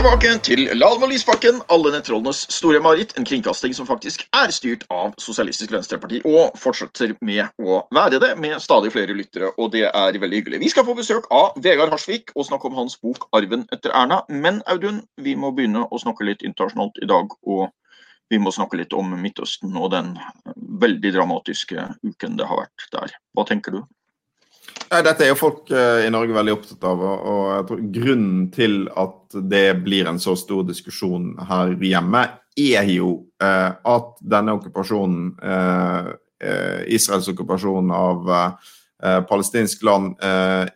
tilbake 0.00 0.30
til 0.40 0.62
Lalmo 0.80 1.04
Lysbakken, 1.10 1.58
alle 1.68 1.90
nettrollenes 1.92 2.46
store 2.48 2.78
mareritt. 2.80 3.10
En 3.18 3.26
kringkasting 3.28 3.74
som 3.76 3.84
faktisk 3.84 4.22
er 4.32 4.52
styrt 4.54 4.86
av 4.88 5.12
Sosialistisk 5.20 5.74
Venstreparti, 5.74 6.22
og 6.24 6.56
fortsetter 6.56 7.12
med 7.20 7.50
å 7.60 7.82
være 7.92 8.20
det, 8.22 8.30
med 8.40 8.56
stadig 8.64 8.94
flere 8.94 9.12
lyttere. 9.18 9.50
Og 9.60 9.74
det 9.74 9.84
er 9.90 10.18
veldig 10.22 10.40
hyggelig. 10.40 10.62
Vi 10.62 10.70
skal 10.72 10.86
få 10.88 10.94
besøk 10.96 11.28
av 11.36 11.58
Vegard 11.60 11.92
Harsvik 11.92 12.32
og 12.32 12.48
snakke 12.48 12.70
om 12.70 12.78
hans 12.80 12.96
bok 12.96 13.28
'Arven 13.28 13.66
etter 13.76 13.92
Erna'. 13.92 14.22
Men 14.30 14.62
Audun, 14.66 15.02
vi 15.20 15.36
må 15.36 15.52
begynne 15.52 15.84
å 15.84 16.00
snakke 16.00 16.24
litt 16.24 16.42
internasjonalt 16.48 16.96
i 17.02 17.06
dag. 17.06 17.28
og 17.46 17.68
vi 18.30 18.38
må 18.38 18.52
snakke 18.54 18.76
litt 18.78 18.92
om 18.92 19.10
Midtøsten 19.20 19.76
og 19.76 19.90
den 19.90 20.18
veldig 20.56 21.12
dramatiske 21.12 21.76
uken 22.06 22.36
det 22.36 22.46
har 22.46 22.56
vært 22.62 22.92
der. 22.92 23.10
Hva 23.34 23.44
tenker 23.44 23.72
du? 23.72 23.82
Nei, 24.90 25.04
dette 25.06 25.22
er 25.22 25.30
jo 25.30 25.38
folk 25.38 25.68
uh, 25.70 26.02
i 26.02 26.10
Norge 26.10 26.34
veldig 26.34 26.54
opptatt 26.56 26.86
av. 26.90 27.02
Og, 27.06 27.42
jeg 27.54 27.66
tror 27.68 27.82
grunnen 27.94 28.48
til 28.54 28.76
at 28.98 29.38
det 29.52 29.66
blir 29.84 30.10
en 30.10 30.18
så 30.22 30.34
stor 30.38 30.64
diskusjon 30.66 31.32
her 31.46 31.76
hjemme, 31.78 32.24
er 32.58 32.88
jo 32.90 33.12
eh, 33.40 33.70
at 33.70 34.08
denne 34.26 34.56
okkupasjonen, 34.58 35.28
eh, 35.38 36.08
Israels 36.92 37.28
okkupasjon 37.30 37.92
av 37.94 38.26
palestinsk 39.30 39.84
land, 39.86 40.18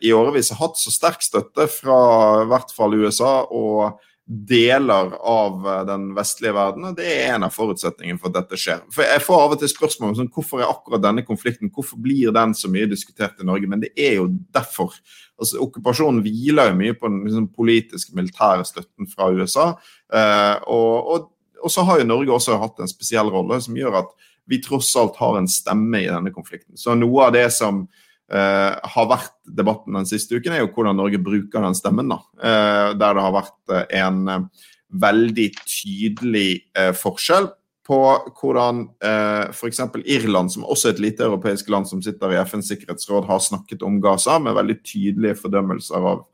i 0.01 0.13
årevis 0.15 0.53
har 0.53 0.61
hatt 0.63 0.79
så 0.79 0.93
sterk 0.93 1.21
støtte 1.21 1.67
fra 1.69 1.97
i 2.41 2.47
hvert 2.49 2.71
fall 2.73 2.95
USA 3.03 3.33
og 3.43 3.99
deler 4.25 5.11
av 5.21 5.67
eh, 5.67 5.81
den 5.85 6.07
vestlige 6.17 6.55
verden, 6.55 6.87
og 6.89 6.97
det 6.97 7.05
er 7.05 7.35
en 7.35 7.45
av 7.45 7.53
forutsetningene 7.53 8.17
for 8.21 8.31
at 8.31 8.39
dette 8.39 8.57
skjer. 8.59 8.81
For 8.93 9.05
Jeg 9.05 9.21
får 9.21 9.41
av 9.43 9.53
og 9.53 9.61
til 9.61 9.69
spørsmål 9.69 10.11
om 10.11 10.17
sånn, 10.19 10.31
hvorfor 10.33 10.63
er 10.63 10.71
akkurat 10.71 11.03
denne 11.03 11.25
konflikten 11.27 11.71
hvorfor 11.73 12.01
blir 12.01 12.33
den 12.35 12.55
så 12.57 12.71
mye 12.73 12.89
diskutert 12.89 13.41
i 13.41 13.45
Norge, 13.45 13.69
men 13.69 13.83
det 13.83 13.91
er 13.93 14.17
jo 14.17 14.31
derfor. 14.55 14.95
Altså, 15.37 15.59
Okkupasjonen 15.67 16.23
hviler 16.25 16.71
jo 16.71 16.79
mye 16.79 16.97
på 16.97 17.11
den 17.11 17.21
liksom, 17.27 17.49
politiske, 17.53 18.15
militære 18.17 18.65
støtten 18.65 19.09
fra 19.11 19.29
USA. 19.35 19.67
Eh, 20.09 20.55
og, 20.73 21.11
og, 21.13 21.29
og, 21.61 21.69
så 21.73 21.85
har 21.85 22.01
jo 22.01 22.09
Norge 22.09 22.33
også 22.33 22.57
hatt 22.61 22.81
en 22.81 22.89
spesiell 22.89 23.29
rolle 23.29 23.61
som 23.61 23.77
gjør 23.77 24.01
at 24.01 24.15
vi 24.49 24.61
tross 24.61 24.89
alt 25.01 25.17
har 25.21 25.37
en 25.37 25.49
stemme 25.49 26.01
i 26.01 26.09
denne 26.09 26.33
konflikten. 26.33 26.77
Så 26.77 26.97
noe 26.97 27.29
av 27.29 27.37
det 27.37 27.47
som 27.53 27.85
Uh, 28.25 28.73
har 28.89 29.09
vært 29.11 29.35
debatten 29.57 29.93
den 29.93 30.07
siste 30.09 30.39
uken, 30.39 30.55
er 30.55 30.63
jo 30.63 30.71
hvordan 30.73 30.97
Norge 30.97 31.19
bruker 31.21 31.61
den 31.61 31.77
stemmen. 31.77 32.09
da, 32.09 32.17
uh, 32.41 32.93
Der 32.97 33.13
det 33.13 33.25
har 33.25 33.35
vært 33.35 33.59
uh, 33.69 33.83
en 33.93 34.49
veldig 34.95 35.49
tydelig 35.67 36.49
forskjell 36.95 37.49
på 37.85 37.99
hvordan 38.39 38.85
uh, 39.05 39.51
f.eks. 39.51 39.81
Irland, 40.05 40.53
som 40.53 40.65
også 40.65 40.89
er 40.89 40.95
et 40.95 41.03
lite 41.03 41.25
europeisk 41.27 41.69
land 41.69 41.89
som 41.89 42.01
sitter 42.01 42.33
i 42.33 42.39
FNs 42.41 42.71
sikkerhetsråd, 42.71 43.27
har 43.29 43.43
snakket 43.43 43.83
om 43.85 43.99
Gaza 44.01 44.39
med 44.41 44.57
veldig 44.57 44.79
tydelige 44.81 45.41
fordømmelser 45.43 46.09
av 46.13 46.25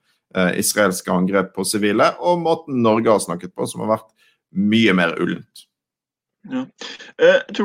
israelske 0.55 1.11
angrep 1.11 1.50
på 1.52 1.66
sivile, 1.67 2.05
og 2.23 2.38
måten 2.39 2.78
Norge 2.86 3.11
har 3.11 3.20
snakket 3.20 3.52
på, 3.52 3.66
som 3.67 3.81
har 3.83 3.98
vært 3.98 4.14
mye 4.55 4.94
mer 4.95 5.17
ullent. 5.20 5.66
Ja. 6.50 6.66
Eh, 7.17 7.42
du 7.53 7.64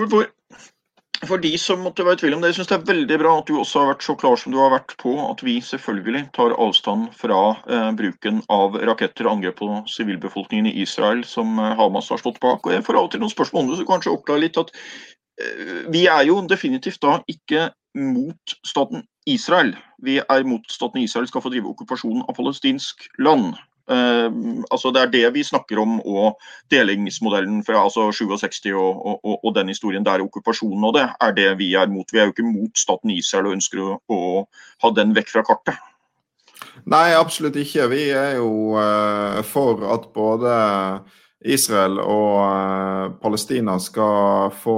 for 1.25 1.41
de 1.41 1.53
som 1.61 1.81
måtte 1.85 2.05
være 2.05 2.19
i 2.19 2.21
tvil 2.21 2.37
om 2.37 2.43
det, 2.43 2.51
jeg 2.51 2.59
synes 2.59 2.71
det 2.71 2.77
er 2.77 2.89
veldig 2.91 3.19
bra 3.23 3.33
at 3.41 3.49
du 3.49 3.57
også 3.57 3.83
har 3.83 3.91
vært 3.93 4.05
så 4.07 4.15
klar 4.19 4.39
som 4.41 4.53
du 4.53 4.59
har 4.61 4.73
vært 4.75 4.95
på 5.01 5.15
at 5.25 5.43
vi 5.47 5.57
selvfølgelig 5.65 6.23
tar 6.37 6.55
avstand 6.61 7.09
fra 7.17 7.41
eh, 7.71 7.91
bruken 7.97 8.43
av 8.53 8.77
raketter 8.91 9.29
og 9.29 9.37
angrep 9.37 9.59
på 9.61 9.71
sivilbefolkningen 9.91 10.69
i 10.71 10.77
Israel 10.85 11.25
som 11.29 11.59
eh, 11.63 11.75
Hamas 11.79 12.11
har 12.13 12.21
stått 12.23 12.41
bak. 12.43 12.67
Og 12.67 12.75
Jeg 12.75 12.85
får 12.87 13.01
av 13.01 13.09
og 13.09 13.13
til 13.15 13.23
noen 13.25 13.33
spørsmål 13.33 13.65
om 13.65 13.73
det, 13.73 13.81
så 13.81 13.89
kanskje 13.89 14.15
oppklare 14.15 14.45
litt 14.45 14.61
at 14.61 14.73
eh, 14.75 15.87
vi 15.95 16.07
er 16.13 16.27
jo 16.29 16.41
definitivt 16.51 17.01
da 17.07 17.19
ikke 17.33 17.71
mot 17.97 18.57
staten 18.67 19.07
Israel. 19.27 19.73
Vi 20.05 20.19
er 20.21 20.49
mot 20.49 20.67
staten 20.71 21.01
Israel 21.03 21.31
skal 21.31 21.45
få 21.45 21.55
drive 21.55 21.73
okkupasjonen 21.73 22.27
av 22.27 22.37
palestinsk 22.37 23.09
land. 23.23 23.55
Uh, 23.87 24.63
altså 24.71 24.91
Det 24.91 25.01
er 25.03 25.11
det 25.11 25.27
vi 25.35 25.45
snakker 25.47 25.79
om, 25.79 26.01
og 26.01 26.41
delingsmodellen 26.71 27.61
fra 27.65 27.85
altså 27.85 28.09
67 28.11 28.73
og, 28.75 29.05
og, 29.07 29.45
og, 29.45 29.53
den 29.55 29.69
historien 29.71 30.05
der, 30.05 30.25
okkupasjonen 30.25 30.89
og 30.89 30.97
det, 30.97 31.05
er 31.21 31.37
det 31.37 31.53
vi 31.59 31.75
er 31.75 31.87
mot. 31.87 32.09
Vi 32.13 32.19
er 32.19 32.27
jo 32.27 32.35
ikke 32.35 32.49
mot 32.49 32.79
staten 32.79 33.15
Israel 33.15 33.47
og 33.47 33.59
ønsker 33.61 33.85
å, 33.85 34.01
å 34.11 34.19
ha 34.83 34.91
den 34.97 35.15
vekk 35.15 35.31
fra 35.37 35.45
kartet. 35.47 35.79
Nei, 36.87 37.15
absolutt 37.15 37.57
ikke. 37.63 37.87
Vi 37.95 38.09
er 38.11 38.41
jo 38.41 38.75
uh, 38.75 39.39
for 39.47 39.87
at 39.95 40.11
både 40.15 40.59
Israel 41.47 42.01
og 42.03 42.43
uh, 42.43 43.15
Palestina 43.23 43.79
skal 43.79 44.51
få 44.65 44.77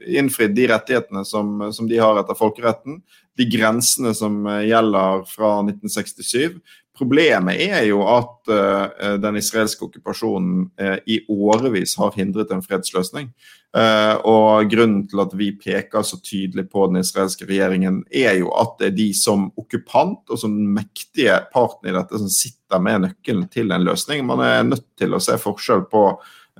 innfridd 0.00 0.54
de 0.56 0.64
rettighetene 0.70 1.20
som, 1.28 1.58
som, 1.76 1.88
de 1.88 1.98
har 2.00 2.16
etter 2.16 2.38
folkeretten. 2.38 3.02
De 3.36 3.44
grensene 3.48 4.14
som 4.16 4.40
gjelder 4.64 5.26
fra 5.28 5.58
1967. 5.66 6.56
Problemet 7.00 7.56
er 7.64 7.86
jo 7.88 8.02
at 8.04 8.50
uh, 8.52 9.14
den 9.22 9.38
israelske 9.40 9.86
okkupasjonen 9.86 10.66
uh, 10.76 10.98
i 11.08 11.22
årevis 11.32 11.94
har 11.96 12.12
hindret 12.18 12.50
en 12.52 12.60
fredsløsning. 12.60 13.30
Uh, 13.72 14.18
og 14.28 14.68
grunnen 14.68 15.06
til 15.08 15.22
at 15.22 15.32
vi 15.38 15.48
peker 15.56 16.04
så 16.04 16.18
tydelig 16.20 16.66
på 16.68 16.90
den 16.90 17.00
israelske 17.00 17.46
regjeringen, 17.48 18.02
er 18.12 18.34
jo 18.42 18.50
at 18.52 18.74
det 18.82 18.90
er 18.90 18.98
de 18.98 19.06
som 19.16 19.46
okkupant 19.56 20.28
og 20.28 20.42
som 20.42 20.58
mektige 20.76 21.38
parten 21.54 21.88
i 21.88 21.94
dette 21.96 22.20
som 22.20 22.28
sitter 22.34 22.82
med 22.84 23.06
nøkkelen 23.06 23.46
til 23.54 23.72
en 23.72 23.86
løsning. 23.86 24.26
Man 24.28 24.42
er 24.44 24.68
nødt 24.68 24.84
til 25.00 25.16
å 25.16 25.22
se 25.24 25.38
forskjell 25.40 25.86
på 25.88 26.04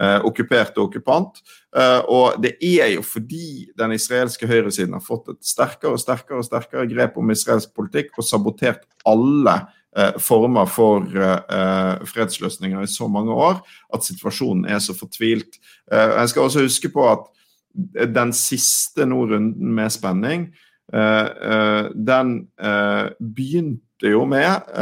okkupert 0.00 0.78
og 0.78 0.86
okkupant. 0.86 1.42
og 2.08 2.38
det 2.40 2.54
er 2.64 2.94
jo 2.94 3.02
fordi 3.04 3.66
den 3.76 3.92
israelske 3.92 4.46
høyresiden 4.48 4.94
har 4.96 5.02
fått 5.04 5.28
et 5.34 5.42
sterkere 5.44 5.92
og 5.92 6.00
sterkere 6.00 6.40
og 6.40 6.46
sterkere 6.46 6.86
grep 6.88 7.18
om 7.20 7.34
israelsk 7.34 7.74
politikk 7.76 8.16
og 8.16 8.24
sabotert 8.24 8.86
alle 9.04 9.58
former 10.22 10.68
for 10.70 11.02
eh, 11.18 12.06
fredsløsninger 12.06 12.82
i 12.82 12.90
så 12.90 13.08
mange 13.10 13.34
år 13.34 13.58
at 13.94 14.06
situasjonen 14.06 14.68
er 14.70 14.78
så 14.78 14.94
fortvilt. 14.94 15.58
Eh, 15.92 16.16
jeg 16.20 16.28
skal 16.32 16.46
også 16.46 16.66
huske 16.66 16.92
på 16.94 17.06
at 17.10 17.28
den 18.10 18.32
siste 18.34 19.06
nå 19.06 19.24
runden 19.30 19.74
med 19.74 19.92
spenning, 19.94 20.50
den 20.90 22.30
begynte 23.22 24.10
jo 24.10 24.24
med 24.26 24.72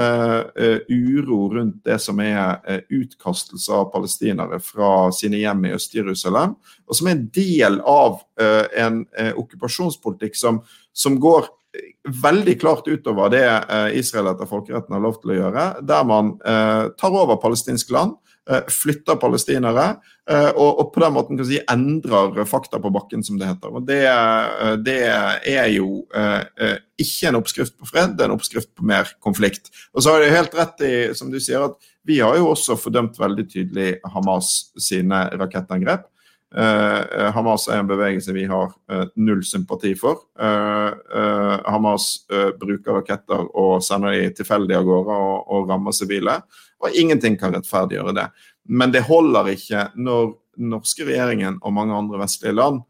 uro 0.88 1.40
rundt 1.52 1.82
det 1.84 1.98
som 2.00 2.22
er 2.24 2.80
utkastelse 2.88 3.76
av 3.76 3.90
palestinere 3.92 4.56
fra 4.64 5.10
sine 5.12 5.42
hjem 5.42 5.66
i 5.68 5.74
Øst-Jerusalem, 5.76 6.56
og 6.88 6.96
som 6.96 7.10
er 7.10 7.18
en 7.18 7.26
del 7.36 7.76
av 7.84 8.22
en 8.40 9.02
okkupasjonspolitikk 9.36 10.40
som, 10.40 10.62
som 10.96 11.20
går 11.20 11.52
veldig 12.22 12.60
klart 12.60 12.88
utover 12.88 13.30
det 13.32 13.44
eh, 13.44 13.98
Israel 13.98 14.32
etter 14.32 14.48
folkeretten 14.48 14.94
har 14.94 15.04
lov 15.04 15.20
til 15.20 15.34
å 15.34 15.42
gjøre, 15.42 15.66
der 15.86 16.08
man 16.08 16.34
eh, 16.40 16.88
tar 16.98 17.14
over 17.14 17.38
palestinsk 17.42 17.92
land, 17.94 18.16
eh, 18.48 18.64
flytter 18.72 19.18
palestinere 19.20 19.90
og, 20.28 20.90
på 20.92 21.00
den 21.00 21.14
måten 21.14 21.38
si, 21.48 21.56
endrer 21.72 22.42
fakta 22.44 22.76
på 22.84 22.90
bakken, 22.92 23.22
som 23.24 23.38
det 23.40 23.46
heter. 23.48 23.72
Og 23.72 23.86
Det, 23.88 24.02
det 24.84 24.96
er 25.08 25.70
jo 25.72 26.02
ikke 27.00 27.30
en 27.30 27.38
oppskrift 27.38 27.78
på 27.80 27.88
fred, 27.88 28.12
det 28.12 28.26
er 28.26 28.28
en 28.28 28.34
oppskrift 28.36 28.68
på 28.76 28.84
mer 28.84 29.08
konflikt. 29.24 29.72
Og 29.96 30.04
så 30.04 30.12
har 30.12 30.20
de 30.20 30.34
helt 30.34 30.58
rett 30.58 30.84
i, 30.84 30.92
som 31.16 31.32
du 31.32 31.38
sier, 31.40 31.64
at 31.64 31.88
vi 32.04 32.20
har 32.20 32.36
jo 32.36 32.50
også 32.52 32.76
fordømt 32.76 33.16
veldig 33.16 33.46
tydelig 33.48 33.88
Hamas 34.12 34.68
sine 34.76 35.22
rakettangrep. 35.40 36.04
Uh, 36.48 37.28
Hamas 37.34 37.66
er 37.68 37.82
en 37.82 37.90
bevegelse 37.90 38.32
vi 38.32 38.46
har 38.48 38.70
uh, 38.72 39.04
null 39.20 39.42
sympati 39.44 39.92
for. 39.98 40.24
Hamas 40.38 42.10
bruker 42.60 42.98
raketter 42.98 43.48
og 43.58 43.82
sender 43.84 44.16
de 44.16 44.30
tilfeldig 44.38 44.76
av 44.78 44.86
gårde 44.86 45.16
og, 45.28 45.38
og 45.54 45.70
rammer 45.70 45.96
sivile. 45.96 46.38
Og 46.84 46.94
ingenting 46.96 47.36
kan 47.40 47.52
rettferdiggjøre 47.56 48.14
det. 48.16 48.28
Men 48.68 48.92
det 48.94 49.06
holder 49.08 49.52
ikke 49.54 49.88
når 49.98 50.32
norske 50.58 51.06
regjeringen 51.06 51.58
og 51.62 51.74
mange 51.74 51.96
andre 51.96 52.22
vestlige 52.22 52.56
land 52.56 52.80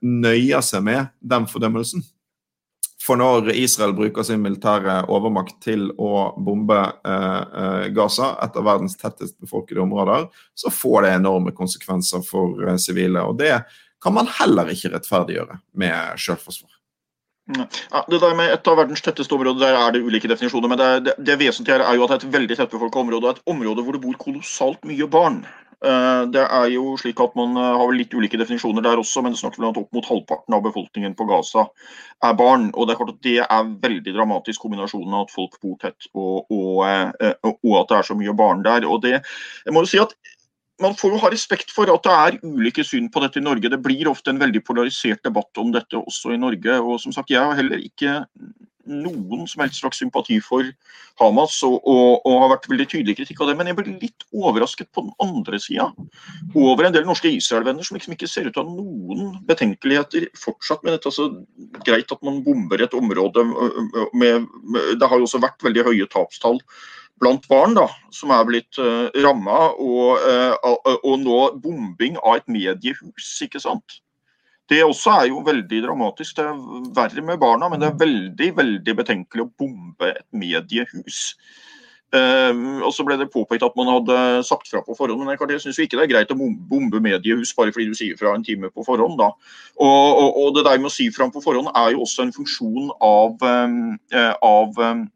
nøyer 0.00 0.64
seg 0.64 0.84
med 0.86 1.12
den 1.20 1.46
fordømmelsen. 1.50 2.04
For 3.00 3.16
når 3.16 3.48
Israel 3.56 3.94
bruker 3.96 4.26
sin 4.26 4.42
militære 4.44 5.06
overmakt 5.12 5.56
til 5.64 5.86
å 5.96 6.30
bombe 6.36 6.78
eh, 6.78 7.60
eh, 7.62 7.86
Gaza, 7.96 8.34
et 8.44 8.58
av 8.60 8.66
verdens 8.66 8.98
tettest 9.00 9.38
befolkede 9.40 9.80
områder, 9.80 10.26
så 10.54 10.72
får 10.74 11.06
det 11.06 11.14
enorme 11.16 11.54
konsekvenser 11.56 12.24
for 12.26 12.60
eh, 12.66 12.76
sivile. 12.76 13.24
og 13.24 13.38
det 13.40 13.62
kan 14.00 14.14
man 14.16 14.28
heller 14.40 14.68
ikke 14.72 14.92
rettferdiggjøre 14.94 15.58
med 15.80 16.20
selvforsvar. 16.20 16.76
Ja, 17.56 18.04
det 18.08 18.20
der 18.22 18.36
med 18.36 18.52
Et 18.52 18.68
av 18.68 18.76
verdens 18.78 19.02
tetteste 19.02 19.34
områder 19.34 19.60
der 19.60 19.76
er 19.76 19.92
det 19.92 20.02
ulike 20.04 20.28
definisjoner. 20.28 20.68
Men 20.68 20.78
det, 20.78 20.90
det, 21.04 21.14
det 21.26 21.38
vesentlige 21.40 21.80
er 21.82 21.96
jo 21.96 22.04
at 22.04 22.12
det 22.12 22.20
er 22.20 22.28
et 22.28 22.34
veldig 22.36 22.56
tettbefolka 22.56 23.00
område. 23.00 23.26
og 23.26 23.36
Et 23.36 23.50
område 23.54 23.84
hvor 23.84 23.96
det 23.96 24.02
bor 24.04 24.20
kolossalt 24.20 24.84
mye 24.86 25.08
barn. 25.10 25.42
Eh, 25.80 26.22
det 26.28 26.42
er 26.44 26.66
jo 26.74 26.92
slik 27.00 27.20
at 27.24 27.36
Man 27.38 27.54
har 27.56 27.78
har 27.80 27.92
litt 27.96 28.12
ulike 28.12 28.36
definisjoner 28.36 28.84
der 28.84 29.00
også, 29.00 29.22
men 29.22 29.32
det 29.32 29.40
snakker 29.40 29.62
vel 29.62 29.70
at 29.70 29.78
opp 29.80 29.94
mot 29.96 30.08
halvparten 30.08 30.56
av 30.56 30.64
befolkningen 30.66 31.14
på 31.16 31.26
Gaza 31.30 31.68
er 32.22 32.34
barn. 32.36 32.70
og 32.74 32.86
Det 32.86 32.94
er 32.94 33.00
klart 33.00 33.14
at 33.14 33.22
det 33.22 33.38
er 33.46 33.70
veldig 33.86 34.14
dramatisk, 34.16 34.60
kombinasjonen 34.60 35.14
av 35.14 35.28
at 35.28 35.32
folk 35.32 35.56
bor 35.62 35.78
tett 35.80 36.10
og, 36.14 36.50
og, 36.50 36.84
eh, 36.86 37.32
og 37.48 37.80
at 37.80 37.88
det 37.88 37.98
er 37.98 38.10
så 38.10 38.18
mye 38.18 38.36
barn 38.36 38.62
der. 38.62 38.86
og 38.86 39.02
det, 39.02 39.22
jeg 39.64 39.72
må 39.72 39.80
jo 39.86 39.92
si 39.94 40.02
at 40.02 40.14
man 40.80 40.96
får 40.96 41.12
jo 41.12 41.20
ha 41.20 41.30
respekt 41.32 41.72
for 41.74 41.90
at 41.92 42.04
det 42.04 42.12
er 42.16 42.38
ulike 42.44 42.84
syn 42.84 43.10
på 43.12 43.20
dette 43.20 43.40
i 43.40 43.44
Norge. 43.44 43.68
Det 43.68 43.82
blir 43.82 44.08
ofte 44.08 44.32
en 44.32 44.40
veldig 44.40 44.62
polarisert 44.64 45.22
debatt 45.24 45.60
om 45.60 45.72
dette 45.72 45.96
også 45.96 46.32
i 46.32 46.40
Norge. 46.40 46.80
og 46.80 47.00
som 47.00 47.12
sagt, 47.12 47.30
Jeg 47.30 47.40
har 47.40 47.54
heller 47.54 47.78
ikke 47.78 48.26
noen 48.90 49.46
som 49.48 49.62
helst 49.64 49.80
slags 49.80 50.00
sympati 50.02 50.38
for 50.44 50.66
Hamas 51.20 51.56
og, 51.66 51.78
og, 51.88 52.20
og, 52.26 52.36
har 52.42 52.52
vært 52.54 52.68
veldig 52.72 52.86
tydelig 52.92 53.16
kritikk 53.18 53.42
av 53.42 53.50
det. 53.50 53.56
Men 53.58 53.70
jeg 53.70 53.78
ble 53.78 53.96
litt 54.02 54.26
overrasket 54.34 54.90
på 54.94 55.06
den 55.06 55.14
andre 55.22 55.60
sida 55.62 55.88
over 56.58 56.86
en 56.86 56.96
del 56.96 57.08
norske 57.08 57.32
Israel-venner 57.32 57.86
som 57.86 57.98
liksom 57.98 58.16
ikke 58.16 58.30
ser 58.30 58.48
ut 58.48 58.54
til 58.56 58.62
å 58.62 58.68
ha 58.68 58.76
noen 58.76 59.34
betenkeligheter 59.48 60.30
fortsatt 60.38 60.84
med 60.86 60.96
dette. 60.96 61.10
Altså, 61.12 61.28
greit 61.86 62.12
at 62.14 62.24
man 62.26 62.42
bomber 62.46 62.82
et 62.82 62.96
område 62.96 63.44
med, 63.46 64.48
med 64.62 64.96
Det 65.00 65.10
har 65.10 65.20
jo 65.20 65.28
også 65.28 65.42
vært 65.42 65.62
veldig 65.66 65.86
høye 65.90 66.10
tapstall 66.10 66.60
blant 67.20 67.46
barn 67.50 67.76
da, 67.76 67.86
som 68.14 68.32
er 68.32 68.46
blitt 68.48 68.78
uh, 68.80 69.08
eh, 69.10 69.18
ramma, 69.24 69.58
og, 69.76 70.22
uh, 70.24 70.94
og, 70.96 71.16
nå 71.20 71.40
bombing 71.60 72.16
av 72.22 72.40
et 72.40 72.48
mediehus. 72.48 73.34
ikke 73.44 73.60
sant? 73.60 74.00
Det 74.70 74.84
også 74.86 75.16
er 75.18 75.30
jo 75.32 75.42
veldig 75.46 75.82
dramatisk. 75.82 76.36
Det 76.38 76.44
er 76.46 76.90
verre 76.94 77.24
med 77.26 77.40
barna, 77.42 77.68
men 77.70 77.82
det 77.82 77.90
er 77.90 77.98
veldig 77.98 78.52
veldig 78.60 78.94
betenkelig 79.02 79.46
å 79.46 79.50
bombe 79.58 80.12
et 80.12 80.26
mediehus. 80.30 81.24
Uh, 82.10 82.82
og 82.82 82.90
så 82.90 83.04
ble 83.06 83.14
det 83.20 83.28
påpekt 83.30 83.62
at 83.62 83.76
man 83.78 83.86
hadde 83.86 84.14
sagt 84.42 84.66
fra 84.66 84.80
på 84.82 84.96
forhånd, 84.98 85.22
men 85.22 85.36
jeg 85.38 85.62
syns 85.62 85.78
ikke 85.78 85.94
det 85.94 86.08
er 86.08 86.10
greit 86.10 86.32
å 86.34 86.38
bombe 86.38 86.98
mediehus 87.02 87.52
bare 87.54 87.70
fordi 87.70 87.86
du 87.86 87.94
sier 87.94 88.18
fra 88.18 88.32
en 88.34 88.46
time 88.46 88.70
på 88.74 88.82
forhånd. 88.86 89.14
da. 89.20 89.30
Og, 89.78 90.08
og, 90.22 90.40
og 90.42 90.56
det 90.56 90.66
der 90.66 90.82
med 90.82 90.90
å 90.90 90.94
si 90.94 91.06
fra 91.14 91.30
på 91.30 91.42
forhånd 91.44 91.70
er 91.70 91.94
jo 91.94 92.02
også 92.06 92.26
en 92.26 92.34
funksjon 92.34 92.90
av, 92.98 93.38
um, 93.46 93.94
av 94.42 94.82
um, 94.82 95.06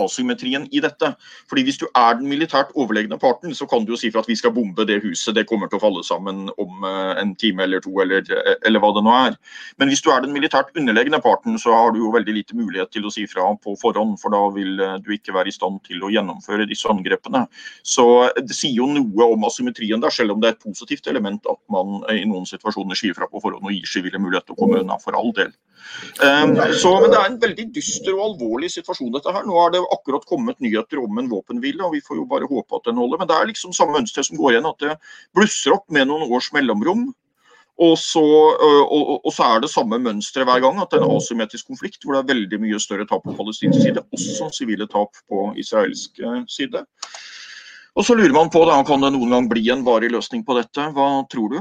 asymmetrien 0.00 0.66
i 0.72 0.82
dette. 0.84 1.14
Fordi 1.50 1.64
Hvis 1.64 1.78
du 1.80 1.86
er 1.96 2.18
den 2.18 2.28
militært 2.28 2.72
overlegne 2.74 3.18
parten, 3.18 3.54
så 3.54 3.66
kan 3.66 3.84
du 3.84 3.94
jo 3.94 3.98
si 4.00 4.10
for 4.10 4.20
at 4.20 4.28
vi 4.28 4.36
skal 4.36 4.52
bombe 4.52 4.86
det 4.86 5.00
huset, 5.04 5.34
det 5.34 5.46
kommer 5.48 5.68
til 5.68 5.78
å 5.78 5.84
falle 5.84 6.04
sammen 6.04 6.48
om 6.58 6.84
eh, 6.84 7.14
en 7.22 7.34
time 7.40 7.64
eller 7.64 7.80
to, 7.84 7.92
eller, 8.02 8.26
eller 8.66 8.82
hva 8.82 8.92
det 8.96 9.04
nå 9.06 9.14
er. 9.14 9.38
Men 9.78 9.90
hvis 9.92 10.02
du 10.04 10.10
er 10.12 10.24
den 10.24 10.34
militært 10.34 10.74
underlegne 10.76 11.20
parten, 11.24 11.58
så 11.58 11.72
har 11.74 11.94
du 11.94 12.00
jo 12.02 12.12
veldig 12.14 12.36
lite 12.36 12.58
mulighet 12.58 12.92
til 12.94 13.06
å 13.06 13.12
si 13.14 13.26
fra 13.30 13.46
på 13.64 13.76
forhånd, 13.80 14.18
for 14.20 14.34
da 14.34 14.42
vil 14.54 14.80
eh, 14.80 14.96
du 15.04 15.12
ikke 15.16 15.34
være 15.36 15.52
i 15.52 15.56
stand 15.56 15.80
til 15.88 16.04
å 16.04 16.12
gjennomføre 16.12 16.68
disse 16.70 16.90
angrepene. 16.90 17.46
Så 17.82 18.06
det 18.36 18.56
sier 18.56 18.76
jo 18.82 18.90
noe 18.90 19.30
om 19.34 19.46
asymmetrien 19.48 20.02
der, 20.02 20.14
selv 20.14 20.34
om 20.34 20.42
det 20.42 20.50
er 20.50 20.58
et 20.58 20.64
positivt 20.64 21.08
element 21.10 21.46
at 21.50 21.60
man 21.72 22.02
eh, 22.08 22.22
i 22.22 22.28
noen 22.28 22.48
situasjoner 22.48 22.98
sier 22.98 23.16
fra 23.16 23.30
på 23.30 23.42
forhånd 23.42 23.64
og 23.64 23.74
gir 23.74 23.88
sivile 23.88 24.20
mulighet 24.20 24.48
til 24.48 24.58
å 24.58 24.62
komme 24.64 24.82
unna, 24.82 24.98
for 25.02 25.16
all 25.18 25.32
del. 25.36 25.54
Um, 26.20 26.54
så, 26.78 26.92
men 27.02 27.10
det 27.12 27.18
er 27.18 27.28
en 27.28 27.40
veldig 27.42 27.66
dyster 27.74 28.14
og 28.14 28.24
alvorlig 28.28 28.70
situasjon, 28.72 29.12
dette 29.14 29.34
her. 29.34 29.44
Nå 29.48 29.58
er 29.62 29.74
det 29.74 29.82
akkurat 29.96 30.24
kommet 30.28 30.60
nyheter 30.64 31.02
om 31.02 31.20
en 31.20 31.30
våpenhvile, 31.30 31.82
og 31.86 31.96
vi 31.96 32.02
får 32.04 32.20
jo 32.20 32.28
bare 32.30 32.48
håpe 32.50 32.78
at 32.78 32.88
den 32.88 33.00
holder. 33.00 33.20
Men 33.20 33.30
det 33.30 33.36
er 33.36 33.50
liksom 33.50 33.74
samme 33.76 33.98
mønster 33.98 34.26
som 34.26 34.38
går 34.40 34.54
igjen, 34.54 34.70
at 34.70 34.82
det 34.84 34.96
blusser 35.36 35.76
opp 35.76 35.86
med 35.94 36.10
noen 36.10 36.26
års 36.30 36.50
mellomrom. 36.56 37.08
Og 37.84 37.96
så, 37.98 38.22
og, 38.22 39.08
og 39.16 39.32
så, 39.34 39.48
er 39.48 39.64
det 39.64 39.72
samme 39.72 39.98
mønsteret 39.98 40.46
hver 40.46 40.60
gang, 40.62 40.76
at 40.78 40.92
det 40.92 41.00
er 41.00 41.08
en 41.08 41.16
asymmetrisk 41.16 41.66
konflikt 41.72 42.04
hvor 42.04 42.14
det 42.14 42.20
er 42.22 42.28
veldig 42.28 42.60
mye 42.62 42.78
større 42.78 43.06
tap 43.10 43.24
på 43.26 43.34
palestinsk 43.34 43.80
side, 43.82 44.04
også 44.14 44.46
sivile 44.54 44.86
tap 44.90 45.18
på 45.26 45.48
israelsk 45.58 46.22
side. 46.54 46.84
Og 47.94 48.06
så 48.06 48.14
lurer 48.14 48.34
man 48.34 48.50
på, 48.50 48.62
da, 48.66 48.78
kan 48.86 49.02
det 49.02 49.10
noen 49.14 49.34
gang 49.34 49.50
bli 49.50 49.66
en 49.74 49.82
varig 49.86 50.12
løsning 50.14 50.46
på 50.46 50.54
dette? 50.58 50.86
Hva 50.94 51.08
tror 51.30 51.56
du? 51.56 51.58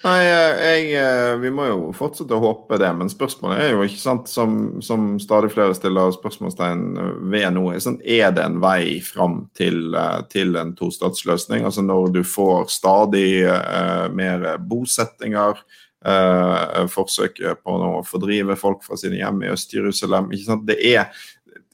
Nei, 0.00 0.20
jeg, 0.24 0.84
eh, 0.96 1.34
Vi 1.42 1.50
må 1.52 1.66
jo 1.68 1.90
fortsette 1.92 2.32
å 2.32 2.40
håpe 2.40 2.78
det, 2.80 2.88
men 2.96 3.10
spørsmålet 3.12 3.60
er 3.60 3.74
jo 3.74 3.82
ikke 3.84 4.00
sant, 4.00 4.30
som, 4.32 4.80
som 4.80 5.18
stadig 5.20 5.50
flere 5.52 5.76
stiller 5.76 6.14
spørsmålstegn 6.14 6.86
ved 7.28 7.52
nå, 7.52 7.66
er 7.74 8.32
det 8.32 8.46
en 8.46 8.56
vei 8.64 8.96
fram 9.04 9.42
til, 9.52 9.92
eh, 9.92 10.22
til 10.32 10.56
en 10.56 10.72
tostatsløsning? 10.78 11.66
Altså 11.68 11.84
Når 11.84 12.14
du 12.16 12.22
får 12.24 12.72
stadig 12.72 13.44
uh, 13.44 14.08
mer 14.16 14.56
bosettinger, 14.72 15.60
uh, 16.06 16.86
forsøket 16.88 17.60
på 17.60 17.76
å 17.76 18.00
fordrive 18.08 18.56
folk 18.56 18.80
fra 18.86 18.96
sine 18.96 19.20
hjem 19.20 19.44
i 19.44 19.52
Øst-Jerusalem 19.52 20.32
det 20.64 20.78
er 20.94 21.12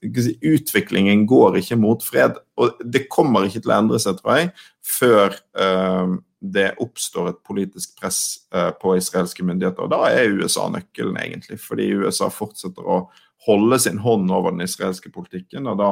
Utviklingen 0.03 1.25
går 1.27 1.57
ikke 1.63 1.79
mot 1.81 2.03
fred, 2.05 2.37
og 2.61 2.81
det 2.85 3.07
kommer 3.13 3.47
ikke 3.47 3.63
til 3.65 3.73
å 3.73 3.79
endre 3.79 4.01
seg, 4.03 4.19
tror 4.21 4.41
jeg, 4.41 4.51
før 4.85 5.37
uh, 5.57 6.19
det 6.45 6.69
oppstår 6.83 7.31
et 7.31 7.41
politisk 7.47 7.97
press 8.01 8.21
uh, 8.55 8.71
på 8.77 8.97
israelske 8.99 9.47
myndigheter. 9.47 9.87
Og 9.87 9.95
da 9.95 10.03
er 10.13 10.37
USA 10.37 10.69
nøkkelen, 10.73 11.17
egentlig. 11.23 11.59
Fordi 11.63 11.89
USA 11.97 12.29
fortsetter 12.33 12.85
å 12.85 13.07
holde 13.47 13.81
sin 13.81 13.99
hånd 14.03 14.31
over 14.31 14.53
den 14.53 14.67
israelske 14.67 15.11
politikken. 15.15 15.67
og 15.73 15.81
da, 15.81 15.91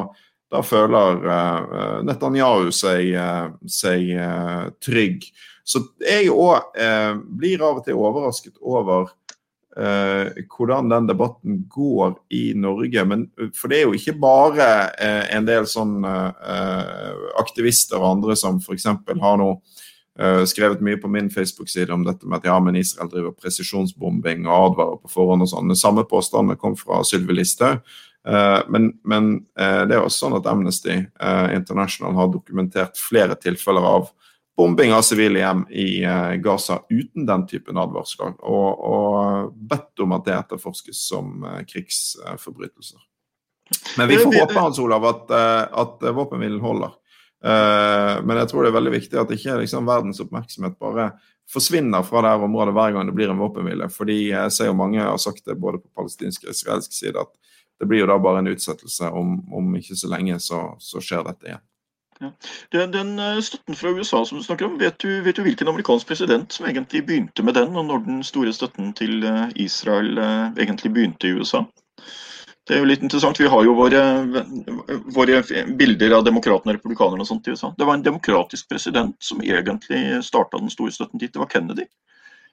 da 0.52 0.62
føler 0.64 1.24
uh, 1.24 1.98
Netanyahu 2.04 2.70
seg, 2.76 3.16
seg 3.64 4.14
trygg. 4.84 5.26
Så 5.64 5.80
jeg 6.04 6.28
òg 6.28 6.76
blir 7.40 7.62
av 7.64 7.80
og 7.80 7.86
til 7.86 7.96
overrasket 7.96 8.58
over 8.60 9.08
hvordan 9.74 10.90
den 10.90 11.08
debatten 11.08 11.64
går 11.68 12.12
i 12.30 12.52
Norge. 12.54 13.04
Men, 13.10 13.24
for 13.58 13.70
det 13.70 13.80
er 13.80 13.88
jo 13.88 13.96
ikke 13.98 14.14
bare 14.22 14.68
uh, 14.94 15.24
en 15.34 15.48
del 15.48 15.66
sånn 15.70 16.04
aktivister 17.40 17.98
og 17.98 18.10
andre 18.12 18.36
som 18.38 18.60
f.eks. 18.62 18.86
har 18.86 19.40
nå 19.40 19.50
skrevet 20.46 20.78
mye 20.86 20.98
på 21.02 21.08
min 21.10 21.26
Facebook-side 21.26 21.90
om 21.90 22.04
dette 22.06 22.28
med 22.30 22.38
at 22.38 22.44
ja, 22.46 22.54
men 22.62 22.76
Israel 22.78 23.08
driver 23.10 23.32
presisjonsbombing 23.34 24.44
og 24.46 24.68
advarer 24.68 25.00
på 25.02 25.10
forhånd 25.10 25.42
og 25.42 25.50
sånn. 25.50 25.74
Samme 25.74 26.04
påstandene 26.06 26.54
kom 26.60 26.76
fra 26.78 27.00
Sylvi 27.02 27.34
Listhaug. 27.34 27.80
men, 28.70 28.92
men 29.02 29.32
det 29.58 29.96
er 29.96 30.04
også 30.04 30.28
sånn 30.28 30.36
at 30.38 30.46
Amnesty 30.46 31.00
International 31.56 32.14
har 32.14 32.30
dokumentert 32.30 32.94
flere 32.94 33.34
tilfeller 33.42 33.90
av 33.90 34.06
bombing 34.56 34.92
av 34.94 35.02
sivile 35.02 35.40
hjem 35.42 35.64
i 35.70 36.06
uh, 36.06 36.34
Gaza 36.42 36.80
uten 36.88 37.26
den 37.26 37.46
typen 37.50 37.78
advarsler, 37.80 38.36
og, 38.38 38.84
og 38.86 39.56
bedt 39.70 40.04
om 40.04 40.14
at 40.16 40.26
det 40.28 40.36
etterforskes 40.38 41.00
som 41.08 41.42
uh, 41.46 41.60
krigsforbrytelser. 41.68 43.00
Men 43.98 44.10
vi 44.10 44.18
får 44.20 44.34
håpe 44.36 44.60
Hans 44.60 44.78
Olav, 44.78 45.06
at, 45.08 45.30
uh, 45.32 45.80
at 45.84 46.04
våpenhvilen 46.14 46.62
holder. 46.62 47.00
men 48.24 48.38
jeg 48.38 48.48
tror 48.48 48.64
det 48.64 48.68
er 48.70 48.76
veldig 48.78 48.90
viktig 48.94 49.18
at 49.20 49.32
ikke 49.34 49.58
liksom, 49.60 49.84
verdens 49.84 50.20
oppmerksomhet 50.22 50.78
bare 50.80 51.10
forsvinner 51.52 52.02
fra 52.02 52.22
det 52.24 52.30
her 52.32 52.44
området 52.46 52.72
hver 52.72 52.94
gang 52.94 53.10
det 53.10 53.12
blir 53.18 53.28
en 53.28 53.42
våpenhvile. 53.42 53.88
Fordi 53.92 54.16
jeg 54.30 54.52
ser 54.54 54.70
jo 54.70 54.78
mange 54.78 55.02
har 55.02 55.20
sagt 55.20 55.44
det 55.44 55.58
både 55.60 55.82
på 55.82 55.90
palestinsk 56.00 56.46
og 56.46 56.54
israelsk 56.54 56.96
side, 56.96 57.20
at 57.20 57.36
det 57.80 57.88
blir 57.90 58.00
jo 58.00 58.08
da 58.08 58.16
bare 58.16 58.40
en 58.40 58.48
utsettelse. 58.48 59.10
Om, 59.12 59.36
om 59.52 59.76
ikke 59.76 59.98
så 59.98 60.08
lenge 60.08 60.38
så, 60.40 60.62
så 60.80 61.04
skjer 61.04 61.26
dette 61.28 61.50
igjen. 61.50 61.64
Ja. 62.20 62.30
Den, 62.70 62.90
den, 62.90 63.18
eh, 63.18 63.40
støtten 63.40 63.74
fra 63.74 63.90
USA 63.90 64.24
som 64.24 64.38
du 64.38 64.44
snakker 64.44 64.66
om, 64.66 64.78
vet 64.78 64.98
du, 64.98 65.22
vet 65.22 65.36
du, 65.36 65.42
hvilken 65.42 65.68
amerikansk 65.68 66.06
president 66.06 66.52
som 66.52 66.66
egentlig 66.66 67.06
begynte 67.06 67.42
med 67.42 67.54
den, 67.58 67.76
og 67.76 67.88
når 67.88 68.04
den 68.06 68.20
store 68.26 68.52
støtten 68.54 68.92
til 68.94 69.24
eh, 69.24 69.48
Israel 69.66 70.18
eh, 70.18 70.62
egentlig 70.64 70.92
begynte 70.94 71.28
i 71.28 71.34
USA? 71.34 71.64
Det 72.64 72.76
er 72.76 72.80
jo 72.80 72.88
litt 72.88 73.02
interessant. 73.04 73.40
Vi 73.40 73.50
har 73.50 73.64
jo 73.66 73.74
våre, 73.76 74.00
våre 75.12 75.42
bilder 75.76 76.14
av 76.16 76.22
demokratene 76.24 76.72
og 76.72 76.78
republikanerne 76.78 77.20
og 77.20 77.28
sånt 77.28 77.50
i 77.50 77.52
USA. 77.52 77.74
Det 77.76 77.84
var 77.84 77.98
en 77.98 78.06
demokratisk 78.06 78.70
president 78.70 79.18
som 79.20 79.42
egentlig 79.44 80.22
starta 80.24 80.62
den 80.62 80.72
store 80.72 80.94
støtten 80.94 81.20
dit. 81.20 81.32
Det 81.34 81.42
var 81.42 81.50
Kennedy 81.52 81.84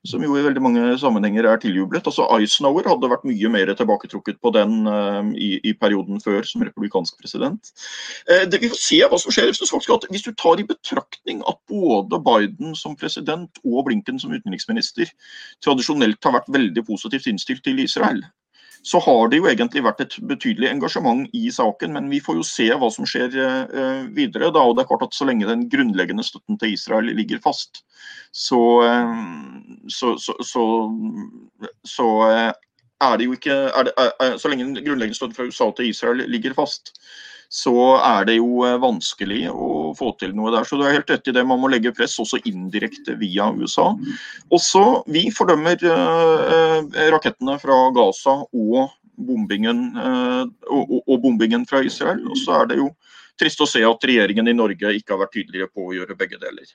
som 0.07 0.23
jo 0.25 0.33
i 0.33 0.41
veldig 0.41 0.61
mange 0.63 0.83
sammenhenger 0.97 1.45
er 1.45 1.59
tiljublet. 1.61 2.07
Altså 2.09 2.25
Eisenhower 2.33 2.87
hadde 2.89 3.09
vært 3.11 3.27
mye 3.29 3.51
mer 3.53 3.71
tilbaketrukket 3.77 4.39
på 4.41 4.53
den 4.55 4.89
uh, 4.89 5.21
i, 5.37 5.53
i, 5.61 5.75
perioden 5.77 6.21
før 6.23 6.45
som 6.47 6.65
republikansk 6.65 7.19
president. 7.21 7.73
Uh, 8.25 8.47
det 8.49 8.63
Vi 8.63 8.71
får 8.71 8.81
se 8.81 9.01
hva 9.05 9.21
som 9.21 9.33
skjer. 9.33 9.53
Hvis 9.53 10.25
du 10.25 10.33
tar 10.33 10.61
i 10.61 10.67
betraktning 10.67 11.45
at 11.49 11.61
både 11.69 12.21
Biden 12.25 12.75
som 12.77 12.97
president 12.97 13.61
og 13.61 13.85
Blinken 13.87 14.19
som 14.21 14.33
utenriksminister 14.33 15.11
tradisjonelt 15.63 16.21
har 16.25 16.39
vært 16.39 16.53
veldig 16.53 16.85
positivt 16.87 17.29
innstilt 17.29 17.63
til 17.65 17.83
Israel, 17.83 18.23
så 18.81 18.97
har 19.05 19.29
det 19.29 19.37
jo 19.37 19.45
egentlig 19.45 19.83
vært 19.85 20.01
et 20.01 20.15
betydelig 20.25 20.71
engasjement 20.71 21.27
i 21.37 21.51
saken. 21.53 21.93
Men 21.93 22.09
vi 22.09 22.21
får 22.23 22.39
jo 22.39 22.45
se 22.47 22.65
hva 22.73 22.89
som 22.93 23.05
skjer 23.05 23.37
uh, 23.37 24.09
videre. 24.09 24.49
Da, 24.49 24.65
og 24.65 24.77
det 24.77 24.85
er 24.85 24.89
klart 24.89 25.05
at 25.05 25.17
Så 25.17 25.27
lenge 25.29 25.45
den 25.49 25.67
grunnleggende 25.69 26.25
støtten 26.25 26.57
til 26.57 26.73
Israel 26.73 27.13
ligger 27.13 27.41
fast, 27.43 27.83
så, 28.31 28.57
så, 29.91 30.15
så, 30.21 30.35
så 30.45 30.65
så 31.87 32.07
er 33.01 33.17
det 33.17 33.27
jo 33.27 33.35
ikke 33.35 33.57
er 33.71 33.87
det, 33.87 33.93
Så 34.39 34.49
lenge 34.51 34.67
den 34.67 34.85
grunnleggende 34.85 35.17
støtten 35.17 35.37
fra 35.37 35.49
USA 35.49 35.71
til 35.77 35.89
Israel 35.89 36.23
ligger 36.29 36.53
fast, 36.57 36.93
så 37.51 37.73
er 37.97 38.27
det 38.29 38.37
jo 38.37 38.61
eh, 38.63 38.77
vanskelig 38.79 39.41
å 39.51 39.91
få 39.97 40.13
til 40.21 40.31
noe 40.37 40.53
der. 40.53 40.63
Så 40.63 40.77
du 40.79 40.85
er 40.85 40.95
helt 40.95 41.09
rett 41.11 41.27
i 41.27 41.33
det. 41.35 41.43
Man 41.43 41.59
må 41.59 41.67
legge 41.71 41.91
press 41.97 42.15
også 42.21 42.39
indirekte 42.47 43.17
via 43.19 43.49
USA. 43.51 43.89
Også 44.55 44.85
vi 45.11 45.25
fordømmer 45.35 45.83
rakettene 47.11 47.57
fra 47.59 47.79
Gaza 47.97 48.37
og 48.45 48.93
bombingen, 49.25 49.91
uh, 49.97 50.45
og, 50.69 51.01
og, 51.07 51.17
bombingen 51.21 51.65
fra 51.67 51.83
Israel. 51.85 52.23
Og 52.29 52.39
så 52.39 52.61
er 52.61 52.71
det 52.71 52.79
jo 52.81 52.89
trist 53.39 53.61
å 53.61 53.69
se 53.69 53.83
at 53.85 54.07
regjeringen 54.07 54.49
i 54.49 54.55
Norge 54.57 54.95
ikke 54.97 55.15
har 55.15 55.23
vært 55.23 55.35
tydeligere 55.37 55.71
på 55.71 55.89
å 55.89 55.95
gjøre 55.95 56.17
begge 56.17 56.39
deler. 56.41 56.67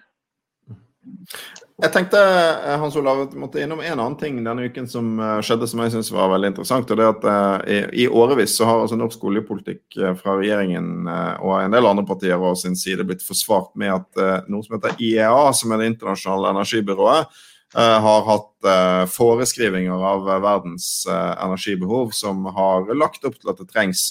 Jeg 1.76 1.92
tenkte 1.92 2.16
eh, 2.16 2.74
Hans 2.80 2.94
Olav, 2.96 3.18
måtte 3.36 3.60
innom 3.60 3.82
en 3.84 3.98
annen 3.98 4.14
ting 4.16 4.38
denne 4.40 4.64
uken 4.70 4.86
som 4.88 5.18
eh, 5.20 5.40
skjedde 5.44 5.68
som 5.68 5.82
jeg 5.84 5.92
synes 5.92 6.08
var 6.14 6.30
veldig 6.32 6.54
interessant. 6.54 6.90
og 6.90 7.00
det 7.00 7.08
at 7.10 7.26
uh, 7.28 7.88
i, 7.92 8.06
årevis 8.08 8.54
så 8.56 8.68
har 8.68 8.80
altså 8.80 8.96
norsk 8.96 9.26
oljepolitikk 9.28 9.98
fra 10.22 10.38
regjeringen 10.38 11.10
og 11.44 11.52
en 11.58 11.76
del 11.76 11.88
andre 11.88 12.06
partier 12.08 12.40
og 12.40 12.56
sin 12.56 12.78
side 12.78 13.04
blitt 13.04 13.24
forsvart 13.24 13.74
med 13.76 13.92
at 13.92 14.48
noe 14.48 14.64
som 14.64 14.78
heter 14.78 14.96
IEA, 14.96 15.52
som 15.56 15.74
er 15.74 15.82
det 15.82 15.90
internasjonale 15.92 16.54
energibyrået, 16.54 17.36
har 17.76 18.22
hatt 18.24 18.68
foreskrivinger 19.12 20.04
av 20.08 20.28
verdens 20.40 20.88
energibehov 21.10 22.14
som 22.16 22.46
har 22.56 22.86
lagt 22.96 23.26
opp 23.26 23.36
til 23.40 23.52
at 23.52 23.60
det 23.60 23.68
trengs 23.72 24.06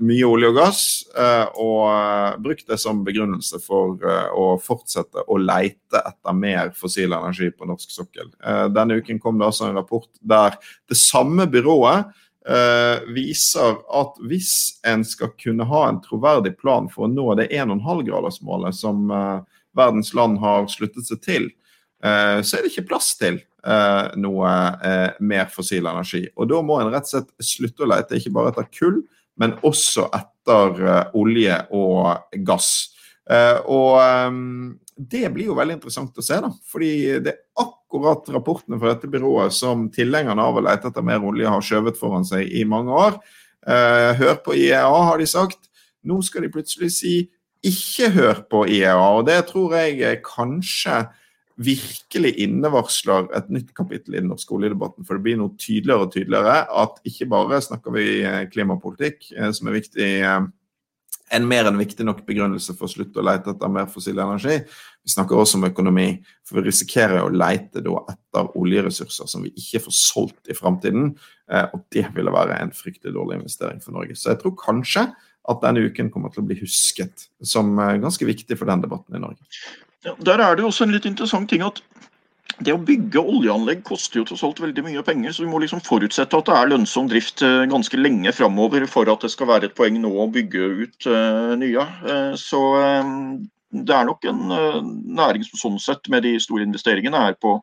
mye 0.00 0.24
olje 0.24 0.48
og 0.48 0.56
gass, 0.56 0.84
uh, 1.12 1.50
og 1.60 1.82
uh, 1.92 2.38
brukt 2.40 2.64
det 2.70 2.78
som 2.80 3.02
begrunnelse 3.04 3.60
for 3.60 4.00
å 4.32 4.46
fortsette 4.62 5.26
å 5.28 5.36
leite 5.36 6.00
etter 6.00 6.36
mer 6.36 6.72
fossil 6.76 7.12
energi 7.12 7.50
på 7.52 7.68
norsk 7.68 7.92
sokkel. 7.92 8.30
denne 8.72 9.00
uken 9.00 9.20
kom 9.20 9.38
det 9.38 9.50
altså 9.50 9.68
en 9.68 9.76
rapport 9.76 10.08
der 10.20 10.56
det 10.88 10.96
samme 10.98 11.46
byrået 11.50 12.10
viser 13.12 13.76
at 14.00 14.16
hvis 14.26 14.80
en 14.88 15.02
skal 15.04 15.34
kunne 15.36 15.66
ha 15.68 15.82
en 15.88 16.00
troverdig 16.00 16.54
plan 16.58 16.88
for 16.88 17.04
å 17.04 17.10
nå 17.10 17.34
det 17.36 17.50
1,5-gradersmålet 17.52 18.74
som 18.74 19.12
verdens 19.76 20.14
land 20.16 20.40
har 20.40 20.64
sluttet 20.72 21.06
seg 21.10 21.20
til, 21.26 21.50
så 22.00 22.56
er 22.56 22.64
det 22.64 22.72
ikke 22.72 22.88
plass 22.88 23.12
til 23.20 23.42
noe 24.24 24.54
mer 25.20 25.52
fossil 25.52 25.84
energi. 25.92 26.24
Og 26.32 26.48
da 26.50 26.62
må 26.64 26.80
en 26.80 26.90
rett 26.94 27.10
og 27.10 27.12
slett 27.12 27.50
slutte 27.52 27.84
å 27.84 27.90
leite 27.92 28.16
ikke 28.16 28.32
bare 28.38 28.54
etter 28.54 28.70
kull, 28.72 29.02
men 29.40 29.56
også 29.66 30.06
etter 30.16 30.80
uh, 30.84 31.18
olje 31.18 31.56
og 31.76 32.36
gass. 32.46 32.70
Uh, 33.30 33.58
og 33.70 33.96
um, 34.28 34.78
det 35.00 35.28
blir 35.32 35.48
jo 35.48 35.56
veldig 35.56 35.78
interessant 35.78 36.16
å 36.18 36.24
se, 36.24 36.40
da. 36.44 36.50
Fordi 36.70 36.92
det 37.24 37.32
er 37.32 37.64
akkurat 37.64 38.28
rapportene 38.34 38.78
fra 38.80 38.94
dette 38.94 39.10
byrået 39.10 39.54
som 39.56 39.88
tilhengerne 39.92 40.44
av 40.44 40.58
å 40.58 40.64
lete 40.66 40.90
etter 40.90 41.06
mer 41.06 41.24
olje 41.24 41.48
har 41.48 41.64
skjøvet 41.64 41.98
foran 42.00 42.26
seg 42.28 42.50
i 42.52 42.66
mange 42.68 42.94
år. 42.94 43.20
Uh, 43.64 44.12
hør 44.20 44.40
på 44.44 44.56
IEA, 44.58 44.84
har 44.84 45.20
de 45.20 45.28
sagt. 45.30 45.70
Nå 46.04 46.20
skal 46.24 46.46
de 46.46 46.52
plutselig 46.52 46.92
si 46.96 47.14
ikke 47.66 48.10
hør 48.14 48.44
på 48.50 48.64
IEA. 48.68 48.96
Og 49.16 49.26
det 49.28 49.40
tror 49.50 49.76
jeg 49.78 50.20
kanskje 50.26 51.02
virkelig 51.60 52.32
innevarsler 52.40 53.28
et 53.36 53.50
nytt 53.52 53.74
kapittel 53.76 54.16
i 54.16 54.22
den 54.22 54.30
norske 54.32 54.54
oljedebatten. 54.56 55.04
For 55.06 55.16
det 55.16 55.26
blir 55.26 55.40
noe 55.40 55.52
tydeligere 55.60 56.06
og 56.06 56.14
tydeligere 56.14 56.56
at 56.82 57.02
ikke 57.08 57.28
bare 57.30 57.60
snakker 57.64 57.94
vi 57.96 58.06
eh, 58.24 58.46
klimapolitikk, 58.52 59.28
eh, 59.36 59.50
som 59.56 59.68
er 59.68 59.76
viktig, 59.76 60.08
eh, 60.24 60.46
en 61.36 61.46
mer 61.46 61.68
enn 61.68 61.78
viktig 61.78 62.06
nok 62.06 62.22
begrunnelse 62.26 62.74
for 62.78 62.88
å 62.88 62.90
slutte 62.94 63.20
å 63.20 63.26
lete 63.26 63.52
etter 63.52 63.70
mer 63.70 63.90
fossil 63.92 64.18
energi. 64.18 64.56
Vi 65.04 65.12
snakker 65.12 65.38
også 65.38 65.60
om 65.60 65.68
økonomi, 65.68 66.08
for 66.48 66.58
vi 66.58 66.70
risikerer 66.70 67.20
å 67.22 67.30
lete 67.30 67.84
etter 67.84 68.56
oljeressurser 68.58 69.28
som 69.30 69.44
vi 69.44 69.52
ikke 69.52 69.84
får 69.84 69.94
solgt 69.94 70.50
i 70.50 70.56
framtiden. 70.58 71.12
Og 71.70 71.84
det 71.94 72.08
ville 72.16 72.34
være 72.34 72.58
en 72.58 72.74
fryktelig 72.74 73.14
dårlig 73.14 73.38
investering 73.38 73.78
for 73.84 73.94
Norge. 73.94 74.18
Så 74.18 74.32
jeg 74.32 74.40
tror 74.42 74.56
kanskje 74.58 75.06
at 75.06 75.62
denne 75.62 75.86
uken 75.86 76.10
kommer 76.10 76.34
til 76.34 76.42
å 76.42 76.48
bli 76.50 76.58
husket 76.64 77.28
som 77.46 77.78
ganske 77.78 78.26
viktig 78.26 78.58
for 78.58 78.66
den 78.66 78.82
debatten 78.82 79.14
i 79.14 79.22
Norge. 79.22 79.46
Der 80.04 80.40
er 80.40 80.56
det 80.56 80.64
også 80.64 80.86
en 80.86 80.94
litt 80.94 81.08
interessant 81.08 81.50
ting 81.50 81.64
at 81.66 81.82
det 82.60 82.72
å 82.74 82.80
bygge 82.82 83.20
oljeanlegg 83.20 83.82
koster 83.86 84.20
jo 84.20 84.26
tross 84.28 84.42
alt 84.44 84.58
veldig 84.60 84.82
mye 84.84 85.04
penger, 85.04 85.32
så 85.32 85.44
vi 85.44 85.50
må 85.52 85.60
liksom 85.62 85.80
forutsette 85.84 86.36
at 86.36 86.48
det 86.48 86.56
er 86.56 86.70
lønnsom 86.72 87.08
drift 87.08 87.44
eh, 87.46 87.68
ganske 87.70 88.00
lenge 88.00 88.32
framover 88.36 88.84
for 88.90 89.08
at 89.12 89.24
det 89.24 89.30
skal 89.32 89.48
være 89.52 89.70
et 89.70 89.76
poeng 89.78 90.00
nå 90.02 90.10
å 90.10 90.26
bygge 90.32 90.66
ut 90.82 91.08
uh, 91.08 91.54
nye. 91.60 91.86
Uh, 92.04 92.34
så 92.40 92.60
det 93.70 93.94
er 93.96 94.08
nok 94.08 94.26
en 94.28 94.42
næring 95.20 95.46
som 95.46 95.62
sånn 95.62 95.80
sett, 95.80 96.10
med 96.12 96.26
de 96.26 96.34
store 96.42 96.66
investeringene, 96.66 97.22
er 97.30 97.38
på 97.40 97.60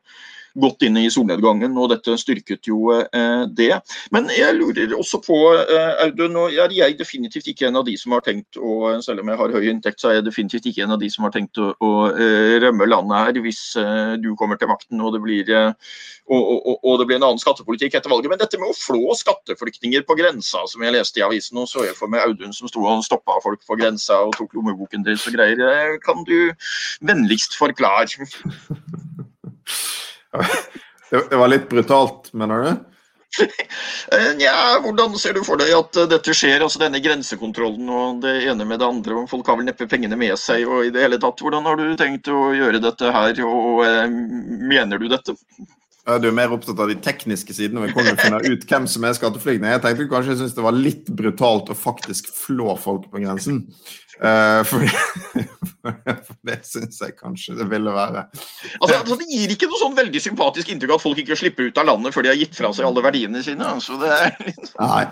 godt 0.57 0.85
inne 0.87 1.05
i 1.05 1.11
solnedgangen, 1.13 1.75
og 1.77 1.91
dette 1.93 2.17
styrket 2.19 2.69
jo 2.69 2.91
eh, 2.95 3.43
det. 3.57 3.71
Men 4.13 4.29
jeg 4.33 4.57
lurer 4.57 4.95
også 4.97 5.21
på, 5.23 5.37
eh, 5.61 5.93
Audun, 6.07 6.37
og 6.43 6.57
er 6.57 6.73
jeg 6.75 6.97
definitivt 6.99 7.49
ikke 7.51 7.69
en 7.69 7.79
av 7.81 7.87
de 7.87 7.97
som 7.99 8.15
har 8.15 8.25
tenkt 8.25 8.59
å, 8.59 8.97
selv 9.05 9.23
om 9.23 9.31
jeg 9.31 9.41
har 9.41 9.55
høy 9.55 9.69
inntekt, 9.71 10.01
så 10.01 10.11
er 10.11 10.19
jeg 10.19 10.27
definitivt 10.29 10.69
ikke 10.71 10.85
en 10.87 10.95
av 10.97 11.01
de 11.01 11.09
som 11.13 11.27
har 11.27 11.35
tenkt 11.35 11.61
å, 11.61 11.71
å 11.77 11.91
eh, 12.13 12.57
rømme 12.63 12.89
landet 12.89 13.25
her 13.27 13.41
hvis 13.43 13.61
du 14.21 14.31
kommer 14.39 14.57
til 14.59 14.69
makten 14.71 15.01
og 15.03 15.13
det 15.13 15.19
blir 15.21 15.49
og, 16.27 16.41
og, 16.41 16.79
og, 16.81 16.93
det 16.99 17.05
blir 17.07 17.17
en 17.19 17.25
annen 17.29 17.41
skattepolitikk 17.41 17.95
etter 17.95 18.11
valget. 18.11 18.31
Men 18.31 18.41
dette 18.41 18.59
med 18.59 18.71
å 18.71 18.75
flå 18.75 19.13
skatteflyktninger 19.15 20.03
på 20.07 20.17
grensa, 20.19 20.65
som 20.67 20.83
jeg 20.83 20.95
leste 20.95 21.21
i 21.21 21.25
avisen, 21.25 21.59
og 21.61 21.69
så 21.71 21.85
jeg 21.87 21.95
for 21.97 22.11
meg 22.11 22.25
Audun 22.25 22.55
som 22.55 22.67
sto 22.71 22.83
og 22.83 23.05
stoppa 23.05 23.37
folk 23.45 23.63
på 23.67 23.77
grensa 23.79 24.19
og 24.25 24.35
tok 24.35 24.57
lommeboken 24.57 25.05
deres 25.07 25.27
og 25.29 25.37
greier. 25.37 25.95
Kan 26.03 26.25
du 26.27 26.51
vennligst 27.07 27.55
forklare? 27.59 28.27
Det 31.29 31.37
var 31.39 31.47
litt 31.47 31.69
brutalt, 31.71 32.33
mener 32.35 32.65
du? 32.65 32.71
Nja, 34.39 34.79
hvordan 34.83 35.15
ser 35.19 35.37
du 35.37 35.43
for 35.45 35.59
deg 35.59 35.71
at 35.75 35.99
dette 36.11 36.33
skjer? 36.35 36.63
altså 36.63 36.81
Denne 36.81 36.99
grensekontrollen 37.03 37.87
og 37.91 38.21
det 38.23 38.33
ene 38.49 38.67
med 38.67 38.81
det 38.81 38.87
andre. 38.87 39.21
og 39.21 39.31
Folk 39.31 39.47
har 39.47 39.59
vel 39.59 39.69
neppe 39.69 39.87
pengene 39.89 40.19
med 40.19 40.35
seg. 40.41 40.65
og 40.67 40.87
i 40.87 40.91
det 40.91 41.03
hele 41.05 41.19
tatt, 41.21 41.43
Hvordan 41.43 41.67
har 41.67 41.79
du 41.79 41.87
tenkt 41.99 42.27
å 42.31 42.51
gjøre 42.55 42.83
dette 42.83 43.11
her, 43.13 43.43
og 43.47 43.83
og 43.87 44.15
mener 44.67 44.99
du 44.99 45.07
dette? 45.11 45.35
Ja, 46.07 46.15
du 46.23 46.29
er 46.29 46.35
mer 46.35 46.53
opptatt 46.55 46.79
av 46.79 46.87
de 46.87 46.95
tekniske 47.03 47.51
sidene 47.51 47.83
ved 47.83 47.91
hvordan 47.91 48.15
å 48.15 48.21
finner 48.21 48.45
ut 48.47 48.61
hvem 48.69 48.85
som 48.87 49.03
er 49.03 49.15
skatteflyktninger. 49.17 49.73
Jeg 49.75 49.83
tenkte 49.83 50.05
kanskje 50.13 50.31
jeg 50.31 50.39
syntes 50.39 50.55
det 50.55 50.63
var 50.63 50.77
litt 50.77 51.09
brutalt 51.11 51.71
å 51.73 51.75
faktisk 51.75 52.29
flå 52.31 52.77
folk 52.79 53.09
på 53.11 53.19
grensen. 53.25 53.65
Uh, 54.17 54.63
for, 54.65 54.81
for, 56.25 56.35
det 56.47 56.55
syns 56.71 56.97
jeg 57.03 57.13
kanskje 57.19 57.53
det 57.59 57.67
ville 57.69 57.91
være. 57.93 58.23
Altså, 58.81 58.95
altså, 58.97 59.17
Det 59.19 59.27
gir 59.29 59.53
ikke 59.53 59.69
noe 59.69 59.81
sånn 59.81 59.97
veldig 59.97 60.21
sympatisk 60.23 60.71
inntrykk 60.73 60.95
at 60.95 61.03
folk 61.03 61.21
ikke 61.21 61.37
slipper 61.37 61.69
ut 61.69 61.77
av 61.77 61.85
landet 61.91 62.15
før 62.15 62.25
de 62.25 62.31
har 62.33 62.39
gitt 62.39 62.57
fra 62.57 62.71
seg 62.73 62.87
alle 62.87 63.03
verdiene 63.05 63.43
sine. 63.45 63.67
Altså, 63.77 63.99
det 64.01 64.09
er 64.15 64.33
litt... 64.47 64.63
Sånn. 64.71 64.81
Nei. 64.81 65.03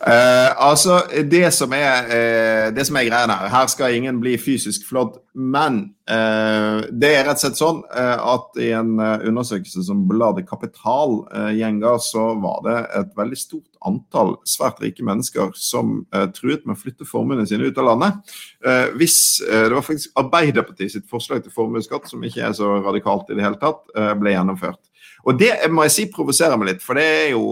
Uh, 0.00 0.50
altså, 0.66 1.00
det 1.32 1.46
som, 1.56 1.72
er, 1.76 2.12
uh, 2.12 2.66
det 2.76 2.84
som 2.88 3.00
er 3.00 3.08
greia 3.08 3.24
her 3.30 3.50
Her 3.52 3.72
skal 3.72 3.96
ingen 3.96 4.20
bli 4.20 4.36
fysisk 4.40 4.86
flådd, 4.90 5.18
men 5.34 5.82
det 6.10 7.06
er 7.14 7.20
rett 7.22 7.38
og 7.38 7.42
slett 7.44 7.58
sånn 7.60 7.76
at 7.94 8.56
i 8.58 8.72
en 8.74 8.96
undersøkelse 8.98 9.84
som 9.86 10.00
bladet 10.10 10.42
Kapital 10.48 11.20
gjenga, 11.54 11.92
så 12.02 12.32
var 12.42 12.64
det 12.64 12.78
et 12.98 13.12
veldig 13.14 13.38
stort 13.38 13.69
antall 13.86 14.34
svært 14.48 14.80
rike 14.82 15.04
mennesker 15.06 15.54
som 15.56 16.02
truet 16.36 16.66
med 16.66 16.76
å 16.76 16.80
flytte 16.80 17.08
formuene 17.08 17.46
sine 17.48 17.70
ut 17.70 17.78
av 17.80 17.88
landet. 17.90 18.34
Eh, 18.64 18.90
hvis 18.98 19.40
eh, 19.40 19.68
Det 19.68 19.76
var 19.76 19.86
faktisk 19.86 20.20
Arbeiderpartiet 20.20 20.94
sitt 20.94 21.08
forslag 21.10 21.44
til 21.44 21.54
formuesskatt, 21.54 22.08
som 22.10 22.24
ikke 22.24 22.44
er 22.48 22.56
så 22.56 22.78
radikalt 22.84 23.30
i 23.30 23.38
det 23.38 23.44
hele 23.44 23.60
tatt, 23.60 23.86
eh, 23.96 24.12
ble 24.20 24.34
gjennomført. 24.34 24.82
Og 25.28 25.38
det 25.38 25.52
må 25.72 25.84
jeg 25.86 25.94
si 25.96 26.06
provoserer 26.12 26.56
meg 26.60 26.74
litt, 26.74 26.84
for 26.84 26.96
det 26.96 27.04
er 27.04 27.26
jo, 27.34 27.42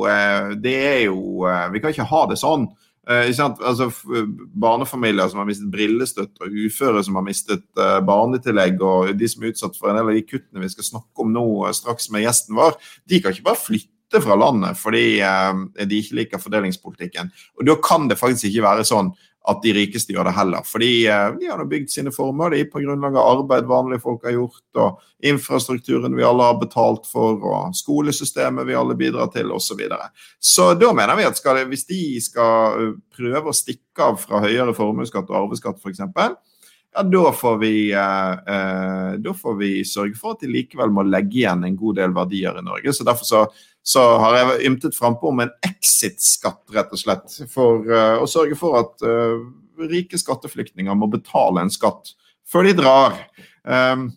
det 0.56 0.76
er 0.88 1.02
jo 1.04 1.44
Vi 1.73 1.80
kan 1.82 1.92
ikke 1.92 2.06
ha 2.08 2.23
det 2.30 2.38
sånn. 2.40 2.64
Altså, 3.04 3.90
barnefamilier 4.56 5.28
som 5.28 5.42
har 5.42 5.49
mistet 5.49 5.68
brillestøtte, 5.73 6.47
og 6.47 6.56
uføre 6.64 7.02
som 7.04 7.20
har 7.20 7.26
mistet 7.26 7.66
barnetillegg, 8.08 8.80
og 8.80 9.12
de 9.20 9.28
som 9.28 9.44
er 9.44 9.52
utsatt 9.52 9.76
for 9.76 9.92
en 9.92 10.00
del 10.00 10.08
av 10.08 10.16
de 10.16 10.25
kuttene 10.25 10.64
vi 10.64 10.73
skal 10.73 10.88
snakke 10.88 11.26
om 11.26 11.37
nå 11.37 11.44
straks 11.76 12.08
med 12.14 12.25
gjesten 12.25 12.56
vår, 12.56 12.80
de 13.04 13.20
kan 13.20 13.37
ikke 13.37 13.50
bare 13.50 13.61
flytte 13.61 13.92
fra 14.24 14.36
landet 14.40 14.78
fordi 14.80 15.20
de 15.20 15.98
ikke 16.00 16.16
liker 16.16 16.40
fordelingspolitikken. 16.40 17.28
Og 17.58 17.66
Da 17.68 17.74
kan 17.84 18.08
det 18.08 18.16
faktisk 18.16 18.48
ikke 18.48 18.64
være 18.64 18.86
sånn 18.88 19.12
at 19.48 19.62
de 19.64 19.72
rikeste 19.72 20.12
gjør 20.12 20.28
det 20.28 20.34
heller. 20.36 20.64
Fordi 20.66 20.90
eh, 21.08 21.28
de 21.38 21.48
har 21.48 21.64
bygd 21.68 21.92
sine 21.92 22.12
former 22.14 22.52
de 22.52 22.64
på 22.68 22.82
grunnlag 22.84 23.16
av 23.16 23.38
arbeid 23.38 23.68
vanlige 23.68 24.02
folk 24.04 24.26
har 24.26 24.36
gjort, 24.36 24.64
og 24.82 25.28
infrastrukturen 25.30 26.16
vi 26.16 26.26
alle 26.26 26.50
har 26.50 26.58
betalt 26.60 27.08
for, 27.08 27.40
og 27.40 27.76
skolesystemet 27.76 28.68
vi 28.68 28.76
alle 28.78 28.96
bidrar 28.98 29.32
til, 29.34 29.52
osv. 29.54 29.68
Så, 29.68 29.76
videre. 29.78 30.10
så 30.40 30.70
da 30.80 30.88
mener 30.96 31.18
vi 31.18 31.26
at 31.28 31.36
skal, 31.38 31.60
hvis 31.70 31.86
de 31.88 32.02
skal 32.24 32.82
eh, 32.82 32.92
prøve 33.16 33.52
å 33.52 33.56
stikke 33.56 34.10
av 34.10 34.20
fra 34.20 34.42
høyere 34.44 34.76
formuesskatt 34.76 35.28
og 35.30 35.42
arveskatt 35.44 35.80
f.eks., 35.80 36.04
ja, 36.96 37.02
da 37.04 37.32
får, 37.36 37.58
vi, 37.60 37.72
eh, 37.92 38.54
eh, 38.54 39.10
da 39.22 39.34
får 39.36 39.58
vi 39.60 39.72
sørge 39.86 40.16
for 40.18 40.34
at 40.34 40.42
de 40.42 40.48
likevel 40.50 40.90
må 40.90 41.04
legge 41.06 41.42
igjen 41.42 41.66
en 41.68 41.76
god 41.78 42.00
del 42.00 42.14
verdier 42.16 42.58
i 42.58 42.64
Norge. 42.64 42.94
så 42.96 43.04
Derfor 43.06 43.28
så 43.28 43.42
så 43.88 44.04
har 44.20 44.37
jeg 44.37 44.68
ymtet 44.68 44.97
frampå 44.97 45.30
om 45.30 45.42
en 45.44 45.52
exit-skatt, 45.64 46.61
rett 46.75 46.92
og 46.92 47.00
slett. 47.00 47.40
For 47.52 47.85
uh, 47.88 48.20
å 48.20 48.28
sørge 48.28 48.58
for 48.58 48.76
at 48.82 49.04
uh, 49.06 49.40
rike 49.88 50.18
skatteflyktninger 50.20 50.97
må 50.99 51.08
betale 51.12 51.64
en 51.64 51.73
skatt 51.73 52.12
før 52.49 52.68
de 52.68 52.75
drar. 52.76 53.16
Um, 53.64 54.11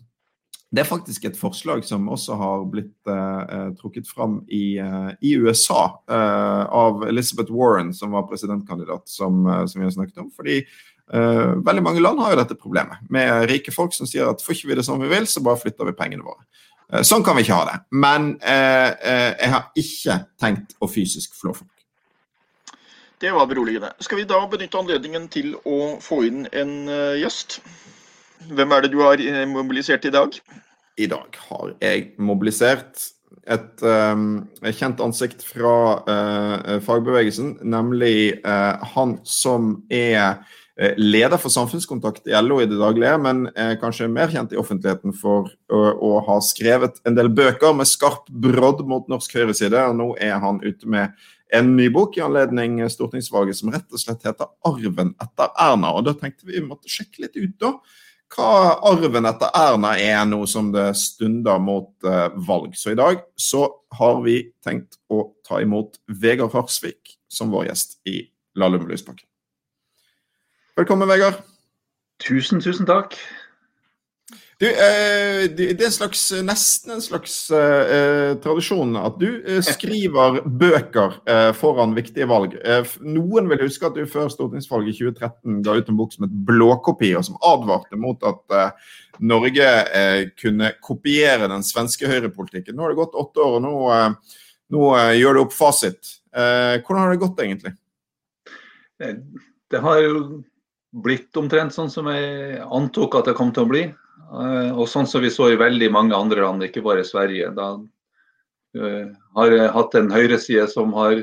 det 0.72 0.82
er 0.82 0.88
faktisk 0.88 1.26
et 1.28 1.36
forslag 1.36 1.84
som 1.84 2.08
også 2.12 2.36
har 2.40 2.62
blitt 2.72 2.94
uh, 3.08 3.72
trukket 3.80 4.08
fram 4.08 4.38
i, 4.48 4.78
i 5.20 5.34
USA 5.36 5.82
av 6.08 7.04
Elizabeth 7.04 7.52
Warren, 7.52 7.90
som 7.92 8.16
var 8.16 8.24
presidentkandidat, 8.30 9.04
som, 9.12 9.44
som 9.68 9.82
vi 9.82 9.84
har 9.84 9.92
snakket 9.92 10.24
om. 10.24 10.30
fordi 10.32 10.62
veldig 11.12 11.82
mange 11.84 12.00
land 12.00 12.22
har 12.24 12.32
jo 12.32 12.38
dette 12.38 12.56
problemet, 12.56 13.02
med 13.12 13.44
rike 13.50 13.72
folk 13.74 13.92
som 13.92 14.08
sier 14.08 14.30
at 14.30 14.40
får 14.40 14.54
ikke 14.54 14.70
vi 14.70 14.78
det 14.78 14.84
som 14.86 15.02
vi 15.02 15.10
vil, 15.10 15.26
så 15.28 15.42
bare 15.44 15.60
flytter 15.60 15.90
vi 15.90 15.96
pengene 15.98 16.24
våre. 16.24 16.40
Eh, 16.92 17.04
sånn 17.06 17.24
kan 17.24 17.38
vi 17.38 17.46
ikke 17.46 17.58
ha 17.58 17.68
det. 17.70 17.78
Men 18.04 18.34
eh, 18.40 18.90
eh, 18.92 19.28
jeg 19.40 19.52
har 19.54 19.68
ikke 19.78 20.18
tenkt 20.40 20.76
å 20.80 20.88
fysisk 20.90 21.36
flå 21.38 21.54
folk. 21.56 21.70
Det 23.22 23.30
var 23.30 23.46
beroligende. 23.46 23.92
Skal 24.02 24.18
vi 24.18 24.26
da 24.28 24.40
benytte 24.50 24.80
anledningen 24.80 25.28
til 25.30 25.54
å 25.62 25.96
få 26.02 26.24
inn 26.26 26.42
en 26.50 26.72
gjest? 27.14 27.60
Hvem 28.50 28.74
er 28.74 28.82
det 28.82 28.90
du 28.90 28.98
har 28.98 29.22
mobilisert 29.46 30.08
i 30.08 30.10
dag? 30.10 30.34
I 30.98 31.06
dag 31.06 31.38
har 31.46 31.70
jeg 31.78 32.08
mobilisert 32.18 32.98
et 33.46 33.84
um, 33.86 34.42
kjent 34.74 34.98
ansikt 35.06 35.46
fra 35.46 35.76
uh, 36.02 36.80
fagbevegelsen, 36.82 37.60
nemlig 37.62 38.42
uh, 38.42 38.82
han 38.96 39.14
som 39.22 39.76
er 39.86 40.42
leder 40.96 41.38
for 41.40 41.52
samfunnskontakt 41.52 42.26
i 42.30 42.34
LO 42.42 42.60
i 42.62 42.68
det 42.68 42.78
daglige, 42.80 43.18
men 43.22 43.44
er 43.58 43.78
kanskje 43.80 44.08
mer 44.10 44.32
kjent 44.32 44.54
i 44.54 44.58
offentligheten 44.60 45.14
for 45.16 45.50
å, 45.72 45.82
å 45.92 46.12
ha 46.26 46.38
skrevet 46.44 46.98
en 47.08 47.18
del 47.18 47.30
bøker 47.32 47.76
med 47.76 47.90
skarp 47.90 48.26
brodd 48.30 48.82
mot 48.88 49.08
norsk 49.12 49.36
høyreside. 49.38 49.78
og 49.88 49.98
Nå 49.98 50.08
er 50.20 50.38
han 50.42 50.62
ute 50.64 50.88
med 50.88 51.16
en 51.52 51.74
ny 51.76 51.90
bok 51.92 52.16
i 52.16 52.24
anledning 52.24 52.80
stortingsvalget 52.90 53.58
som 53.58 53.72
rett 53.74 53.90
og 53.92 54.00
slett 54.00 54.24
heter 54.24 54.48
'Arven 54.64 55.12
etter 55.20 55.52
Erna'. 55.60 55.92
og 55.92 56.06
Da 56.08 56.14
tenkte 56.16 56.46
vi 56.46 56.58
vi 56.58 56.66
måtte 56.66 56.90
sjekke 56.90 57.26
litt 57.26 57.36
ut 57.36 57.58
da, 57.60 57.74
hva 58.32 58.78
arven 58.88 59.28
etter 59.28 59.52
Erna 59.56 59.92
er 60.00 60.22
nå 60.28 60.44
som 60.48 60.70
det 60.72 60.92
stunder 60.96 61.60
mot 61.60 61.92
eh, 62.08 62.28
valg. 62.48 62.76
Så 62.76 62.94
i 62.94 62.98
dag 62.98 63.20
så 63.36 63.66
har 63.98 64.22
vi 64.24 64.38
tenkt 64.64 64.96
å 65.12 65.34
ta 65.46 65.60
imot 65.60 66.00
Vegard 66.08 66.54
Harsvik 66.56 67.18
som 67.28 67.52
vår 67.52 67.70
gjest 67.70 67.98
i 68.08 68.22
Lahlum 68.56 68.88
Lysbakken. 68.88 69.26
Velkommen, 70.72 71.04
Vegard. 71.04 71.42
Tusen, 72.24 72.60
tusen 72.64 72.86
takk. 72.88 73.12
Du, 74.56 74.64
eh, 74.70 75.42
det 75.52 75.66
er 75.74 75.82
en 75.84 75.92
slags, 75.92 76.20
nesten 76.46 76.94
en 76.94 77.02
slags 77.04 77.34
eh, 77.52 78.30
tradisjon 78.40 78.94
at 78.96 79.18
du 79.20 79.26
eh, 79.42 79.58
skriver 79.74 80.38
bøker 80.46 81.18
eh, 81.28 81.50
foran 81.58 81.92
viktige 81.92 82.24
valg. 82.30 82.54
Eh, 82.64 82.88
noen 83.04 83.50
vil 83.50 83.66
huske 83.66 83.84
at 83.84 83.98
du 83.98 84.08
før 84.08 84.30
stortingsvalget 84.32 84.94
i 84.94 85.10
2013 85.10 85.58
ga 85.66 85.74
ut 85.76 85.90
en 85.92 85.98
bok 85.98 86.14
som 86.14 86.24
het 86.24 86.38
'Blåkopi', 86.48 87.10
og 87.20 87.26
som 87.28 87.36
advarte 87.44 87.98
mot 88.00 88.24
at 88.24 88.56
eh, 88.56 88.94
Norge 89.20 89.68
kunne 90.40 90.70
kopiere 90.80 91.50
den 91.52 91.66
svenske 91.68 92.08
høyrepolitikken. 92.08 92.78
Nå 92.78 92.86
har 92.86 92.94
det 92.94 93.02
gått 93.02 93.18
åtte 93.20 93.44
år, 93.44 93.58
og 93.58 93.66
nå, 93.66 93.74
nå 94.72 94.88
gjør 95.18 95.36
du 95.36 95.42
opp 95.42 95.52
fasit. 95.52 96.14
hvordan 96.32 97.02
har 97.02 97.12
det 97.12 97.20
gått, 97.20 97.44
egentlig? 97.44 97.74
Det 99.68 99.82
har 99.84 100.00
jo 100.00 100.14
blitt 100.92 101.36
omtrent 101.40 101.74
sånn 101.74 101.90
som 101.90 102.08
jeg 102.12 102.60
antok 102.62 103.16
at 103.18 103.30
det 103.30 103.36
kom 103.38 103.52
til 103.54 103.64
å 103.64 103.70
bli. 103.70 103.84
Eh, 104.32 104.70
og 104.72 104.88
sånn 104.90 105.08
som 105.08 105.24
vi 105.24 105.32
så 105.32 105.50
i 105.52 105.60
veldig 105.60 105.90
mange 105.92 106.16
andre 106.16 106.44
land, 106.44 106.64
ikke 106.66 106.84
bare 106.84 107.04
Sverige. 107.06 107.52
Da 107.56 107.74
uh, 107.76 109.06
har 109.36 109.54
jeg 109.56 109.72
hatt 109.76 109.96
en 109.98 110.12
høyreside 110.12 110.66
som 110.72 110.92
har 110.96 111.22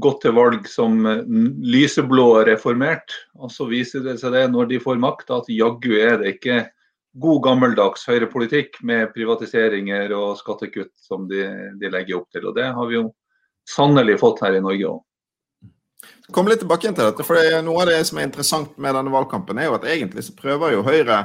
gått 0.00 0.20
til 0.22 0.36
valg 0.36 0.68
som 0.70 1.00
lyseblå 1.04 2.44
reformert. 2.46 3.16
Og 3.40 3.52
så 3.52 3.66
viser 3.70 4.04
det 4.04 4.20
seg 4.20 4.36
det 4.36 4.46
når 4.52 4.70
de 4.70 4.82
får 4.82 5.00
makt 5.02 5.32
at 5.34 5.50
jaggu 5.50 5.96
er 5.98 6.20
det 6.20 6.36
ikke 6.36 6.60
god 7.20 7.42
gammeldags 7.42 8.06
høyrepolitikk 8.06 8.78
med 8.86 9.10
privatiseringer 9.16 10.12
og 10.14 10.38
skattekutt 10.38 10.92
som 10.94 11.26
de, 11.30 11.42
de 11.80 11.90
legger 11.90 12.20
opp 12.20 12.30
til. 12.30 12.46
Og 12.46 12.54
det 12.54 12.68
har 12.70 12.90
vi 12.90 13.00
jo 13.00 13.08
sannelig 13.68 14.20
fått 14.22 14.44
her 14.44 14.56
i 14.56 14.62
Norge 14.62 14.92
òg. 14.92 15.00
Kom 16.30 16.48
litt 16.48 16.62
tilbake 16.62 16.88
til 16.88 16.96
dette, 16.96 17.26
for 17.26 17.62
Noe 17.66 17.84
av 17.84 17.90
det 17.90 18.00
som 18.08 18.18
er 18.20 18.28
interessant 18.28 18.76
med 18.80 18.94
denne 18.96 19.12
valgkampen, 19.12 19.58
er 19.58 19.68
jo 19.68 19.76
at 19.78 19.86
egentlig 19.90 20.24
så 20.26 20.36
prøver 20.38 20.76
jo 20.76 20.84
Høyre 20.86 21.24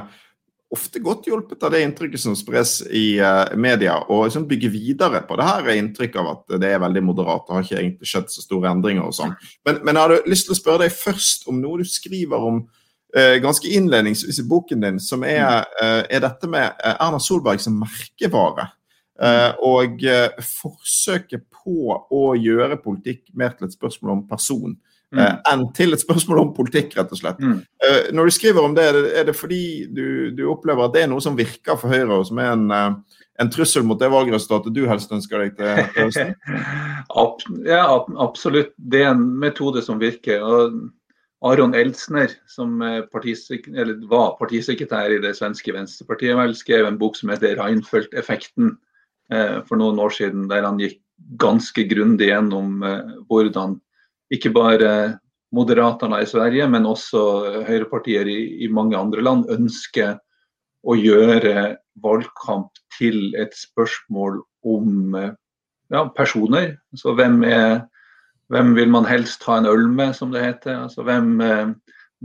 ofte 0.74 1.00
godt 1.02 1.28
hjulpet 1.28 1.62
av 1.62 1.72
det 1.74 1.82
inntrykket 1.84 2.20
som 2.20 2.34
spres 2.38 2.80
i 2.90 3.20
uh, 3.22 3.54
media, 3.58 3.96
og 4.10 4.26
liksom 4.26 4.48
bygge 4.50 4.70
videre 4.74 5.22
på 5.26 5.36
det 5.38 5.46
her 5.46 5.68
inntrykket 5.76 6.18
av 6.22 6.30
at 6.32 6.56
det 6.62 6.72
er 6.72 6.82
veldig 6.82 7.04
moderat. 7.06 7.44
Det 7.46 7.54
har 7.54 7.66
ikke 7.66 7.78
egentlig 7.78 8.10
skjedd 8.10 8.32
så 8.32 8.42
store 8.42 8.72
endringer 8.74 9.06
og 9.06 9.14
sånn. 9.14 9.36
Men, 9.66 9.78
men, 9.84 9.94
jeg 9.94 10.02
hadde 10.02 10.32
lyst 10.32 10.48
til 10.48 10.56
å 10.56 10.58
spørre 10.58 10.86
deg 10.86 10.96
først 10.96 11.46
om 11.50 11.60
noe 11.62 11.82
du 11.82 11.86
skriver 11.88 12.48
om 12.50 12.64
uh, 12.66 13.36
ganske 13.44 13.70
innledningsvis 13.78 14.42
i 14.42 14.48
boken 14.50 14.82
din, 14.88 14.98
som 15.02 15.22
er, 15.26 15.68
uh, 15.78 16.02
er 16.02 16.24
dette 16.26 16.50
med 16.50 16.74
Erna 16.96 17.22
Solberg 17.22 17.62
som 17.62 17.78
merkevare. 17.84 18.72
Og 19.16 20.02
forsøket 20.44 21.46
på 21.48 21.94
å 22.12 22.24
gjøre 22.36 22.76
politikk 22.82 23.30
mer 23.32 23.54
til 23.56 23.68
et 23.68 23.76
spørsmål 23.76 24.12
om 24.18 24.26
person 24.28 24.74
mm. 25.14 25.20
Eh, 25.22 25.36
enn 25.52 25.66
til 25.76 25.94
et 25.94 26.02
spørsmål 26.02 26.42
om 26.42 26.54
politikk, 26.56 26.96
rett 26.98 27.12
og 27.12 27.20
slett. 27.20 27.38
Mm. 27.42 27.60
Eh, 27.84 28.00
når 28.16 28.28
du 28.28 28.32
skriver 28.36 28.66
om 28.66 28.74
det, 28.76 28.86
er 29.20 29.24
det 29.28 29.36
fordi 29.36 29.86
du, 29.92 30.30
du, 30.36 30.42
opplever 30.52 30.86
at 30.86 30.96
det 30.96 31.02
er 31.04 31.12
noe 31.12 31.24
som 31.24 31.38
virker 31.38 31.78
for 31.80 31.92
Høyre, 31.92 32.20
og 32.20 32.26
som 32.28 32.38
er 32.42 32.52
en, 32.52 32.66
eh, 32.74 33.20
en 33.42 33.52
trussel 33.52 33.86
mot 33.86 34.00
det 34.00 34.10
valgresultatet 34.12 34.74
du 34.74 34.84
helst 34.90 35.12
ønsker 35.14 35.44
deg 35.44 35.56
til 35.60 35.68
høsten? 35.96 36.34
ja, 37.74 37.84
absolutt. 38.22 38.72
Det 38.76 39.04
er 39.04 39.10
en 39.14 39.26
metode 39.40 39.84
som 39.86 40.02
virker. 40.02 40.42
og 40.42 40.92
Aron 41.44 41.76
Eldsner, 41.76 42.32
som 42.48 42.80
var 42.80 43.12
partisekretær 44.40 45.12
i 45.12 45.20
det 45.22 45.34
svenske 45.36 45.74
Venstrepartiet, 45.76 46.34
vel, 46.34 46.56
skrev 46.56 46.88
en 46.88 46.98
bok 46.98 47.14
som 47.18 47.28
heter 47.30 47.60
'Reinfeldt-effekten' 47.60 48.72
for 49.66 49.80
noen 49.80 49.98
år 49.98 50.12
siden, 50.14 50.44
der 50.50 50.62
han 50.62 50.78
gikk 50.78 51.00
ganske 51.40 51.82
grundig 51.90 52.28
gjennom 52.28 52.82
hvordan 53.26 53.74
ikke 54.32 54.52
bare 54.54 54.92
Moderaterna 55.54 56.20
i 56.22 56.28
Sverige, 56.28 56.66
men 56.68 56.86
også 56.88 57.20
høyrepartier 57.66 58.28
i, 58.28 58.66
mange 58.70 58.98
andre 58.98 59.22
land 59.24 59.46
ønsker 59.52 60.16
å 60.86 60.96
gjøre 60.98 61.76
valgkamp 62.02 62.78
til 62.98 63.34
et 63.38 63.54
spørsmål 63.56 64.40
om 64.66 65.16
ja, 65.16 66.02
personer. 66.16 66.74
Så 66.98 67.14
hvem, 67.16 67.40
er, 67.46 67.84
hvem, 68.52 68.74
vil 68.78 68.90
man 68.92 69.06
helst 69.08 69.46
ha 69.48 69.60
en 69.60 69.70
øl 69.70 69.86
med, 69.88 70.16
som 70.18 70.34
det 70.34 70.44
heter. 70.44 70.82
Altså, 70.86 71.06
hvem 71.06 71.40
eh, 71.42 71.72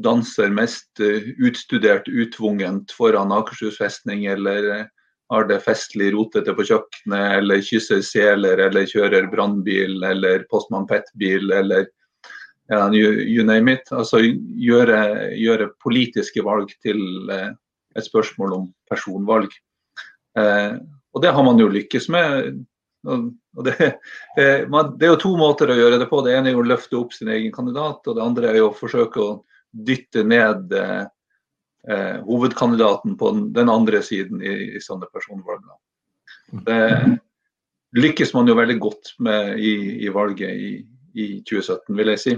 danser 0.01 0.53
mest 0.53 1.01
utstudert, 1.01 2.09
utvungent 2.09 2.93
foran 2.97 3.33
Akershus 3.35 3.79
festning, 3.81 4.25
eller 4.33 4.87
har 5.31 5.47
det 5.47 5.61
festlig 5.63 6.11
rotete 6.11 6.53
på 6.55 6.65
kjøkkenet, 6.67 7.37
eller 7.39 7.63
kysser 7.63 8.01
seler, 8.03 8.59
eller 8.67 8.87
kjører 8.89 9.29
brannbil, 9.31 10.01
eller 10.03 10.43
Postmann 10.51 10.87
Pett-bil, 10.89 11.47
eller 11.55 11.85
ja, 12.71 12.85
you, 12.93 13.11
you, 13.23 13.45
name 13.47 13.77
it. 13.77 13.91
Altså 13.95 14.21
gjøre, 14.21 14.99
gjøre 15.39 15.71
politiske 15.83 16.43
valg 16.43 16.73
til 16.83 16.99
eh, 17.31 17.51
et 17.95 18.07
spørsmål 18.07 18.57
om 18.57 18.65
personvalg. 18.91 19.55
Eh, 20.39 20.75
og 21.11 21.23
det 21.23 21.31
har 21.35 21.47
man 21.47 21.59
jo 21.59 21.71
lykkes 21.71 22.07
med. 22.11 22.61
Og 23.07 23.63
det, 23.67 23.75
eh, 24.39 24.67
man, 24.71 24.93
det, 24.97 25.07
er 25.07 25.13
jo 25.15 25.23
to 25.25 25.33
måter 25.39 25.71
å 25.71 25.79
gjøre 25.79 25.99
det 26.01 26.07
på. 26.11 26.21
Det 26.23 26.35
ene 26.35 26.53
er 26.53 26.59
å 26.59 26.67
løfte 26.67 26.99
opp 26.99 27.15
sin 27.15 27.31
egen 27.31 27.51
kandidat, 27.55 28.03
og 28.07 28.17
det 28.17 28.23
andre 28.23 28.53
er 28.53 28.61
å 28.63 28.75
forsøke 28.75 29.23
å 29.23 29.31
dytte 29.71 30.23
ned 30.27 30.71
eh, 30.75 31.03
eh, 31.89 32.17
hovedkandidaten 32.27 33.17
på 33.17 33.31
den, 33.33 33.49
den, 33.55 33.69
andre 33.69 34.01
siden 34.05 34.41
i, 34.43 34.77
i 34.77 34.81
sånne 34.83 35.09
personvalg. 35.13 35.65
Det 36.67 36.81
lykkes 37.97 38.33
man 38.35 38.49
jo 38.49 38.57
veldig 38.59 38.77
godt 38.81 39.13
med 39.23 39.59
i, 39.59 39.73
i 40.05 40.11
valget 40.13 40.51
i, 40.51 40.71
i, 41.13 41.27
2017, 41.47 41.95
vil 41.97 42.13
jeg 42.13 42.23
si. 42.23 42.35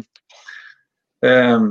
Eh, 1.25 1.69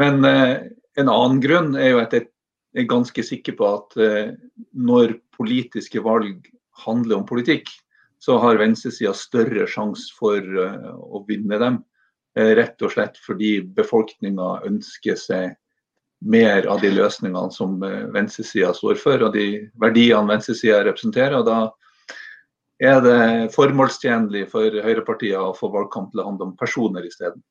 men 0.00 0.28
eh, 0.28 0.56
en 1.00 1.10
annen 1.10 1.40
grunn 1.42 1.74
er 1.76 1.94
jo 1.94 2.02
at 2.02 2.14
jeg 2.16 2.28
er 2.74 2.90
ganske 2.90 3.24
sikker 3.26 3.56
på 3.58 3.70
at 3.70 3.96
eh, 4.00 4.34
når 4.74 5.18
politiske 5.36 6.02
valg 6.02 6.46
handler 6.84 7.20
om 7.20 7.26
politikk, 7.28 7.68
så 8.24 8.38
har 8.40 8.58
venstresida 8.58 9.12
større 9.16 9.66
sjanse 9.68 10.14
for 10.16 10.40
uh, 10.40 10.94
å 10.96 11.20
vinne 11.28 11.58
dem. 11.60 11.82
Uh, 12.38 12.54
rett 12.56 12.80
og 12.82 12.94
slett 12.94 13.18
fordi 13.20 13.58
befolkninga 13.76 14.64
ønsker 14.64 15.18
seg 15.20 15.52
mer 16.20 16.66
av 16.70 16.80
de 16.80 16.90
løsningene 16.94 17.52
som 17.52 17.80
uh, 17.82 18.04
venstresida 18.14 18.72
står 18.76 19.00
for, 19.00 19.24
og 19.26 19.34
de 19.34 19.70
verdiene 19.80 20.30
venstresida 20.30 20.82
representerer. 20.86 21.40
og 21.40 21.46
Da 21.48 21.58
er 22.84 23.00
det 23.04 23.54
formålstjenlig 23.54 24.46
for 24.52 24.82
høyrepartiene 24.84 25.50
å 25.50 25.56
få 25.56 25.72
valgkamp 25.74 26.12
til 26.12 26.22
å 26.22 26.28
handle 26.30 26.50
om 26.50 26.56
personer 26.60 27.06
isteden. 27.06 27.42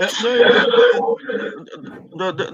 Det, 0.00 0.08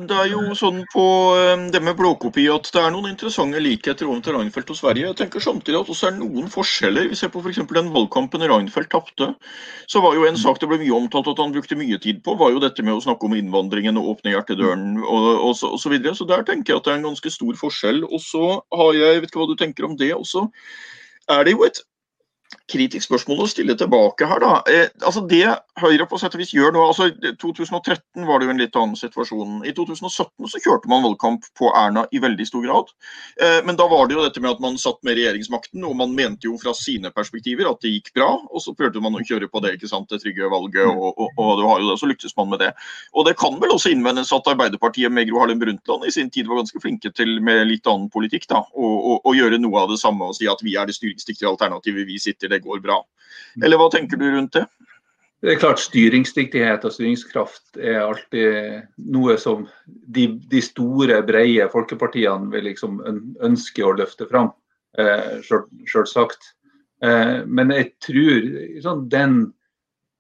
det, 0.09 0.17
er 0.17 0.27
jo 0.27 0.41
sånn 0.59 0.81
på 0.91 1.05
um, 1.39 1.67
det 1.71 1.79
med 1.85 1.95
blåkopi 1.99 2.49
at 2.51 2.67
det 2.75 2.81
er 2.83 2.91
noen 2.91 3.13
interessante 3.13 3.61
likheter 3.63 4.09
til 4.09 4.35
Reinfeldt 4.35 4.73
og 4.75 4.79
Sverige. 4.81 5.13
Jeg 5.13 5.19
tenker 5.21 5.45
samtidig 5.45 5.79
at 5.79 5.93
også 5.93 6.09
er 6.09 6.17
noen 6.17 6.51
forskjeller. 6.51 7.07
Vi 7.13 7.19
ser 7.19 7.31
på 7.31 7.43
f.eks. 7.45 7.63
den 7.71 7.93
valgkampen 7.95 8.43
Reinfeldt 8.51 8.91
tapte. 8.91 9.31
Så 9.87 10.03
var 10.03 10.19
jo 10.19 10.27
en 10.27 10.41
sak 10.41 10.59
det 10.59 10.71
ble 10.73 10.81
mye 10.83 10.99
omtalt 10.99 11.31
at 11.31 11.43
han 11.43 11.55
brukte 11.55 11.79
mye 11.79 11.99
tid 12.03 12.23
på, 12.27 12.35
var 12.41 12.51
jo 12.55 12.63
dette 12.63 12.83
med 12.83 12.97
å 12.97 13.05
snakke 13.05 13.29
om 13.29 13.39
innvandringen 13.39 14.01
og 14.01 14.17
åpne 14.17 14.35
hjertedøren 14.35 14.97
og, 15.05 15.31
og, 15.37 15.53
så, 15.61 15.71
og 15.77 15.83
så 15.83 15.95
videre. 15.95 16.19
Så 16.19 16.27
der 16.27 16.43
tenker 16.49 16.75
jeg 16.75 16.83
at 16.83 16.89
det 16.89 16.97
er 16.97 17.03
en 17.03 17.11
ganske 17.13 17.31
stor 17.37 17.55
forskjell. 17.63 18.03
Og 18.11 18.21
så 18.27 18.57
har 18.75 18.91
jeg, 18.99 19.07
jeg 19.07 19.23
vet 19.23 19.31
ikke 19.31 19.45
hva 19.45 19.53
du 19.53 19.59
tenker 19.61 19.87
om 19.87 19.95
det 20.01 20.11
også, 20.19 20.49
er 21.31 21.47
det 21.47 21.55
jo 21.55 21.67
et 21.67 21.85
kritisk 22.71 23.07
spørsmål 23.07 23.45
å 23.45 23.49
stille 23.51 23.77
tilbake 23.79 24.27
her. 24.27 24.41
da. 24.43 24.63
Eh, 24.71 24.89
altså 25.03 25.23
Det 25.27 25.47
Høyre 25.77 26.07
på 26.09 26.17
sett 26.17 26.33
og 26.33 26.41
vis 26.41 26.55
gjør 26.55 26.73
nå 26.73 26.83
altså 26.87 27.11
2013 27.37 28.25
var 28.25 28.41
det 28.41 28.47
jo 28.47 28.53
en 28.55 28.61
litt 28.63 28.77
annen 28.81 28.97
situasjon. 28.97 29.59
I 29.69 29.75
2017 29.77 30.49
så 30.49 30.61
kjørte 30.65 30.89
man 30.89 31.05
valgkamp 31.05 31.45
på 31.59 31.69
Erna 31.77 32.07
i 32.17 32.21
veldig 32.23 32.47
stor 32.49 32.65
grad. 32.65 32.93
Eh, 33.43 33.59
men 33.67 33.77
da 33.77 33.85
var 33.91 34.09
det 34.09 34.17
jo 34.17 34.25
dette 34.25 34.41
med 34.41 34.55
at 34.55 34.63
man 34.65 34.79
satt 34.81 35.03
med 35.05 35.19
regjeringsmakten, 35.19 35.85
og 35.85 35.99
man 36.01 36.15
mente 36.17 36.49
jo 36.49 36.57
fra 36.61 36.73
sine 36.77 37.13
perspektiver 37.13 37.69
at 37.69 37.83
det 37.85 37.93
gikk 37.93 38.15
bra. 38.17 38.31
Og 38.49 38.65
så 38.65 38.75
prøvde 38.79 39.03
man 39.05 39.19
å 39.19 39.25
kjøre 39.27 39.51
på 39.53 39.63
det 39.65 39.77
ikke 39.77 39.91
sant, 39.91 40.09
det 40.11 40.23
trygge 40.25 40.49
valget, 40.51 40.89
og, 40.89 41.13
og, 41.13 41.37
og 41.37 41.53
det 41.61 41.69
var 41.69 41.85
jo 41.85 41.91
det, 41.91 41.99
så 42.01 42.11
lyktes 42.11 42.37
man 42.41 42.51
med 42.55 42.65
det. 42.65 42.73
Og 43.13 43.29
det 43.29 43.37
kan 43.37 43.61
vel 43.61 43.77
også 43.77 43.93
innvendes 43.93 44.33
at 44.33 44.51
Arbeiderpartiet 44.51 45.13
med 45.13 45.29
Gro 45.29 45.43
Harlem 45.43 45.61
Brundtland 45.61 46.09
i 46.09 46.15
sin 46.15 46.33
tid 46.33 46.49
var 46.49 46.63
ganske 46.63 46.81
flinke 46.83 47.13
til 47.13 47.37
med 47.45 47.67
litt 47.69 47.87
annen 47.91 48.09
politikk 48.13 48.49
da, 48.49 48.63
å 48.77 49.33
gjøre 49.37 49.61
noe 49.61 49.85
av 49.85 49.93
det 49.93 50.01
samme 50.01 50.29
og 50.31 50.37
si 50.39 50.49
at 50.49 50.63
vi 50.65 50.77
er 50.79 50.89
det 50.89 50.97
styringsdyktige 50.97 51.49
alternativet, 51.51 52.07
vi 52.09 52.19
sitter 52.23 52.36
det 52.45 52.63
går 52.65 52.83
bra. 52.85 53.01
Eller 53.65 53.81
hva 53.81 53.89
tenker 53.93 54.21
du 54.21 54.29
rundt 54.29 54.59
det? 54.59 54.67
det 55.45 55.53
er 55.53 55.61
klart 55.61 55.83
Styringsdyktighet 55.83 56.85
og 56.89 56.95
styringskraft 56.95 57.77
er 57.79 58.01
alltid 58.03 58.87
noe 59.13 59.37
som 59.39 59.67
de, 59.87 60.31
de 60.51 60.63
store, 60.65 61.21
brede 61.29 61.69
folkepartiene 61.73 62.51
vil 62.55 62.67
liksom 62.71 62.99
ønske 63.45 63.85
å 63.85 63.95
løfte 63.99 64.27
fram. 64.31 64.51
Eh, 64.99 65.39
Selvsagt. 65.45 66.53
Eh, 67.05 67.45
men 67.47 67.71
jeg 67.75 67.93
tror 68.03 68.49
sånn, 68.83 69.07
den 69.13 69.39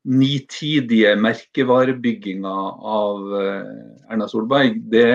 nitidige 0.06 1.16
merkevarebygginga 1.18 2.54
av 2.92 3.36
eh, 3.40 3.74
Erna 4.12 4.28
Solberg, 4.30 4.78
det, 4.92 5.10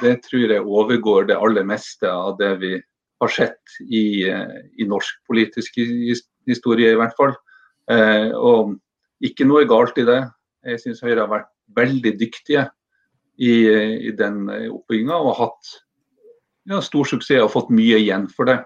det, 0.00 0.16
tror 0.26 0.56
jeg 0.56 0.64
overgår 0.64 1.28
det 1.30 1.38
aller 1.38 1.68
meste 1.68 2.10
av 2.10 2.40
det 2.40 2.54
vi 2.64 2.74
har 3.22 3.30
sett 3.30 3.76
i, 3.84 4.24
eh, 4.26 4.62
i 4.80 4.88
norsk 4.90 5.20
politisk 5.30 5.78
historie, 5.78 6.32
i 6.50 6.98
hvert 7.00 7.16
fall. 7.18 7.34
Eh, 7.90 8.30
og 8.34 8.76
ikke 9.24 9.46
noe 9.48 9.64
galt 9.68 9.98
i 9.98 10.06
det. 10.08 10.20
Jeg 10.64 10.80
syns 10.80 11.02
Høyre 11.04 11.24
har 11.24 11.32
vært 11.32 11.50
veldig 11.76 12.14
dyktige 12.20 12.68
i, 13.36 13.54
i 14.08 14.12
den 14.16 14.46
oppbygginga 14.48 15.16
og 15.16 15.36
hatt 15.40 15.74
ja, 16.70 16.80
stor 16.84 17.08
suksess 17.08 17.42
og 17.44 17.52
fått 17.52 17.72
mye 17.74 17.98
igjen 18.00 18.28
for 18.32 18.48
det. 18.48 18.60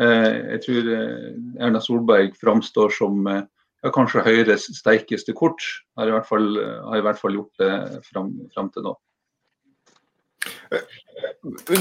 Eh, 0.00 0.36
jeg 0.54 0.62
tror 0.64 0.90
eh, 0.94 1.30
Erna 1.60 1.80
Solberg 1.84 2.36
framstår 2.40 2.92
som 2.96 3.26
eh, 3.28 3.42
ja, 3.84 3.92
kanskje 3.92 4.24
Høyres 4.24 4.68
sterkeste 4.78 5.34
kort. 5.36 5.60
Har 5.98 6.08
i 6.08 6.14
hvert 6.14 6.28
fall, 6.28 6.50
har 6.88 7.00
i 7.00 7.04
hvert 7.04 7.20
fall 7.20 7.36
gjort 7.36 7.62
det 7.62 7.72
fram, 8.08 8.32
fram 8.54 8.70
til 8.72 8.88
nå. 8.88 8.94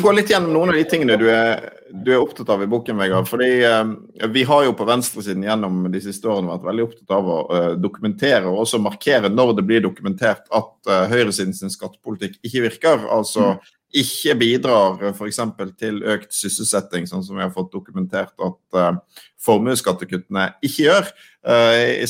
Gå 0.02 0.12
litt 0.16 0.32
gjennom 0.32 0.54
noen 0.56 0.72
av 0.72 0.78
de 0.78 0.84
tingene 0.90 1.18
du 1.20 1.26
er, 1.32 1.62
du 1.92 2.12
er 2.14 2.22
opptatt 2.22 2.50
av 2.54 2.62
i 2.64 2.68
boken, 2.70 2.98
Vegard. 3.00 3.28
Fordi 3.30 3.50
uh, 3.62 4.30
Vi 4.34 4.44
har 4.48 4.64
jo 4.66 4.76
på 4.78 4.88
venstresiden 4.88 5.46
gjennom 5.46 5.84
de 5.92 6.02
siste 6.04 6.30
årene 6.30 6.52
vært 6.54 6.68
veldig 6.70 6.86
opptatt 6.88 7.16
av 7.18 7.30
å 7.30 7.40
uh, 7.52 7.74
dokumentere 7.80 8.50
og 8.50 8.64
også 8.64 8.82
markere 8.82 9.32
når 9.32 9.58
det 9.60 9.66
blir 9.70 9.84
dokumentert 9.86 10.48
at 10.48 10.72
uh, 10.90 11.04
høyresiden 11.12 11.54
sin 11.56 11.74
skattepolitikk 11.74 12.40
ikke 12.42 12.66
virker. 12.66 13.06
Altså 13.14 13.52
mm. 13.52 13.70
ikke 14.04 14.38
bidrar 14.42 15.06
f.eks. 15.12 15.44
til 15.78 16.02
økt 16.16 16.34
sysselsetting, 16.36 17.06
sånn 17.10 17.26
som 17.28 17.38
vi 17.38 17.46
har 17.46 17.54
fått 17.54 17.72
dokumentert 17.76 18.34
at 18.42 18.80
uh, 18.80 19.22
formuesskattekuttene 19.46 20.50
ikke 20.66 20.90
gjør. 20.90 21.14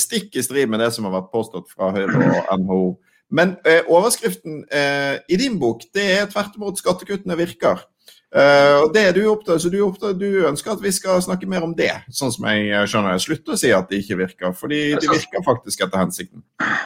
stikk 0.02 0.34
i 0.40 0.42
strid 0.42 0.72
med 0.72 0.82
det 0.82 0.90
som 0.96 1.06
har 1.06 1.20
vært 1.20 1.30
påstått 1.34 1.70
fra 1.76 1.92
Høyre 1.94 2.32
og 2.40 2.50
NHO. 2.64 2.82
Men 3.30 3.56
eh, 3.68 3.86
overskriften 3.86 4.64
eh, 4.74 5.20
i 5.30 5.38
din 5.38 5.60
bok 5.62 5.86
det 5.94 6.06
er 6.18 6.30
tvert 6.32 6.56
imot 6.58 6.82
skattekuttene 6.82 7.38
virker. 7.38 7.84
Eh, 8.30 8.76
og 8.84 8.92
det 8.94 9.04
er 9.08 9.16
du 9.16 9.24
opptatt, 9.32 9.62
så 9.64 9.72
du, 9.74 9.80
opptatt, 9.82 10.20
du, 10.22 10.44
ønsker 10.46 10.76
at 10.76 10.84
vi 10.84 10.92
skal 10.94 11.22
snakke 11.26 11.50
mer 11.50 11.64
om 11.66 11.72
det, 11.78 11.92
sånn 12.14 12.34
som 12.34 12.46
jeg 12.46 12.68
eh, 12.70 12.86
skjønner. 12.90 13.18
Slutt 13.22 13.50
å 13.50 13.58
si 13.58 13.72
at 13.74 13.90
det 13.90 14.04
ikke 14.04 14.20
virker, 14.20 14.54
fordi 14.58 14.82
de 15.02 15.10
virker 15.10 15.46
faktisk 15.46 15.82
etter 15.86 16.04
hensikten. 16.04 16.44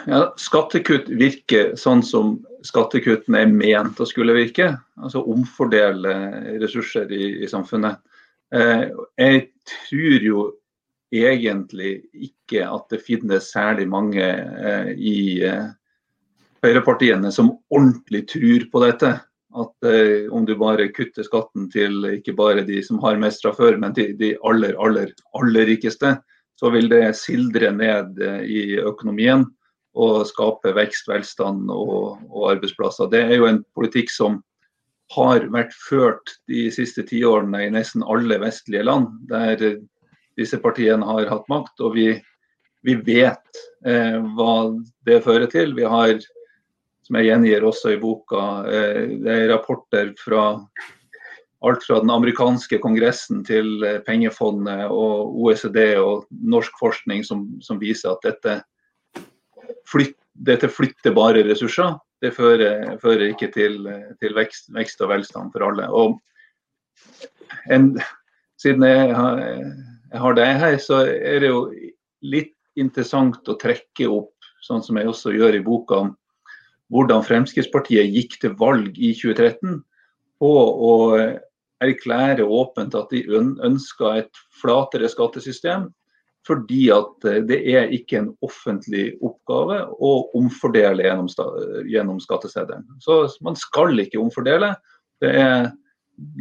Ja, 0.07 0.25
Skattekutt 0.39 1.11
virker 1.11 1.73
sånn 1.79 2.03
som 2.07 2.37
skattekuttene 2.63 3.43
er 3.43 3.51
ment 3.51 3.99
å 3.99 4.07
skulle 4.07 4.35
virke. 4.37 4.71
Altså 5.03 5.23
omfordele 5.27 6.15
ressurser 6.63 7.11
i, 7.11 7.43
i 7.43 7.51
samfunnet. 7.51 7.99
Uh, 8.53 8.85
jeg 9.17 9.47
tror 9.67 10.27
jo 10.27 10.43
egentlig 11.13 12.03
ikke 12.13 12.67
at 12.69 12.85
det 12.93 13.01
finnes 13.03 13.51
særlig 13.51 13.87
mange 13.89 14.27
i 14.93 15.15
i 15.43 15.51
høyrepartiene 16.63 17.31
som 17.33 17.53
ordentlig 17.73 18.25
tror 18.31 18.67
på 18.71 18.83
dette. 18.85 19.13
At 19.53 19.87
eh, 19.87 20.29
om 20.33 20.47
du 20.47 20.55
bare 20.57 20.89
kutter 20.95 21.25
skatten 21.25 21.67
til 21.73 22.01
ikke 22.09 22.33
bare 22.37 22.65
de 22.65 22.79
som 22.85 23.01
har 23.03 23.19
mest 23.21 23.43
fra 23.45 23.53
før, 23.53 23.77
men 23.81 23.93
til 23.93 24.15
de 24.17 24.33
aller, 24.47 24.73
aller, 24.81 25.11
aller 25.37 25.69
rikeste, 25.69 26.15
så 26.59 26.71
vil 26.73 26.89
det 26.89 27.13
sildre 27.19 27.69
ned 27.75 28.21
eh, 28.23 28.41
i 28.47 28.63
økonomien 28.81 29.45
og 29.93 30.23
skape 30.25 30.73
vekst, 30.73 31.05
velstand 31.09 31.69
og, 31.69 32.17
og, 32.31 32.43
arbeidsplasser. 32.55 33.11
Det 33.11 33.21
er 33.27 33.35
jo 33.37 33.49
en 33.49 33.61
politikk 33.77 34.09
som 34.09 34.41
har 35.13 35.45
vært 35.53 35.73
ført 35.77 36.37
de 36.49 36.65
siste 36.73 37.03
tiårene 37.05 37.67
i 37.67 37.73
nesten 37.73 38.05
alle 38.09 38.39
vestlige 38.41 38.87
land, 38.87 39.11
der 39.29 39.59
disse 40.39 40.57
partiene 40.57 41.05
har 41.05 41.29
hatt 41.29 41.45
makt. 41.51 41.75
Og 41.85 41.93
vi, 41.99 42.07
vi 42.81 42.97
vet 43.05 43.61
eh, 43.85 44.17
hva 44.33 44.55
det 45.05 45.21
fører 45.27 45.45
til. 45.51 45.75
Vi 45.77 45.85
har 45.85 46.17
som 47.03 47.19
jeg 47.19 47.29
gjengir 47.29 47.65
også 47.67 47.93
i 47.93 48.01
boka. 48.01 48.43
Eh, 48.69 48.99
det 49.23 49.37
er 49.37 49.49
rapporter 49.51 50.13
fra 50.19 50.45
alt 51.63 51.85
fra 51.87 52.01
den 52.03 52.11
amerikanske 52.11 52.79
kongressen 52.83 53.43
til 53.47 53.83
eh, 53.87 53.99
pengefondet 54.07 54.87
og 54.91 55.35
OECD 55.45 55.79
og 55.99 56.25
norsk 56.31 56.75
forskning 56.79 57.23
som, 57.27 57.45
som 57.63 57.79
viser 57.81 58.11
at 58.11 58.25
dette, 58.27 58.57
flyt, 59.89 60.17
dette, 60.33 60.71
flytter 60.71 61.15
bare 61.15 61.45
ressurser. 61.47 61.95
Det 62.23 62.33
fører, 62.35 62.95
fører 63.03 63.29
ikke 63.29 63.51
til, 63.51 63.81
til 64.23 64.35
vekst, 64.35 64.69
vekst, 64.75 65.01
og 65.03 65.11
velstand 65.11 65.51
for 65.51 65.67
alle. 65.67 65.89
Og 65.91 66.19
en, 67.71 67.97
siden 68.59 68.85
jeg 68.87 69.11
har, 69.15 69.41
jeg 69.43 70.21
har 70.23 70.37
det 70.39 70.47
her, 70.63 70.77
så 70.79 71.03
er 71.11 71.43
det 71.43 71.51
jo 71.51 71.65
litt 72.23 72.55
interessant 72.79 73.43
å 73.51 73.57
trekke 73.59 74.07
opp, 74.07 74.31
sånn 74.63 74.83
som 74.85 74.97
jeg 74.99 75.11
også 75.11 75.33
gjør 75.35 75.59
i 75.59 75.63
boka, 75.65 76.05
hvordan 76.93 77.25
Fremskrittspartiet 77.25 78.13
gikk 78.13 78.37
til 78.41 78.53
valg 78.59 78.93
i 78.97 79.13
2013 79.17 79.81
på 80.43 80.53
å 80.53 80.93
erklære 81.83 82.45
åpent 82.45 82.95
at 82.95 83.11
de 83.11 83.23
ønska 83.33 84.17
et 84.21 84.41
flatere 84.61 85.09
skattesystem. 85.11 85.89
Fordi 86.47 86.89
at 86.91 87.27
eh, 87.29 87.39
det 87.47 87.61
er 87.71 87.93
ikke 87.95 88.19
en 88.19 88.31
offentlig 88.43 89.13
oppgave 89.23 89.79
å 89.95 90.11
omfordele 90.35 91.05
gjennom, 91.05 91.29
gjennom 91.87 92.19
skatteseddelen. 92.19 92.83
Så 93.03 93.21
man 93.45 93.55
skal 93.59 93.95
ikke 94.03 94.19
omfordele. 94.19 94.73
Det 95.23 95.31
er 95.39 95.71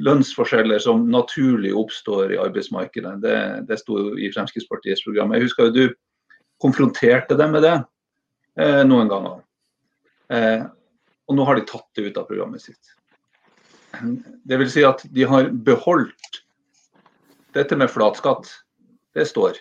lønnsforskjeller 0.02 0.82
som 0.82 1.06
naturlig 1.10 1.70
oppstår 1.78 2.34
i 2.34 2.40
arbeidsmarkedet. 2.42 3.14
Det, 3.22 3.36
det 3.70 3.78
sto 3.80 4.00
i 4.18 4.32
Fremskrittspartiets 4.34 5.06
program. 5.06 5.36
Jeg 5.36 5.46
husker 5.46 5.70
jo 5.70 5.76
du 5.76 5.84
konfronterte 6.62 7.38
dem 7.38 7.54
med 7.54 7.64
det 7.66 7.76
eh, 8.58 8.82
noen 8.88 9.10
ganger. 9.10 9.40
Eh, 10.32 10.64
og 11.28 11.38
nå 11.38 11.46
har 11.48 11.58
de 11.58 11.66
tatt 11.68 11.88
det 11.96 12.08
ut 12.08 12.20
av 12.20 12.28
programmet 12.28 12.64
sitt. 12.64 12.94
Det 14.48 14.58
vil 14.58 14.70
si 14.72 14.84
at 14.88 15.04
de 15.12 15.26
har 15.28 15.50
beholdt 15.52 16.40
dette 17.56 17.76
med 17.76 17.92
flatskatt. 17.92 18.48
Det 19.12 19.26
står. 19.28 19.58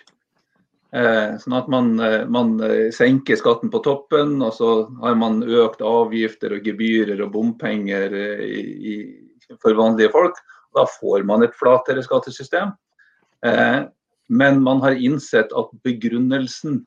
Eh, 0.96 1.34
sånn 1.40 1.56
at 1.56 1.68
man, 1.72 1.92
eh, 2.00 2.24
man, 2.28 2.54
senker 2.92 3.36
skatten 3.40 3.72
på 3.72 3.82
toppen, 3.84 4.38
og 4.44 4.54
så 4.56 4.70
har 5.04 5.16
man 5.16 5.42
økt 5.44 5.84
avgifter 5.84 6.56
og 6.56 6.68
gebyrer 6.68 7.20
og 7.24 7.32
bompenger 7.36 8.16
i, 8.44 8.62
i, 8.92 8.96
for 9.60 9.76
vanlige 9.76 10.12
folk. 10.12 10.40
Da 10.76 10.86
får 11.00 11.24
man 11.28 11.44
et 11.44 11.56
flatere 11.56 12.04
skattesystem. 12.04 12.72
Eh, 13.44 13.84
men 14.28 14.62
man 14.64 14.80
har 14.80 14.96
innsett 14.96 15.52
at 15.52 15.72
begrunnelsen 15.84 16.82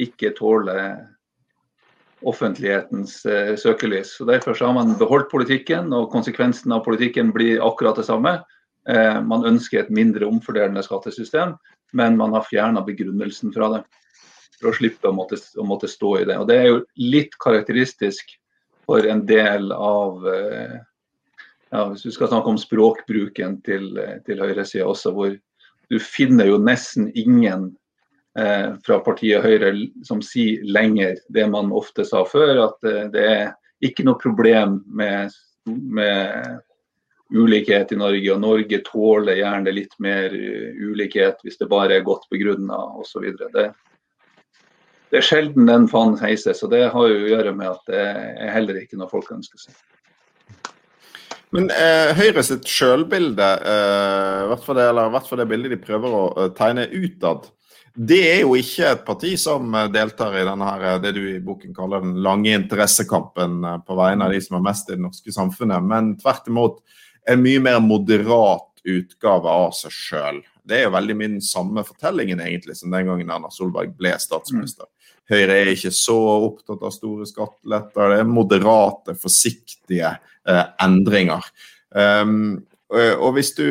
ikke 0.00 0.32
tåler 0.36 1.04
offentlighetens 2.20 3.26
eh, 3.26 3.56
søkelys. 3.56 4.16
Så 4.16 4.24
Derfor 4.24 4.56
har 4.64 4.72
man 4.72 4.96
beholdt 4.98 5.30
politikken, 5.30 5.92
og 5.92 6.10
konsekvensen 6.12 6.72
av 6.72 6.84
politikken 6.84 7.32
blir 7.32 7.62
akkurat 7.64 7.98
det 8.00 8.06
samme. 8.08 8.38
Eh, 8.88 9.20
man 9.22 9.44
ønsker 9.44 9.82
et 9.82 9.92
mindre 9.92 10.28
omfordelende 10.28 10.84
skattesystem, 10.86 11.56
men 11.92 12.16
man 12.16 12.32
har 12.36 12.46
fjerna 12.48 12.82
begrunnelsen 12.86 13.52
fra 13.54 13.70
det. 13.74 13.84
For 14.56 14.70
å 14.70 14.76
slippe 14.78 15.10
å 15.10 15.16
måtte, 15.16 15.36
å 15.60 15.66
måtte, 15.68 15.90
stå 15.90 16.16
i 16.22 16.26
det. 16.28 16.38
Og 16.40 16.48
Det 16.48 16.56
er 16.56 16.68
jo 16.70 16.84
litt 16.96 17.36
karakteristisk 17.42 18.36
for 18.86 19.04
en 19.04 19.26
del 19.28 19.72
av 19.74 20.28
eh, 20.30 20.76
ja, 21.74 21.82
Hvis 21.90 22.06
du 22.06 22.12
skal 22.14 22.30
snakke 22.30 22.48
om 22.48 22.60
språkbruken 22.60 23.58
til, 23.66 23.90
til 24.24 24.40
høyresida 24.40 24.86
også, 24.86 25.10
hvor 25.12 25.34
du 25.90 25.98
finner 26.00 26.46
jo 26.48 26.60
nesten 26.62 27.10
ingen 27.18 27.72
fra 28.84 28.98
partiet 29.04 29.44
Høyre 29.44 29.72
som 30.04 30.20
sier 30.24 30.64
lenger 30.64 31.16
det 31.32 31.46
man 31.48 31.72
ofte 31.72 32.04
sa 32.04 32.24
før, 32.28 32.66
at 32.68 32.88
eh, 32.88 33.06
det 33.12 33.26
er 33.30 33.46
ikke 33.84 34.04
noe 34.06 34.20
problem 34.20 34.80
med, 34.86 35.32
med 35.66 36.60
ulikhet 37.30 37.92
i 37.92 37.98
Norge, 37.98 38.28
og 38.34 38.40
Norge 38.42 38.80
tåler 38.86 39.40
gjerne 39.40 39.74
litt 39.74 39.96
mer 40.02 40.30
eh, 40.34 40.76
ulikhet 40.78 41.42
hvis 41.44 41.58
det 41.58 41.70
bare 41.70 41.98
er 41.98 42.06
godt 42.06 42.28
begrunna 42.30 42.78
osv. 43.00 43.26
Det, 43.40 43.66
det 45.10 45.20
er 45.20 45.26
sjelden 45.26 45.66
den 45.70 45.88
fanen 45.90 46.18
heises, 46.20 46.62
og 46.62 46.72
det 46.74 46.86
har 46.92 47.10
jo 47.10 47.18
å 47.24 47.28
gjøre 47.32 47.56
med 47.56 47.72
at 47.72 47.90
det 47.90 48.06
er 48.06 48.54
heller 48.54 48.80
ikke 48.82 49.00
noe 49.00 49.10
folk 49.10 49.32
ønsker 49.34 49.66
seg. 49.66 49.76
Men 51.54 51.70
eh, 51.70 52.12
Høyre 52.18 52.42
sitt 52.44 52.66
sjølbilde, 52.68 53.50
eh, 53.64 54.46
hvert 54.50 54.70
eller, 54.74 55.12
hvert 55.14 55.28
fall 55.28 55.40
det 55.40 55.50
bildet 55.50 55.76
de 55.76 55.82
prøver 55.82 56.16
å 56.16 56.48
tegne 56.58 56.88
utad, 56.90 57.46
det 57.96 58.18
er 58.28 58.40
jo 58.42 58.52
ikke 58.58 58.90
et 58.92 59.04
parti 59.06 59.32
som 59.40 59.72
eh, 59.74 59.88
deltar 59.92 60.34
i 60.36 60.44
denne 60.46 60.68
her, 60.68 60.82
eh, 60.84 60.98
det 61.00 61.14
du 61.16 61.22
i 61.30 61.42
boken 61.42 61.74
kaller 61.76 62.04
den 62.04 62.18
lange 62.24 62.52
interessekampen 62.52 63.62
eh, 63.64 63.78
på 63.86 63.96
vegne 63.96 64.26
av 64.26 64.34
de 64.34 64.40
som 64.44 64.58
har 64.58 64.66
mest 64.68 64.90
i 64.90 64.96
det 64.96 65.04
norske 65.04 65.32
samfunnet, 65.32 65.84
men 65.84 66.14
tvert 66.20 66.50
imot 66.52 66.82
en 67.26 67.40
mye 67.42 67.62
mer 67.64 67.80
moderat 67.82 68.68
utgave 68.86 69.50
av 69.50 69.72
seg 69.74 69.94
sjøl. 69.94 70.42
Det 70.66 70.80
er 70.80 70.86
jo 70.86 70.94
veldig 70.94 71.16
mye 71.16 71.32
den 71.38 71.44
samme 71.44 71.82
fortellingen 71.86 72.42
egentlig 72.42 72.76
som 72.78 72.92
den 72.92 73.08
gangen 73.08 73.32
Erna 73.32 73.50
Solberg 73.54 73.96
ble 73.98 74.12
statsminister. 74.20 74.86
Høyre 75.30 75.56
er 75.58 75.72
ikke 75.72 75.90
så 75.94 76.16
opptatt 76.46 76.84
av 76.86 76.92
store 76.94 77.26
skatteletter. 77.26 78.12
Det 78.12 78.20
er 78.22 78.28
moderate, 78.30 79.16
forsiktige 79.18 80.12
eh, 80.46 80.64
endringer. 80.84 81.48
Um, 81.90 82.66
og 82.94 83.34
hvis 83.34 83.50
du, 83.56 83.66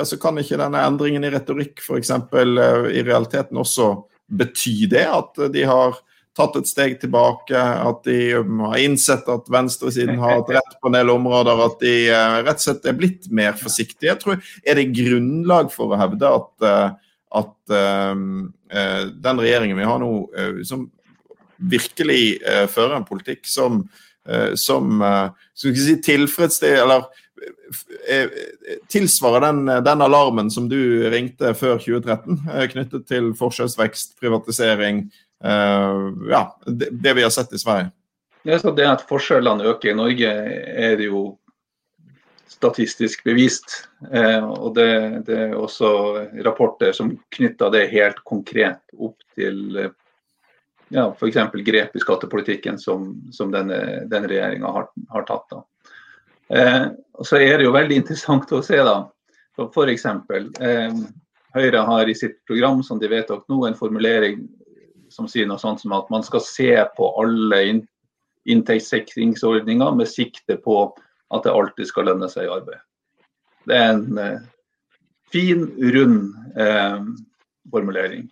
altså 0.00 0.16
Kan 0.20 0.40
ikke 0.40 0.58
denne 0.60 0.80
endringen 0.88 1.26
i 1.26 1.30
retorikk 1.34 1.82
f.eks. 1.84 2.10
Uh, 2.32 2.88
i 2.88 3.04
realiteten 3.04 3.60
også 3.60 3.92
bety 4.34 4.86
det 4.88 5.04
at 5.04 5.40
de 5.52 5.64
har 5.68 5.98
tatt 6.34 6.56
et 6.58 6.66
steg 6.66 6.96
tilbake, 6.98 7.54
at 7.54 8.00
de 8.08 8.40
um, 8.40 8.64
har 8.72 8.80
innsett 8.82 9.28
at 9.30 9.50
venstresiden 9.52 10.18
har 10.18 10.40
hatt 10.40 10.48
rett 10.56 10.78
på 10.80 10.90
en 10.90 10.96
del 10.96 11.12
områder, 11.12 11.60
at 11.62 11.76
de 11.84 11.92
uh, 12.08 12.38
rett 12.40 12.58
og 12.58 12.64
slett 12.64 12.88
er 12.90 12.96
blitt 12.98 13.28
mer 13.30 13.54
forsiktige. 13.60 14.08
Jeg 14.08 14.22
tror, 14.22 14.40
Er 14.64 14.80
det 14.80 14.88
grunnlag 14.96 15.70
for 15.74 15.92
å 15.92 16.00
hevde 16.00 16.32
at, 16.40 16.96
at 17.44 17.54
den 17.68 19.42
regjeringen 19.44 19.78
vi 19.78 19.86
har 19.86 20.00
nå, 20.02 20.10
som 20.66 20.88
virkelig 21.58 22.40
fører 22.72 22.96
en 22.96 23.06
politikk 23.06 23.46
som, 23.46 23.84
som 24.58 25.04
skal 25.54 25.70
ikke 25.70 25.84
si 25.84 25.96
tilfredsstiller 26.08 27.06
tilsvarer 28.92 29.42
den, 29.48 29.66
den, 29.84 30.02
alarmen 30.04 30.50
som 30.54 30.68
du 30.70 30.78
ringte 31.10 31.50
før 31.58 31.80
2013, 31.82 32.40
knyttet 32.72 33.06
til 33.10 33.32
forskjellsvekst, 33.38 34.14
privatisering, 34.22 35.04
Eh, 35.44 36.12
ja, 36.30 36.58
det, 36.66 36.88
det, 36.90 37.14
vi 37.14 37.22
har 37.22 37.30
sett 37.30 37.52
i 37.52 37.58
Sverige. 37.58 37.90
Ja, 38.42 38.58
det 38.58 38.86
at 38.88 39.08
forskjellene 39.08 39.64
øker 39.64 39.90
i 39.90 39.96
Norge, 39.96 40.30
er 40.76 40.96
det 40.96 41.08
jo 41.08 41.24
statistisk 42.48 43.24
bevist. 43.24 43.88
Eh, 44.12 44.44
og 44.44 44.74
det, 44.76 44.88
det, 45.26 45.38
er 45.48 45.58
også 45.58 45.90
rapporter 46.46 46.96
som 46.96 47.12
knytter 47.36 47.72
det 47.72 47.90
helt 47.92 48.24
konkret 48.24 48.80
opp 48.96 49.20
til 49.36 49.78
ja, 50.92 51.08
f.eks. 51.10 51.40
grep 51.66 51.96
i 51.96 52.02
skattepolitikken 52.02 52.78
som, 52.80 53.08
som 53.32 53.52
denne, 53.52 54.04
denne 54.08 54.30
regjeringa 54.30 54.72
har, 54.76 54.90
har, 55.12 55.28
tatt. 55.28 55.56
Eh, 56.52 56.86
og 57.14 57.28
så 57.28 57.40
er 57.40 57.58
det 57.58 57.68
jo 57.68 57.74
veldig 57.74 58.00
interessant 58.02 58.52
å 58.52 58.62
se, 58.64 58.80
da. 58.84 58.98
F.eks. 59.60 60.06
Eh, 60.10 60.96
Høyre 61.54 61.84
har 61.86 62.10
i 62.10 62.16
sitt 62.18 62.40
program 62.48 62.82
som 62.82 62.98
de 62.98 63.08
vedtok 63.12 63.44
nå, 63.48 63.60
en 63.66 63.78
formulering 63.78 64.40
som 65.14 65.28
sier 65.30 65.46
noe 65.46 65.62
sånt 65.62 65.84
som 65.84 65.94
at 65.94 66.08
man 66.10 66.24
skal 66.26 66.42
se 66.42 66.72
på 66.96 67.10
alle 67.22 67.60
inntektssikringsordninger 68.50 69.94
med 69.94 70.10
sikte 70.10 70.56
på 70.64 70.88
at 71.34 71.46
det 71.46 71.54
alltid 71.54 71.88
skal 71.88 72.10
lønne 72.10 72.28
seg 72.32 72.48
i 72.48 72.54
arbeid. 72.56 72.82
Det 73.64 73.76
er 73.78 73.92
en 73.94 74.18
eh, 74.20 74.40
fin, 75.32 75.68
rund 75.94 76.34
eh, 76.60 77.06
formulering. 77.72 78.26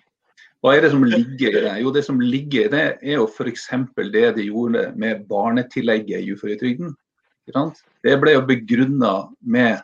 Hva 0.63 0.77
er 0.77 0.85
det 0.85 0.93
som 0.93 1.03
ligger 1.07 1.57
i 1.57 1.63
det? 1.65 1.77
Jo, 1.83 1.91
det 1.95 2.05
som 2.07 2.21
ligger 2.23 2.67
i 2.67 2.73
det, 2.75 2.85
er 3.03 3.17
jo 3.17 3.27
f.eks. 3.27 3.69
det 4.13 4.27
de 4.37 4.45
gjorde 4.47 4.85
med 4.99 5.25
barnetillegget 5.31 6.23
i 6.23 6.35
uføretrygden. 6.37 6.93
Det 7.47 8.17
ble 8.23 8.37
jo 8.37 8.47
begrunna 8.47 9.13
med 9.41 9.81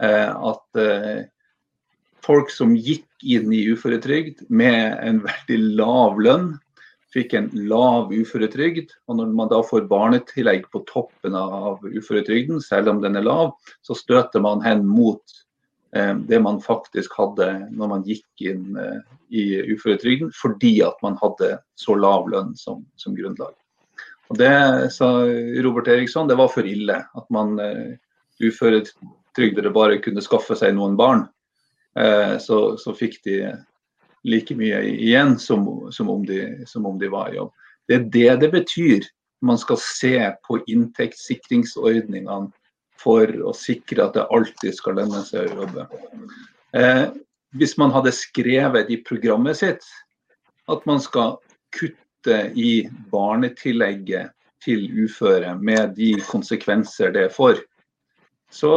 eh, 0.00 0.30
at 0.30 0.80
eh, 0.80 1.24
folk 2.24 2.52
som 2.52 2.74
gikk 2.76 3.06
inn 3.24 3.52
i 3.52 3.64
uføretrygd 3.72 4.46
med 4.48 4.98
en 5.04 5.20
veldig 5.24 5.58
lav 5.80 6.20
lønn, 6.20 6.52
fikk 7.14 7.36
en 7.38 7.50
lav 7.70 8.12
uføretrygd. 8.12 8.94
Og 9.08 9.20
når 9.20 9.32
man 9.38 9.50
da 9.52 9.60
får 9.64 9.88
barnetillegg 9.90 10.66
på 10.72 10.82
toppen 10.90 11.36
av 11.38 11.84
uføretrygden, 11.84 12.60
selv 12.64 12.90
om 12.92 13.02
den 13.04 13.20
er 13.20 13.26
lav, 13.26 13.54
så 13.86 13.96
støter 13.98 14.42
man 14.44 14.64
hen 14.64 14.84
mot 14.88 15.22
eh, 15.96 16.14
det 16.28 16.40
man 16.42 16.62
faktisk 16.64 17.14
hadde 17.20 17.50
når 17.74 17.92
man 17.96 18.08
gikk 18.08 18.48
inn 18.50 18.78
eh, 18.80 19.02
i 19.34 19.44
uføretrygden, 19.74 20.32
fordi 20.36 20.78
at 20.86 20.98
man 21.04 21.18
hadde 21.22 21.56
så 21.80 21.96
lav 21.98 22.28
lønn 22.32 22.54
som, 22.58 22.82
som 23.00 23.16
grunnlag. 23.18 23.54
Og 24.32 24.38
Det 24.40 24.54
sa 24.94 25.08
Robert 25.64 25.88
Eriksson, 25.92 26.28
det 26.28 26.38
var 26.38 26.48
for 26.52 26.66
ille 26.66 26.96
at 27.04 27.26
man 27.34 27.58
eh, 27.60 27.96
uføretrygdede 28.40 29.72
bare 29.74 30.00
kunne 30.02 30.24
skaffe 30.24 30.56
seg 30.58 30.74
noen 30.76 30.96
barn. 30.98 31.26
Eh, 31.98 32.38
så, 32.42 32.76
så, 32.80 32.94
fikk 32.96 33.20
de 33.26 33.52
like 34.24 34.56
mye 34.56 34.80
igjen 34.94 35.36
som, 35.38 35.66
som, 35.92 36.10
om 36.10 36.24
de, 36.26 36.40
som, 36.66 36.86
om 36.88 36.98
de, 36.98 37.10
var 37.12 37.32
i 37.32 37.38
jobb. 37.38 37.52
Det 37.88 37.98
er 37.98 38.08
det 38.16 38.36
det 38.42 38.50
betyr. 38.54 39.08
Man 39.44 39.60
skal 39.60 39.78
se 39.82 40.16
på 40.46 40.58
inntektssikringsordningene 40.72 42.48
for 42.98 43.28
å 43.44 43.52
sikre 43.52 44.06
at 44.06 44.16
det 44.16 44.24
alltid 44.32 44.76
skal 44.76 44.96
lønne 44.98 45.20
seg 45.26 45.50
å 45.52 45.64
jobbe. 45.64 45.84
Eh, 46.74 47.06
hvis 47.54 47.76
man 47.78 47.92
hadde 47.94 48.14
skrevet 48.16 48.88
i 48.90 49.02
programmet 49.04 49.60
sitt 49.60 49.84
at 50.72 50.86
man 50.88 51.02
skal 51.02 51.36
kutte 51.74 52.03
i 52.26 52.88
barnetillegget 53.12 54.32
til 54.64 54.86
uføre 55.04 55.54
med 55.60 55.96
de 55.98 56.14
konsekvenser 56.24 57.12
det 57.12 57.28
får, 57.34 57.60
så 58.54 58.74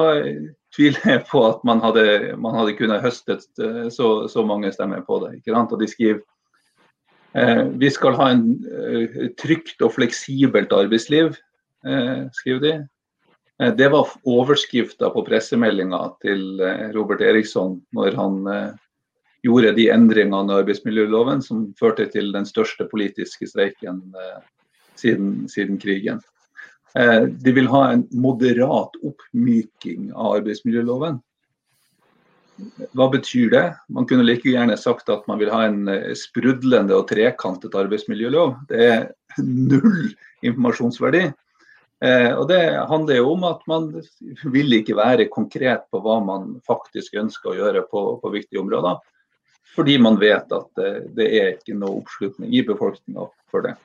tviler 0.76 1.14
jeg 1.14 1.26
på 1.30 1.44
at 1.48 1.64
man 1.68 1.82
hadde, 1.84 2.36
man 2.42 2.58
hadde 2.58 2.76
kunnet 2.78 3.04
høstet 3.04 3.46
eh, 3.62 3.88
så, 3.94 4.28
så, 4.32 4.44
mange 4.46 4.72
stemmer 4.74 5.04
på 5.06 5.20
det. 5.24 5.40
Og 5.54 5.80
de 5.80 5.90
skriver 5.90 6.22
eh, 7.38 7.64
vi 7.80 7.90
skal 7.94 8.18
ha 8.20 8.30
en 8.34 8.46
eh, 8.68 9.32
trygt 9.40 9.82
og 9.82 9.96
fleksibelt 9.98 10.74
arbeidsliv, 10.76 11.38
eh, 11.88 12.28
skriver 12.42 12.64
de. 12.66 12.74
Eh, 13.62 13.74
det 13.78 13.92
var 13.94 14.12
overskrifta 14.28 15.12
på 15.14 15.26
pressemeldinga 15.28 16.04
til 16.26 16.62
eh, 16.62 16.90
Robert 16.98 17.24
Eriksson 17.26 17.80
når 17.96 18.20
han 18.20 18.44
gjorde 19.48 19.74
de 19.80 19.88
endringene 19.94 20.54
i 20.54 20.62
arbeidsmiljøloven 20.62 21.42
som 21.46 21.70
førte 21.80 22.06
til 22.12 22.34
den 22.36 22.46
største 22.48 22.86
politiske 22.92 23.48
streiken 23.50 24.04
siden, 25.00 25.48
siden 25.50 25.80
krigen. 25.82 26.22
Eh, 26.98 27.24
de 27.24 27.52
vil 27.52 27.68
ha 27.70 27.92
en 27.94 28.06
moderat 28.16 28.96
oppmyking 29.06 30.12
av 30.16 30.40
arbeidsmiljøloven. 30.40 31.20
Hva 32.98 33.06
betyr 33.14 33.52
det? 33.54 33.66
Man 33.94 34.08
kunne 34.10 34.26
like 34.26 34.50
gjerne 34.50 34.78
sagt 34.82 35.12
at 35.14 35.28
man 35.30 35.38
vil 35.42 35.52
ha 35.54 35.66
en 35.68 35.84
eh, 35.92 36.14
sprudlende 36.18 36.96
og 36.98 37.10
trekantet 37.12 37.76
arbeidsmiljølov. 37.78 38.56
Det 38.72 38.88
er 38.88 39.04
null 39.44 40.08
informasjonsverdi. 40.42 41.28
Eh, 42.02 42.32
og 42.34 42.48
Det 42.50 42.64
handler 42.90 43.20
jo 43.20 43.30
om 43.36 43.46
at 43.50 43.62
man 43.70 43.92
vil 44.56 44.80
ikke 44.80 44.98
være 44.98 45.30
konkret 45.34 45.86
på 45.92 46.02
hva 46.02 46.18
man 46.24 46.56
faktisk 46.66 47.20
ønsker 47.20 47.54
å 47.54 47.60
gjøre 47.60 47.86
på, 47.92 48.08
på 48.24 48.34
viktige 48.34 48.64
områder. 48.64 48.98
Fordi 49.76 49.98
man 50.02 50.18
vet 50.20 50.52
at 50.54 50.80
det, 51.14 51.28
er 51.28 51.52
ikke 51.54 51.76
noe 51.78 52.00
oppslutning 52.00 52.54
i 52.56 52.64
befolkninga 52.66 53.28
for 53.52 53.66
det. 53.66 53.76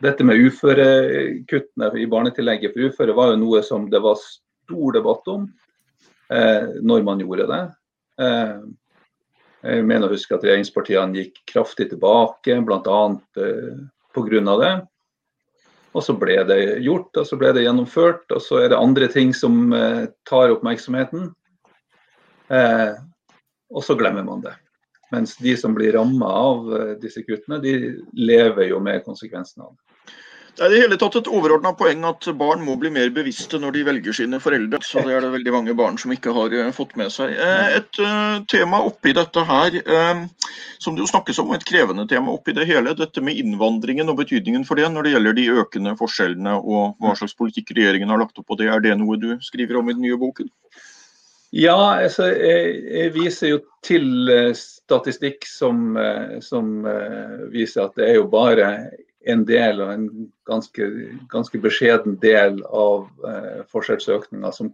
Dette 0.00 0.24
med 0.24 0.40
uførekuttene 0.40 1.90
i 2.00 2.06
barnetillegget 2.08 2.74
for 2.74 2.88
uføre 2.88 3.16
var 3.16 3.32
jo 3.32 3.40
noe 3.42 3.60
som 3.64 3.86
det 3.92 4.00
var 4.04 4.16
stor 4.20 4.96
debatt 4.96 5.28
om 5.28 5.46
eh, 6.32 6.80
når 6.80 7.04
man 7.04 7.20
gjorde 7.20 7.48
det. 7.50 7.62
Eh, 8.24 8.60
jeg 9.60 9.84
mener 9.84 10.08
å 10.08 10.14
huske 10.14 10.32
at 10.36 10.46
regjeringspartiene 10.46 11.20
gikk 11.20 11.42
kraftig 11.52 11.90
tilbake, 11.90 12.56
bl.a. 12.64 13.00
Eh, 13.44 13.82
pga. 14.16 14.56
det. 14.62 14.72
Og 15.90 16.06
så 16.06 16.14
ble 16.16 16.38
det 16.48 16.60
gjort, 16.86 17.10
og 17.18 17.26
så 17.26 17.36
ble 17.36 17.52
det 17.52 17.66
gjennomført. 17.66 18.24
Og 18.32 18.40
så 18.40 18.62
er 18.62 18.72
det 18.72 18.80
andre 18.80 19.10
ting 19.12 19.34
som 19.36 19.74
eh, 19.76 20.06
tar 20.28 20.54
oppmerksomheten. 20.54 21.28
Eh, 22.48 22.92
og 23.70 23.84
så 23.84 23.98
glemmer 23.98 24.24
man 24.24 24.40
det. 24.46 24.56
Mens 25.10 25.36
de 25.36 25.56
som 25.58 25.74
blir 25.74 25.92
ramma 25.98 26.26
av 26.26 26.74
eh, 26.76 26.96
disse 27.02 27.22
kuttene, 27.26 27.60
de 27.62 27.76
lever 28.14 28.70
jo 28.70 28.80
med 28.82 29.02
konsekvensene 29.06 29.66
av 29.66 29.72
det. 29.74 29.86
Det 30.50 30.66
er 30.66 30.72
i 30.74 30.80
hele 30.82 30.96
tatt 30.98 31.14
et 31.16 31.28
overordna 31.30 31.70
poeng 31.78 32.02
at 32.04 32.26
barn 32.36 32.60
må 32.66 32.74
bli 32.76 32.90
mer 32.92 33.08
bevisste 33.14 33.56
når 33.62 33.76
de 33.76 33.84
velger 33.86 34.16
sine 34.18 34.40
foreldre. 34.42 34.80
Så 34.84 35.00
det 35.06 35.14
er 35.14 35.22
det 35.24 35.30
veldig 35.32 35.54
mange 35.54 35.74
barn 35.78 35.96
som 35.98 36.12
ikke 36.12 36.34
har 36.36 36.54
eh, 36.58 36.72
fått 36.76 36.96
med 37.00 37.10
seg. 37.14 37.32
Eh, 37.32 37.78
et 37.78 38.00
tema 38.50 38.82
oppi 38.86 39.14
dette 39.16 39.44
her, 39.46 39.78
som 40.82 40.94
det 40.94 41.04
jo 41.04 41.08
snakkes 41.10 41.40
om, 41.42 41.54
et 41.54 41.64
krevende 41.66 42.04
tema 42.10 42.34
oppi 42.34 42.54
det 42.56 42.68
hele, 42.68 42.92
dette 42.98 43.22
med 43.24 43.38
innvandringen 43.40 44.10
og 44.12 44.20
betydningen 44.20 44.66
for 44.68 44.78
det 44.78 44.90
når 44.92 45.06
det 45.06 45.14
gjelder 45.14 45.38
de 45.38 45.48
økende 45.64 45.96
forskjellene 45.98 46.58
og 46.60 47.00
hva 47.00 47.16
slags 47.18 47.38
politikk 47.38 47.72
regjeringen 47.78 48.12
har 48.12 48.20
lagt 48.22 48.38
opp 48.42 48.50
på 48.50 48.58
det. 48.60 48.68
Er 48.70 48.84
det 48.84 48.98
noe 49.00 49.18
du 49.22 49.32
skriver 49.46 49.80
om 49.80 49.90
i 49.90 49.96
den 49.96 50.04
nye 50.06 50.20
boken? 50.20 50.50
Ja, 51.50 51.76
altså, 51.98 52.28
jeg, 52.30 52.74
jeg, 52.86 53.12
viser 53.16 53.54
jo 53.54 53.60
til 53.82 54.04
statistikk 54.54 55.48
som, 55.50 55.96
som 56.46 56.84
viser 57.50 57.88
at 57.88 57.96
det 57.98 58.06
er 58.06 58.20
jo 58.20 58.28
bare 58.30 58.68
en 59.20 59.44
del, 59.44 59.80
og 59.80 59.92
en 59.92 60.06
ganske, 60.48 60.86
ganske 61.28 61.60
beskjeden 61.60 62.16
del 62.22 62.60
av 62.64 63.08
eh, 63.28 63.60
forskjellsøkninga 63.72 64.52
som, 64.52 64.72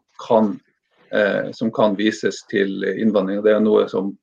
eh, 1.11 1.51
som, 1.53 1.73
kan 1.75 1.97
vises 1.99 2.43
til 2.51 2.85
innvandring. 2.87 3.43
Det 3.43 3.57
er 3.57 3.65
noe 3.65 3.87
som 3.91 4.15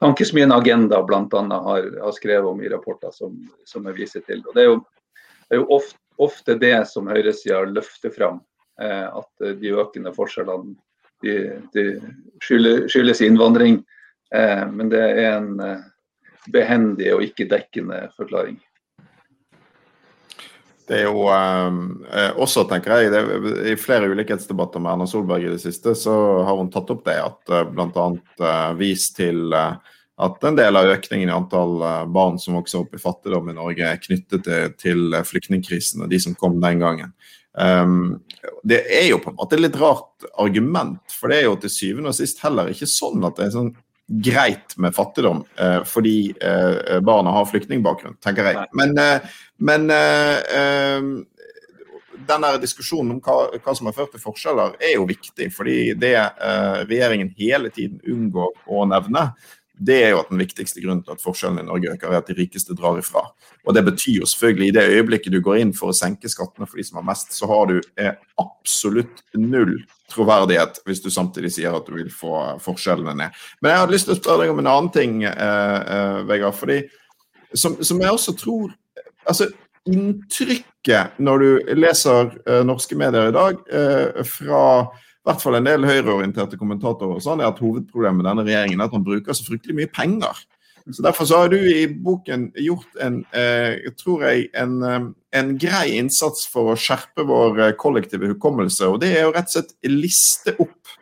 Tankesmien 0.00 0.52
Agenda 0.52 1.02
bl.a. 1.04 1.20
Har, 1.28 1.90
har 2.02 2.16
skrevet 2.16 2.48
om 2.48 2.60
i 2.60 2.72
rapporter 2.72 3.12
som, 3.12 3.36
som 3.64 3.86
jeg 3.88 3.96
viser 4.00 4.24
til. 4.24 4.42
Og 4.44 4.56
det 4.56 4.64
er 4.64 4.70
jo, 4.70 4.80
er 5.50 5.60
jo 5.60 5.68
ofte, 5.78 6.00
ofte, 6.16 6.56
det 6.60 6.76
som 6.88 7.08
høyresida 7.12 7.62
løfter 7.68 8.12
fram, 8.12 8.40
eh, 8.80 9.06
at 9.08 9.48
de 9.60 9.76
økende 9.76 10.12
forskjellene 10.16 10.76
de, 11.26 11.36
de 11.74 11.84
skyldes 12.42 13.22
innvandring. 13.26 13.82
Eh, 14.34 14.64
men 14.70 14.90
det 14.92 15.02
er 15.02 15.36
en 15.36 15.52
eh, 15.62 15.84
behendig 16.52 17.12
og 17.14 17.26
ikke 17.26 17.48
dekkende 17.50 18.06
forklaring. 18.16 18.58
Det 20.86 21.00
er 21.00 21.08
jo 21.08 21.26
eh, 21.34 22.30
også, 22.38 22.62
tenker 22.70 22.94
jeg, 22.94 23.10
det, 23.10 23.22
I 23.72 23.74
flere 23.80 24.10
ulikhetsdebatter 24.12 24.82
med 24.82 24.92
Erna 24.92 25.08
Solberg 25.10 25.48
i 25.48 25.50
det 25.50 25.62
siste, 25.64 25.96
så 25.98 26.14
har 26.46 26.58
hun 26.58 26.70
tatt 26.70 26.92
opp 26.94 27.02
det 27.08 27.16
at 27.18 27.54
bl.a. 27.72 28.06
Eh, 28.38 28.72
vist 28.78 29.16
til 29.18 29.50
eh, 29.56 29.96
at 30.22 30.46
en 30.48 30.56
del 30.56 30.78
av 30.78 30.88
økningen 30.94 31.28
i 31.28 31.34
antall 31.34 31.74
barn 32.08 32.38
som 32.40 32.54
vokser 32.56 32.80
opp 32.80 32.94
i 32.96 33.00
fattigdom 33.02 33.50
i 33.50 33.56
Norge, 33.56 33.84
er 33.84 34.00
knyttet 34.00 34.46
til, 34.46 34.70
til 34.80 35.18
flyktningkrisen 35.28 36.06
og 36.06 36.08
de 36.08 36.20
som 36.22 36.38
kom 36.38 36.56
den 36.62 36.80
gangen. 36.80 37.10
Um, 37.52 38.22
det 38.66 38.82
er 38.92 39.08
jo 39.10 39.18
på 39.22 39.32
en 39.32 39.38
måte 39.38 39.56
et 39.56 39.64
litt 39.64 39.78
rart 39.80 40.26
argument, 40.42 41.02
for 41.12 41.32
det 41.32 41.40
er 41.40 41.48
jo 41.48 41.58
til 41.62 41.72
syvende 41.72 42.12
og 42.12 42.18
sist 42.18 42.42
heller 42.44 42.70
ikke 42.72 42.88
sånn 42.90 43.24
at 43.26 43.38
det 43.38 43.48
er 43.48 43.54
sånn 43.56 43.74
greit 44.06 44.76
med 44.78 44.94
fattigdom 44.94 45.40
eh, 45.58 45.80
fordi 45.88 46.30
eh, 46.40 46.98
barna 47.02 47.32
har 47.34 47.48
flyktningbakgrunn, 47.50 48.20
tenker 48.22 48.52
jeg. 48.52 48.68
Men, 48.78 48.92
eh, 49.02 49.40
men 49.58 49.88
eh, 49.90 50.36
eh, 50.60 51.08
denne 52.26 52.52
diskusjonen 52.62 53.16
om 53.16 53.20
hva, 53.22 53.36
hva, 53.58 53.74
som 53.74 53.90
har 53.90 53.96
ført 53.96 54.14
til 54.14 54.22
forskjeller, 54.22 54.76
er 54.80 54.96
jo 54.96 55.08
viktig. 55.10 55.50
Fordi 55.54 55.78
det 55.98 56.14
eh, 56.16 56.80
regjeringen 56.86 57.32
hele 57.38 57.72
tiden 57.74 57.98
unngår 58.06 58.54
å 58.70 58.86
nevne, 58.90 59.28
det 59.78 59.96
er 60.02 60.14
jo 60.14 60.20
at 60.22 60.30
den 60.32 60.40
viktigste 60.40 60.80
grunnen 60.80 61.02
til 61.04 61.12
at 61.12 61.22
forskjellene 61.22 61.64
i 61.64 61.68
Norge 61.68 61.92
øker, 61.92 62.08
er 62.08 62.22
at 62.22 62.30
de 62.30 62.36
rikeste 62.38 62.74
drar 62.76 62.98
ifra. 62.98 63.26
Og 63.66 63.74
Det 63.74 63.84
betyr 63.84 64.20
jo 64.20 64.26
selvfølgelig 64.26 64.68
i 64.68 64.76
det 64.76 64.86
øyeblikket 64.94 65.32
du 65.32 65.40
går 65.40 65.60
inn 65.60 65.74
for 65.76 65.92
å 65.92 65.96
senke 65.96 66.30
skattene 66.32 66.68
for 66.68 66.80
de 66.80 66.84
som 66.86 67.00
har 67.00 67.08
mest, 67.10 67.34
så 67.36 67.48
har 67.50 67.68
du 67.68 67.80
eh, 68.00 68.14
absolutt 68.40 69.20
null 69.36 69.76
troverdighet 70.12 70.80
hvis 70.86 71.02
du 71.04 71.10
samtidig 71.10 71.52
sier 71.52 71.76
at 71.76 71.86
du 71.86 71.96
vil 71.98 72.10
få 72.12 72.56
forskjellene 72.62 73.16
ned. 73.18 73.44
Men 73.60 73.72
jeg 73.74 73.82
hadde 73.82 73.96
lyst 73.96 74.08
til 74.08 74.16
å 74.16 74.20
spørre 74.20 74.44
deg 74.44 74.54
om 74.54 74.62
en 74.62 74.72
annen 74.72 74.92
ting, 74.94 75.20
eh, 75.28 75.78
eh, 75.96 76.22
Vegard. 76.30 76.56
fordi 76.56 76.80
som, 77.54 77.76
som, 77.82 78.00
jeg 78.00 78.10
også 78.10 78.36
tror 78.36 78.74
altså 79.26 79.50
Inntrykket 79.86 81.20
når 81.22 81.42
du 81.42 81.74
leser 81.78 82.32
eh, 82.42 82.62
norske 82.66 82.96
medier 82.98 83.28
i 83.30 83.34
dag 83.34 83.60
eh, 83.70 84.24
fra 84.26 84.62
hvert 85.26 85.42
fall 85.42 85.58
en 85.58 85.66
del 85.66 85.86
høyreorienterte 85.86 86.58
kommentatorer 86.60 87.22
sånn, 87.22 87.40
er 87.42 87.50
at 87.50 87.62
hovedproblemet 87.62 88.20
med 88.20 88.28
denne 88.28 88.44
regjeringen 88.46 88.82
er 88.82 88.90
at 88.90 88.94
han 88.94 89.06
bruker 89.06 89.34
så 89.34 89.46
fryktelig 89.46 89.74
mye 89.80 89.90
penger. 89.90 90.44
Så 90.94 91.02
Derfor 91.02 91.24
så 91.24 91.38
har 91.40 91.48
du 91.50 91.56
i 91.58 91.86
boken 91.88 92.52
gjort 92.62 93.00
en, 93.02 93.24
eh, 93.34 93.90
tror 93.98 94.22
jeg, 94.22 94.50
en, 94.54 94.82
eh, 94.82 95.08
en, 95.32 95.58
grei 95.58 95.96
innsats 95.98 96.46
for 96.46 96.70
å 96.70 96.76
skjerpe 96.78 97.26
vår 97.26 97.58
eh, 97.60 97.72
kollektive 97.72 98.28
hukommelse. 98.30 98.86
Og 98.86 99.00
det 99.02 99.16
er 99.16 99.26
jo 99.26 99.32
rett 99.34 99.50
og 99.50 99.56
slett 99.56 99.74
liste 99.90 100.54
opp 100.62 100.94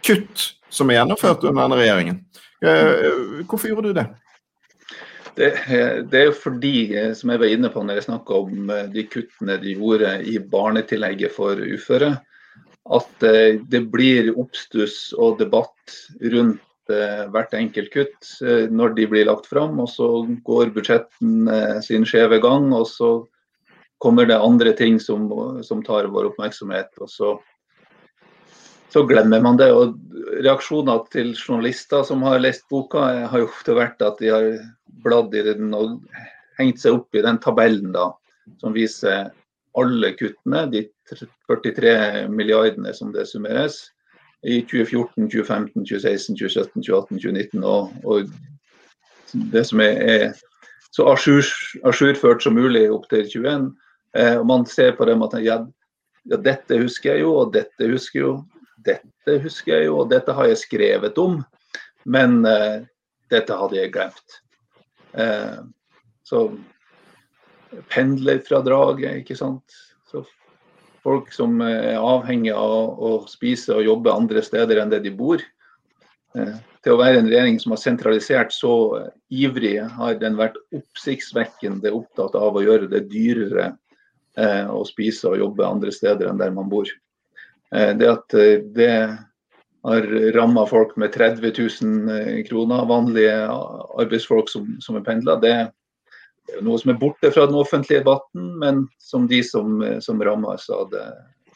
kutt 0.00 0.54
som 0.70 0.88
er 0.88 1.02
gjennomført 1.02 1.44
under 1.44 1.66
denne 1.66 1.80
regjeringen. 1.82 2.22
Eh, 2.64 3.44
hvorfor 3.44 3.68
gjorde 3.68 3.92
du 3.92 4.00
det? 4.00 4.06
Det, 5.36 5.52
det, 6.08 6.18
er 6.18 6.24
jo 6.30 6.32
fordi, 6.34 7.12
som 7.14 7.30
jeg 7.30 7.38
var 7.38 7.52
inne 7.52 7.68
på 7.70 7.84
når 7.84 8.00
jeg 8.00 8.08
snakka 8.08 8.40
om 8.46 8.72
de 8.90 9.04
kuttene 9.12 9.58
de 9.60 9.76
gjorde 9.76 10.16
i 10.24 10.38
barnetillegget 10.40 11.36
for 11.36 11.60
uføre, 11.60 12.16
at 12.94 13.26
eh, 13.26 13.58
det 13.68 13.82
blir 13.92 14.32
oppstuss 14.38 15.12
og 15.18 15.38
debatt 15.40 15.96
rundt 16.32 16.92
eh, 16.92 17.24
hvert 17.32 17.54
enkelt 17.56 17.92
kutt 17.92 18.30
eh, 18.44 18.68
når 18.72 18.94
de 18.96 19.08
blir 19.10 19.28
lagt 19.28 19.48
fram. 19.50 19.78
Og 19.82 19.90
så 19.92 20.08
går 20.46 20.72
budsjetten 20.76 21.50
sin 21.84 22.06
skjeve 22.08 22.40
gang, 22.44 22.70
og 22.76 22.88
så 22.90 23.12
kommer 24.02 24.28
det 24.28 24.38
andre 24.38 24.72
ting 24.78 24.98
som, 25.02 25.26
som 25.66 25.82
tar 25.84 26.10
vår 26.12 26.30
oppmerksomhet. 26.32 26.90
og 27.02 27.10
så, 27.10 27.34
så 28.94 29.04
glemmer 29.08 29.42
man 29.44 29.58
det. 29.60 29.72
og 29.74 29.98
Reaksjoner 30.38 31.04
til 31.12 31.34
journalister 31.34 32.04
som 32.06 32.22
har 32.26 32.40
lest 32.40 32.68
boka, 32.70 33.04
har 33.28 33.42
jo 33.42 33.50
ofte 33.50 33.76
vært 33.76 34.02
at 34.06 34.22
de 34.22 34.32
har 34.32 34.48
bladd 35.04 35.34
i 35.34 35.44
den 35.50 35.74
og 35.76 35.98
hengt 36.58 36.80
seg 36.82 36.96
opp 36.98 37.14
i 37.14 37.22
den 37.22 37.38
tabellen 37.42 37.92
da, 37.94 38.10
som 38.62 38.74
viser 38.74 39.28
alle 39.78 40.12
kuttene, 40.18 40.66
de 40.72 40.84
43 41.48 42.26
milliardene 42.32 42.92
som 42.94 43.14
det 43.14 43.28
summeres, 43.30 43.86
i 44.46 44.60
2014, 44.62 45.26
2015, 45.32 45.84
2016, 45.84 46.36
2017, 46.36 46.82
2018, 46.86 47.18
2019 47.18 47.64
og, 47.66 47.90
og 48.06 48.28
det 49.52 49.64
som 49.66 49.82
er, 49.82 49.96
er 49.98 50.28
så 50.94 51.08
ajourført 51.10 52.44
som 52.44 52.56
mulig 52.56 52.86
opp 52.90 53.08
til 53.10 53.26
21. 53.26 53.66
Eh, 54.16 54.36
og 54.38 54.46
man 54.48 54.66
ser 54.66 54.94
på 54.96 55.08
dem 55.08 55.24
at 55.26 55.36
ja, 55.42 55.58
ja, 56.24 56.38
dette 56.38 56.78
husker 56.80 57.16
jeg 57.16 57.26
jo, 57.26 57.34
og 57.42 57.52
dette 57.56 57.90
husker 57.90 58.20
jeg 58.20 58.26
jo, 58.26 58.36
dette 58.86 59.38
husker 59.42 59.74
jeg 59.74 59.88
jo, 59.90 59.98
og 60.02 60.12
dette 60.12 60.34
har 60.34 60.48
jeg 60.48 60.62
skrevet 60.62 61.18
om, 61.20 61.40
men 62.08 62.40
eh, 62.48 62.86
dette 63.32 63.58
hadde 63.60 63.78
jeg 63.80 63.92
glemt. 63.94 64.40
Eh, 65.18 65.60
så 66.24 66.46
pendlerfradraget, 67.92 69.22
ikke 69.22 69.36
sant. 69.38 69.78
Så 70.08 70.24
folk 71.04 71.30
som 71.32 71.60
er 71.64 71.98
avhengig 71.98 72.52
av 72.54 72.98
å 73.00 73.12
spise 73.30 73.76
og 73.76 73.86
jobbe 73.86 74.14
andre 74.14 74.42
steder 74.44 74.82
enn 74.82 74.92
det 74.92 75.02
de 75.06 75.14
bor. 75.14 75.42
Eh, 76.36 76.56
til 76.84 76.94
å 76.94 77.00
være 77.00 77.22
en 77.22 77.28
regjering 77.30 77.58
som 77.60 77.74
har 77.74 77.82
sentralisert 77.82 78.52
så 78.54 78.72
ivrig, 79.32 79.76
har 79.98 80.18
den 80.20 80.38
vært 80.38 80.58
oppsiktsvekkende 80.76 81.92
opptatt 81.94 82.36
av 82.38 82.56
å 82.56 82.64
gjøre 82.64 82.90
det 82.92 83.06
dyrere 83.10 83.72
eh, 84.38 84.66
å 84.68 84.84
spise 84.88 85.32
og 85.32 85.40
jobbe 85.42 85.66
andre 85.66 85.94
steder 85.94 86.30
enn 86.30 86.40
der 86.40 86.54
man 86.54 86.70
bor. 86.70 86.90
Eh, 87.74 87.92
det 87.98 88.12
at 88.12 88.38
det 88.76 88.92
har 89.88 90.06
ramma 90.34 90.64
folk 90.68 90.96
med 91.00 91.14
30 91.14 91.54
000 91.54 92.46
kroner, 92.48 92.88
vanlige 92.90 93.34
arbeidsfolk 94.02 94.50
som, 94.50 94.72
som 94.82 94.98
er 94.98 95.04
pendler, 95.06 95.38
det, 95.40 95.56
det 96.48 96.54
er 96.56 96.62
jo 96.62 96.66
noe 96.70 96.80
som 96.80 96.94
er 96.94 97.00
borte 97.00 97.28
fra 97.28 97.44
den 97.44 97.58
offentlige 97.60 98.00
debatten, 98.00 98.46
men 98.56 98.86
som 99.04 99.26
de 99.28 99.42
som, 99.44 99.82
som 100.00 100.22
rammes 100.24 100.64
av 100.72 100.88
det, 100.94 101.04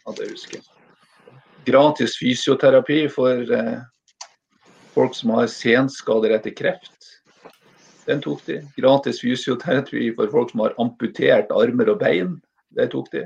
av 0.05 0.19
det 0.19 0.29
husker. 0.29 0.61
Gratis 1.65 2.19
fysioterapi 2.21 3.07
for 3.09 3.53
eh, 3.57 3.79
folk 4.93 5.15
som 5.17 5.33
har 5.39 5.49
senskader 5.49 6.35
etter 6.37 6.53
kreft. 6.59 7.09
Den 8.05 8.21
tok 8.21 8.43
de. 8.45 8.59
Gratis 8.77 9.23
fysioterapi 9.23 10.11
for 10.19 10.29
folk 10.35 10.53
som 10.53 10.65
har 10.67 10.77
amputert 10.83 11.55
armer 11.57 11.95
og 11.95 12.03
bein. 12.03 12.37
Det 12.77 12.91
tok 12.93 13.09
de. 13.15 13.25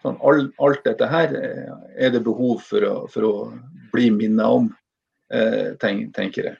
Sånn, 0.00 0.16
all, 0.24 0.46
alt 0.64 0.80
dette 0.86 1.08
her 1.10 1.36
eh, 1.36 1.76
er 2.00 2.14
det 2.14 2.24
behov 2.24 2.64
for 2.64 2.88
å, 2.88 2.94
for 3.12 3.28
å 3.28 3.34
bli 3.92 4.08
minnet 4.14 4.46
om, 4.46 4.72
eh, 5.34 5.76
tenker 5.82 6.52
jeg. 6.52 6.56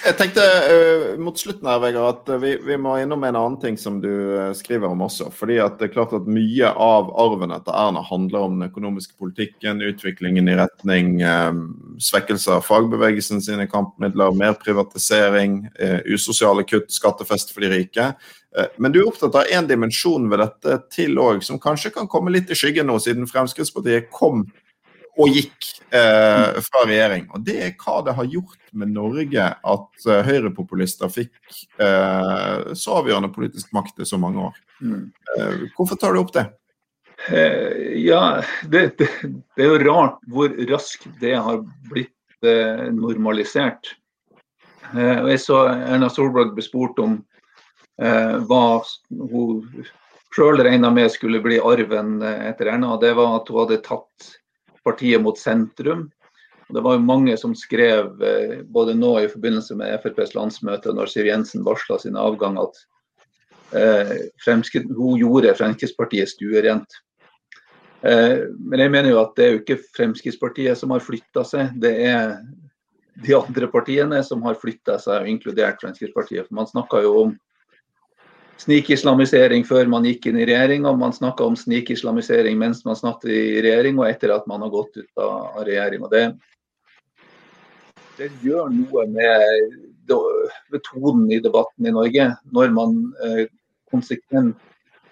Jeg 0.00 0.16
tenkte 0.16 0.42
uh, 0.42 1.02
mot 1.20 1.36
slutten 1.36 1.68
her, 1.68 1.80
Vegard, 1.82 2.22
at 2.22 2.40
vi, 2.40 2.54
vi, 2.64 2.76
må 2.80 2.94
innom 3.00 3.24
en 3.26 3.36
annen 3.36 3.58
ting 3.60 3.76
som 3.80 3.98
du 4.00 4.08
uh, 4.08 4.52
skriver 4.56 4.88
om 4.88 5.02
også. 5.04 5.28
fordi 5.34 5.58
at 5.60 5.76
det 5.80 5.90
er 5.90 5.92
klart 5.92 6.14
at 6.16 6.28
Mye 6.30 6.70
av 6.72 7.10
arven 7.20 7.52
etter 7.52 7.76
Erna 7.76 8.00
handler 8.06 8.46
om 8.46 8.56
den 8.56 8.70
økonomiske 8.70 9.18
politikken, 9.20 9.82
utviklingen 9.84 10.48
i 10.48 10.56
retning 10.56 11.20
um, 11.20 11.60
svekkelse 12.00 12.56
av 12.56 12.64
fagbevegelsen 12.68 13.44
sine 13.44 13.68
kampmidler, 13.68 14.32
mer 14.36 14.56
privatisering, 14.62 15.66
uh, 15.82 16.00
usosiale 16.08 16.64
kutt, 16.64 16.88
skattefest 16.94 17.52
for 17.52 17.66
de 17.66 17.74
rike. 17.74 18.12
Men 18.82 18.90
du 18.90 18.98
er 18.98 19.06
opptatt 19.06 19.36
av 19.38 19.52
én 19.54 19.68
dimensjon 19.68 20.24
ved 20.26 20.40
dette 20.42 20.80
til 20.90 21.20
òg, 21.22 21.44
som 21.46 21.60
kanskje 21.62 21.92
kan 21.94 22.08
komme 22.10 22.32
litt 22.34 22.50
i 22.50 22.56
skyggen 22.58 22.88
nå, 22.90 22.96
siden 22.98 23.28
Fremskrittspartiet 23.30 24.08
kom 24.10 24.42
og 25.18 25.34
gikk 25.34 25.68
eh, 25.94 26.60
fra 26.64 26.84
regjering. 26.86 27.26
Og 27.34 27.42
Det 27.46 27.56
er 27.64 27.74
hva 27.80 28.00
det 28.06 28.14
har 28.16 28.30
gjort 28.30 28.60
med 28.72 28.92
Norge 28.94 29.48
at 29.72 30.06
eh, 30.06 30.22
høyrepopulister 30.26 31.10
fikk 31.12 31.34
eh, 31.82 32.72
så 32.78 33.00
avgjørende 33.00 33.32
politisk 33.34 33.72
makt 33.76 34.02
i 34.02 34.08
så 34.08 34.20
mange 34.20 34.50
år. 34.50 34.56
Mm. 34.80 35.10
Uh, 35.36 35.66
hvorfor 35.76 35.98
tar 36.00 36.14
du 36.16 36.22
opp 36.22 36.34
det? 36.36 36.48
ja, 38.00 38.40
det, 38.72 38.94
det, 38.96 39.06
det, 39.28 39.60
er 39.60 39.66
jo 39.66 39.80
rart 39.82 40.22
hvor 40.32 40.54
raskt 40.70 41.04
det 41.20 41.34
har 41.36 41.58
blitt 41.90 42.46
normalisert. 42.96 43.90
og 44.94 45.28
Jeg 45.28 45.42
så 45.42 45.58
Erna 45.68 46.08
Solberg 46.08 46.54
ble 46.56 46.64
spurt 46.64 46.96
om 47.04 47.18
hva 48.00 48.62
hun 49.12 49.84
sjøl 50.32 50.64
regna 50.64 50.88
med 50.96 51.12
skulle 51.12 51.42
bli 51.44 51.60
arven 51.60 52.22
etter 52.24 52.72
Erna. 52.72 52.96
Det 53.04 53.12
var 53.20 53.36
at 53.42 53.52
hun 53.52 53.66
hadde 53.66 53.82
tatt 53.84 54.30
partiet 54.84 55.22
mot 55.22 55.38
sentrum. 55.38 56.08
Det 56.70 56.80
var 56.80 56.94
jo 56.96 57.02
mange 57.02 57.36
som 57.38 57.54
skrev, 57.54 58.22
eh, 58.22 58.62
både 58.62 58.94
nå 58.94 59.18
i 59.20 59.28
forbindelse 59.28 59.74
med 59.76 59.98
FrPs 60.02 60.34
landsmøte, 60.34 60.94
når 60.94 61.10
Siv 61.10 61.26
Jensen 61.26 61.64
varsla 61.66 61.98
sin 61.98 62.16
avgang, 62.16 62.58
at 62.62 62.76
eh, 63.74 64.16
hun 64.96 65.18
gjorde 65.18 65.54
Fremskrittspartiet 65.58 66.30
stuerent. 66.30 67.00
Eh, 68.02 68.46
men 68.58 68.80
jeg 68.80 68.90
mener 68.90 69.10
jo 69.10 69.20
at 69.24 69.34
det 69.36 69.44
er 69.44 69.52
jo 69.52 69.60
ikke 69.64 69.82
Fremskrittspartiet 69.96 70.78
som 70.78 70.94
har 70.94 71.04
flytta 71.04 71.44
seg, 71.44 71.74
det 71.82 71.94
er 72.06 72.38
de 73.20 73.36
andre 73.36 73.68
partiene 73.68 74.22
som 74.24 74.42
har 74.46 74.58
flytta 74.60 74.96
seg, 75.02 75.26
inkludert 75.28 75.82
Fremskrittspartiet. 75.82 76.46
For 76.46 76.56
man 76.56 76.70
snakka 76.70 77.02
jo 77.04 77.16
om 77.24 77.34
snikislamisering 78.60 79.64
før 79.64 79.88
man 79.90 80.06
gikk 80.08 80.28
inn 80.28 80.40
i 80.40 80.46
regjering, 80.48 80.86
og 80.88 80.98
man 81.00 81.14
snakka 81.16 81.46
om 81.46 81.56
snikislamisering 81.56 82.58
mens 82.60 82.84
man 82.84 82.98
snakket 82.98 83.32
i 83.32 83.60
regjering 83.64 84.00
og 84.00 84.08
etter 84.10 84.34
at 84.34 84.48
man 84.50 84.64
har 84.64 84.72
gått 84.72 84.98
ut 85.00 85.22
av 85.22 85.62
regjering. 85.68 86.04
Og 86.04 86.12
det, 86.12 86.24
det 88.18 88.30
gjør 88.44 88.68
noe 88.74 89.06
med 89.14 89.78
metoden 90.74 91.26
i 91.30 91.40
debatten 91.42 91.86
i 91.86 91.94
Norge 91.94 92.26
når 92.54 92.72
man 92.74 93.00
eh, 93.24 93.44
konsekvent 93.90 94.58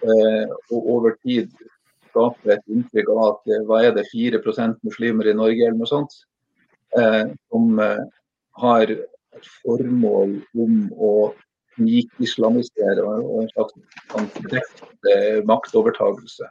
eh, 0.03 0.55
og 0.71 0.89
over 0.97 1.15
tid 1.23 1.51
skaper 2.09 2.57
et 2.57 2.73
inntrykk 2.73 3.11
av 3.13 3.21
at 3.29 3.53
eh, 3.53 3.63
hva 3.67 3.83
er 3.87 3.95
det, 3.95 4.09
4 4.11 4.41
muslimer 4.83 5.31
i 5.31 5.37
Norge 5.37 5.65
eller 5.65 5.79
noe 5.79 5.89
sånt, 5.89 6.23
som 6.89 7.77
har 8.57 8.89
et 8.89 9.49
formål 9.61 10.31
om 10.57 10.77
å 10.97 11.11
snikislamisere 11.79 13.03
og 13.07 13.43
en 13.43 13.51
slags 13.55 13.73
maktovertagelse. 15.49 16.49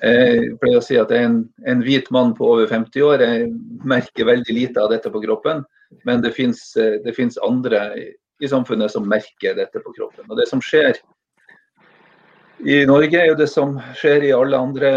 Jeg 0.00 0.54
pleier 0.62 0.80
å 0.80 0.84
si 0.84 0.96
at 0.96 1.10
en, 1.12 1.42
en, 1.68 1.82
hvit 1.84 2.08
mann 2.14 2.32
på 2.36 2.46
over 2.54 2.70
50 2.70 3.04
år. 3.04 3.20
Jeg 3.20 3.50
merker 3.84 4.30
veldig 4.30 4.56
lite 4.56 4.80
av 4.80 4.88
dette 4.94 5.12
på 5.12 5.20
kroppen. 5.26 5.62
Men 6.08 6.22
det 6.24 6.32
fins 6.32 7.40
andre 7.44 7.82
i 8.40 8.48
samfunnet 8.48 8.92
som 8.92 9.08
merker 9.08 9.58
dette 9.58 9.82
på 9.84 9.92
kroppen. 9.92 10.24
Og 10.30 10.38
Det 10.40 10.48
som 10.48 10.62
skjer 10.64 10.96
i 12.60 12.82
Norge, 12.88 13.16
er 13.16 13.30
jo 13.30 13.38
det 13.40 13.48
som 13.48 13.76
skjer 13.96 14.26
i 14.28 14.34
alle 14.36 14.56
andre 14.56 14.90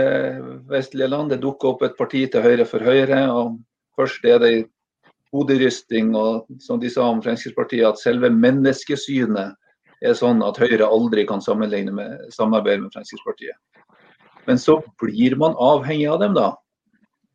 vestlige 0.72 1.12
land. 1.12 1.32
Det 1.32 1.44
dukker 1.44 1.74
opp 1.74 1.84
et 1.88 2.00
parti 2.00 2.26
til 2.32 2.44
høyre 2.44 2.68
for 2.68 2.84
Høyre. 2.84 3.26
og 3.32 3.60
Først 4.00 4.26
er 4.26 4.40
det 4.40 4.54
hoderysting 5.34 6.14
og 6.18 6.48
som 6.62 6.80
de 6.82 6.92
sa 6.94 7.08
om 7.10 7.22
Fremskrittspartiet, 7.24 7.86
at 7.88 8.02
selve 8.02 8.30
menneskesynet 8.34 9.56
er 10.04 10.18
sånn 10.18 10.44
at 10.46 10.60
Høyre 10.62 10.88
aldri 10.88 11.26
kan 11.28 11.42
sammenligne 11.42 11.94
med 11.96 12.34
samarbeid 12.36 12.84
med 12.84 12.94
Fremskrittspartiet. 12.94 13.58
Men 14.46 14.60
så 14.60 14.82
blir 15.02 15.38
man 15.40 15.56
avhengig 15.56 16.10
av 16.12 16.20
dem, 16.24 16.36
da. 16.36 16.52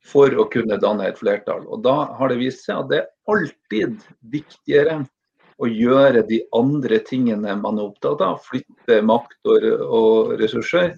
For 0.08 0.32
å 0.40 0.46
kunne 0.52 0.78
danne 0.80 1.08
et 1.08 1.18
flertall. 1.20 1.64
Og 1.68 1.82
da 1.84 2.12
har 2.16 2.30
det 2.30 2.38
vist 2.40 2.64
seg 2.64 2.84
at 2.84 2.90
det 2.92 3.00
er 3.02 3.08
alltid 3.32 4.04
viktigere 4.32 5.02
å 5.58 5.68
gjøre 5.68 6.22
de 6.28 6.38
andre 6.54 7.00
tingene 7.04 7.56
man 7.58 7.80
er 7.80 7.88
opptatt 7.90 8.22
av, 8.24 8.38
flytte 8.46 9.00
makt 9.04 9.50
og, 9.50 9.66
og 9.84 10.34
ressurser, 10.40 10.94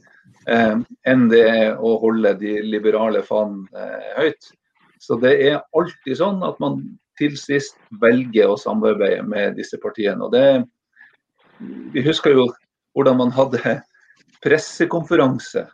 eh, 0.46 0.74
enn 1.08 1.28
det 1.32 1.42
er 1.48 1.80
å 1.80 1.96
holde 2.02 2.34
de 2.42 2.58
liberale 2.66 3.24
fanen 3.26 3.64
eh, 3.72 4.10
høyt. 4.18 4.50
Så 5.00 5.16
det 5.20 5.32
er 5.48 5.62
alltid 5.76 6.18
sånn 6.18 6.42
at 6.44 6.58
man 6.60 6.82
til 7.20 7.36
sist 7.40 7.78
velger 8.02 8.52
å 8.52 8.58
samarbeide 8.60 9.24
med 9.28 9.56
disse 9.56 9.80
partiene. 9.80 10.20
Og 10.24 10.32
det, 10.34 10.64
vi 11.94 12.04
husker 12.04 12.36
jo 12.36 12.46
hvordan 12.96 13.18
man 13.20 13.32
hadde 13.34 13.80
pressekonferanse 14.44 15.66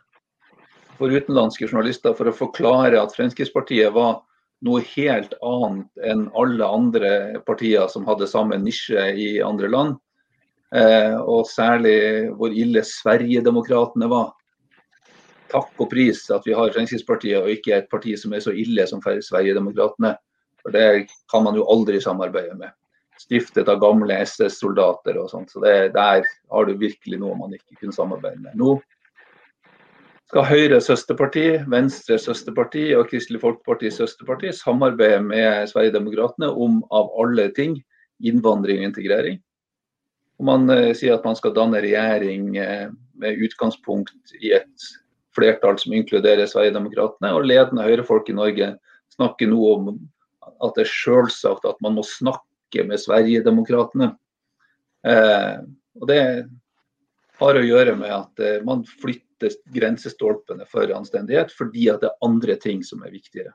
for 0.97 1.13
utenlandske 1.13 1.69
journalister 1.69 2.15
for 2.17 2.31
å 2.31 2.37
forklare 2.37 2.99
at 3.01 3.15
Fremskrittspartiet 3.17 3.93
var 3.95 4.23
noe 4.65 4.81
helt 4.95 5.35
annet 5.45 6.09
enn 6.09 6.27
alle 6.39 6.67
andre 6.79 7.11
partier 7.47 7.91
som 7.93 8.07
hadde 8.09 8.29
samme 8.31 8.57
nisje 8.63 9.11
i 9.13 9.29
andre 9.45 9.69
land. 9.73 9.99
Eh, 10.75 11.15
og 11.21 11.47
særlig 11.51 12.33
hvor 12.39 12.55
ille 12.55 12.83
Sverigedemokraterna 12.87 14.09
var. 14.11 14.33
Takk 15.53 15.83
og 15.83 15.91
pris 15.91 16.25
at 16.35 16.47
vi 16.47 16.55
har 16.57 16.73
Fremskrittspartiet 16.75 17.39
og 17.39 17.53
ikke 17.53 17.77
et 17.77 17.91
parti 17.93 18.17
som 18.19 18.35
er 18.35 18.43
så 18.45 18.55
ille 18.57 18.87
som 18.91 19.03
Sverigedemokraterna. 19.03 20.17
For 20.63 20.75
det 20.75 21.07
kan 21.31 21.45
man 21.47 21.55
jo 21.55 21.67
aldri 21.71 22.01
samarbeide 22.03 22.57
med. 22.59 22.75
Stiftet 23.21 23.69
av 23.71 23.79
gamle 23.81 24.19
SS-soldater 24.27 25.17
og 25.21 25.31
sånt. 25.31 25.53
Så 25.53 25.63
det, 25.63 25.95
der 25.95 26.27
har 26.27 26.67
du 26.67 26.75
virkelig 26.77 27.21
noe 27.23 27.39
man 27.39 27.55
ikke 27.55 27.79
kunne 27.81 27.95
samarbeide 27.95 28.43
med. 28.43 28.59
Nå 28.59 28.77
skal 30.27 30.43
Høyre 30.43 30.81
søsterparti, 30.83 31.45
Venstre 31.71 32.19
søsterparti 32.19 32.89
og 32.99 33.07
Kristelig 33.13 33.39
Folkeparti 33.45 33.93
søsterparti 33.95 34.51
samarbeide 34.59 35.21
med 35.23 35.69
Sverigedemokraterna 35.71 36.51
om 36.51 36.81
av 36.91 37.13
alle 37.23 37.47
ting 37.55 37.79
innvandring 38.27 38.83
og 38.83 38.89
integrering. 38.91 39.39
Og 40.41 40.49
man 40.51 40.71
eh, 40.73 40.93
sier 40.99 41.15
at 41.15 41.25
man 41.25 41.39
skal 41.39 41.55
danne 41.57 41.81
regjering 41.85 42.57
eh, 42.59 42.89
med 43.17 43.45
utgangspunkt 43.47 44.35
i 44.43 44.51
et 44.59 44.89
flertall 45.37 45.79
som 45.81 45.95
inkluderer 45.97 46.49
Sverigedemokraterna. 46.49 47.35
Og 47.37 47.47
ledende 47.49 47.87
høyrefolk 47.87 48.31
i 48.33 48.37
Norge 48.37 48.73
snakker 49.15 49.51
nå 49.51 49.63
om 49.75 49.91
at 50.63 50.77
det 50.77 50.87
er 50.87 50.93
selvsagt 50.93 51.67
at 51.69 51.81
man 51.85 51.99
må 51.99 52.05
snakke 52.07 52.87
med 52.89 53.01
Sverigedemokraterna. 53.03 54.15
Eh, 55.07 55.59
og 56.01 56.09
det 56.11 56.23
har 57.41 57.59
å 57.59 57.67
gjøre 57.67 57.97
med 58.01 58.13
at 58.15 58.43
eh, 58.43 58.65
man 58.67 58.85
flytter 58.89 59.55
grensestolpene 59.75 60.65
for 60.71 60.91
anstendighet, 60.97 61.53
fordi 61.53 61.91
at 61.93 62.03
det 62.03 62.11
er 62.11 62.27
andre 62.27 62.57
ting 62.61 62.83
som 62.87 63.05
er 63.05 63.13
viktigere. 63.15 63.53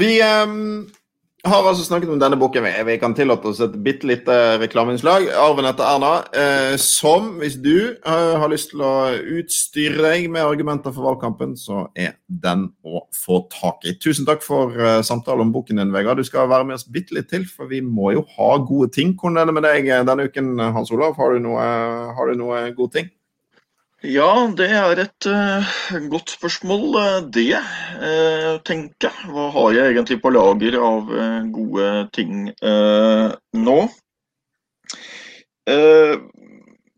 Vi 0.00 0.14
um, 0.22 0.86
har 1.44 1.64
altså 1.64 1.84
snakket 1.84 2.10
om 2.12 2.20
denne 2.20 2.36
boken. 2.36 2.66
Vi 2.86 2.96
kan 3.00 3.14
tillate 3.16 3.48
oss 3.48 3.60
et 3.64 3.76
bitte 3.84 4.06
lite 4.08 4.34
reklameinnslag. 4.60 5.28
'Arven 5.32 5.68
etter 5.70 5.86
Erna', 5.88 6.24
eh, 6.36 6.76
som, 6.76 7.30
hvis 7.40 7.56
du 7.56 7.96
eh, 7.96 8.34
har 8.40 8.48
lyst 8.52 8.74
til 8.74 8.82
å 8.84 8.92
utstyre 9.38 10.02
deg 10.04 10.28
med 10.30 10.44
argumenter 10.44 10.92
for 10.92 11.08
valgkampen, 11.08 11.56
så 11.56 11.86
er 11.96 12.18
den 12.28 12.68
å 12.84 13.06
få 13.16 13.46
tak 13.52 13.86
i. 13.88 13.96
Tusen 13.96 14.28
takk 14.28 14.44
for 14.44 14.76
eh, 14.76 15.00
samtalen 15.06 15.48
om 15.48 15.54
boken 15.54 15.80
din, 15.80 15.94
Vegard. 15.94 16.20
Du 16.20 16.28
skal 16.28 16.50
være 16.50 16.68
med 16.68 16.76
oss 16.76 16.84
bitte 16.84 17.16
litt 17.16 17.30
til, 17.32 17.46
for 17.48 17.70
vi 17.70 17.80
må 17.80 18.12
jo 18.18 18.26
ha 18.36 18.50
gode 18.58 18.92
ting. 18.92 19.16
Hvordan 19.16 19.40
er 19.40 19.48
det 19.48 19.56
med 19.56 19.68
deg 19.68 19.88
eh, 19.88 20.04
denne 20.04 20.28
uken, 20.28 20.58
Hans 20.76 20.92
Olav? 20.92 21.16
Har 21.16 21.32
du 21.32 21.40
noe, 21.46 21.64
har 22.16 22.28
du 22.28 22.36
noe 22.36 22.68
gode 22.76 22.98
ting? 22.98 23.10
Ja, 24.00 24.48
det 24.56 24.70
er 24.72 24.96
et 25.02 25.26
uh, 25.28 25.72
godt 26.08 26.30
spørsmål, 26.32 26.94
eh, 26.96 27.16
det. 27.36 27.58
Uh, 28.00 28.56
tenker 28.64 29.10
jeg. 29.10 29.28
Hva 29.28 29.50
har 29.52 29.74
jeg 29.76 29.92
egentlig 29.92 30.16
på 30.22 30.32
lager 30.32 30.78
av 30.80 31.10
uh, 31.12 31.42
gode 31.52 31.88
ting 32.16 32.48
nå? 33.60 33.78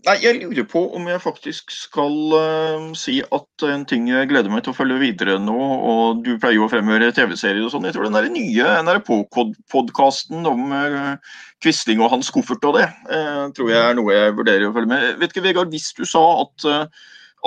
Nei, 0.02 0.16
Jeg 0.18 0.40
lurer 0.40 0.64
på 0.66 0.80
om 0.96 1.04
jeg 1.06 1.22
faktisk 1.22 1.70
skal 1.70 2.16
uh, 2.34 2.88
si 2.98 3.20
at 3.22 3.64
en 3.68 3.84
ting 3.86 4.08
jeg 4.10 4.26
gleder 4.32 4.50
meg 4.50 4.64
til 4.66 4.72
å 4.72 4.76
følge 4.76 4.98
videre 4.98 5.36
nå, 5.38 5.54
og 5.54 6.24
du 6.26 6.32
pleier 6.42 6.56
jo 6.56 6.66
å 6.66 6.72
fremhøre 6.72 7.12
TV-serier 7.14 7.62
og 7.62 7.70
sånn, 7.70 7.86
jeg 7.86 7.94
tror 7.94 8.08
den 8.08 8.18
der 8.18 8.26
nye 8.34 8.72
NRK-podkasten 8.82 10.48
om 10.50 10.74
uh, 10.74 11.38
Quisling 11.62 12.02
og 12.02 12.10
hans 12.16 12.32
koffert 12.34 12.66
og 12.66 12.80
det, 12.80 12.88
uh, 13.14 13.46
tror 13.54 13.70
jeg 13.70 13.78
er 13.78 13.98
noe 13.98 14.16
jeg 14.16 14.36
vurderer 14.40 14.66
å 14.66 14.74
følge 14.74 14.90
med. 14.90 15.06
Vet 15.22 15.36
ikke, 15.36 15.46
Vegard, 15.46 15.70
hvis 15.70 15.92
du 15.94 16.02
sa 16.08 16.24
at 16.42 16.66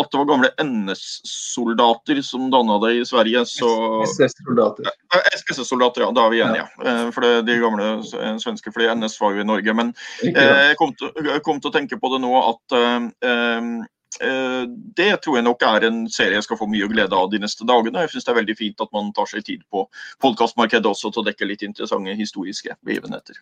det 0.03 0.17
var 0.17 0.25
gamle 0.25 0.49
NS-soldater 0.63 2.21
som 2.21 2.49
danna 2.51 2.79
det 2.83 2.93
i 2.93 3.05
Sverige. 3.05 3.45
så... 3.45 4.03
SS-soldater. 4.03 4.85
SS-soldater, 5.39 6.01
ja. 6.01 6.11
Da 6.11 6.25
er 6.25 6.33
vi 6.33 6.41
enige. 6.43 6.67
Ja. 6.83 6.91
Eh, 6.91 7.11
for 7.15 7.25
det, 7.25 7.41
de 7.47 7.57
gamle 7.63 7.89
svenske 8.43 8.73
fly 8.75 8.89
NS 8.95 9.19
var 9.21 9.35
jo 9.35 9.43
i 9.43 9.47
Norge. 9.47 9.73
Men 9.73 9.93
jeg 10.21 10.77
kom, 10.81 10.95
til, 10.99 11.11
kom 11.47 11.61
til 11.63 11.71
å 11.71 11.75
tenke 11.75 11.99
på 12.01 12.11
det 12.13 12.21
nå 12.25 12.33
at 12.43 12.77
um, 12.79 13.83
det 14.95 15.09
tror 15.23 15.39
jeg 15.39 15.43
nok 15.47 15.63
er 15.67 15.87
en 15.89 16.05
serie 16.11 16.37
jeg 16.37 16.45
skal 16.45 16.59
få 16.59 16.67
mye 16.71 16.87
glede 16.91 17.15
av 17.15 17.31
de 17.31 17.39
neste 17.43 17.67
dagene. 17.67 18.03
Jeg 18.05 18.15
synes 18.15 18.27
det 18.27 18.33
er 18.33 18.41
veldig 18.43 18.57
fint 18.59 18.83
at 18.83 18.91
man 18.95 19.11
tar 19.15 19.27
seg 19.31 19.47
tid 19.47 19.63
på 19.71 19.87
podkastmarkedet 20.23 20.91
også 20.91 21.11
til 21.11 21.23
å 21.23 21.27
dekke 21.27 21.49
litt 21.49 21.65
interessante 21.67 22.15
historiske 22.15 22.77
begivenheter. 22.85 23.39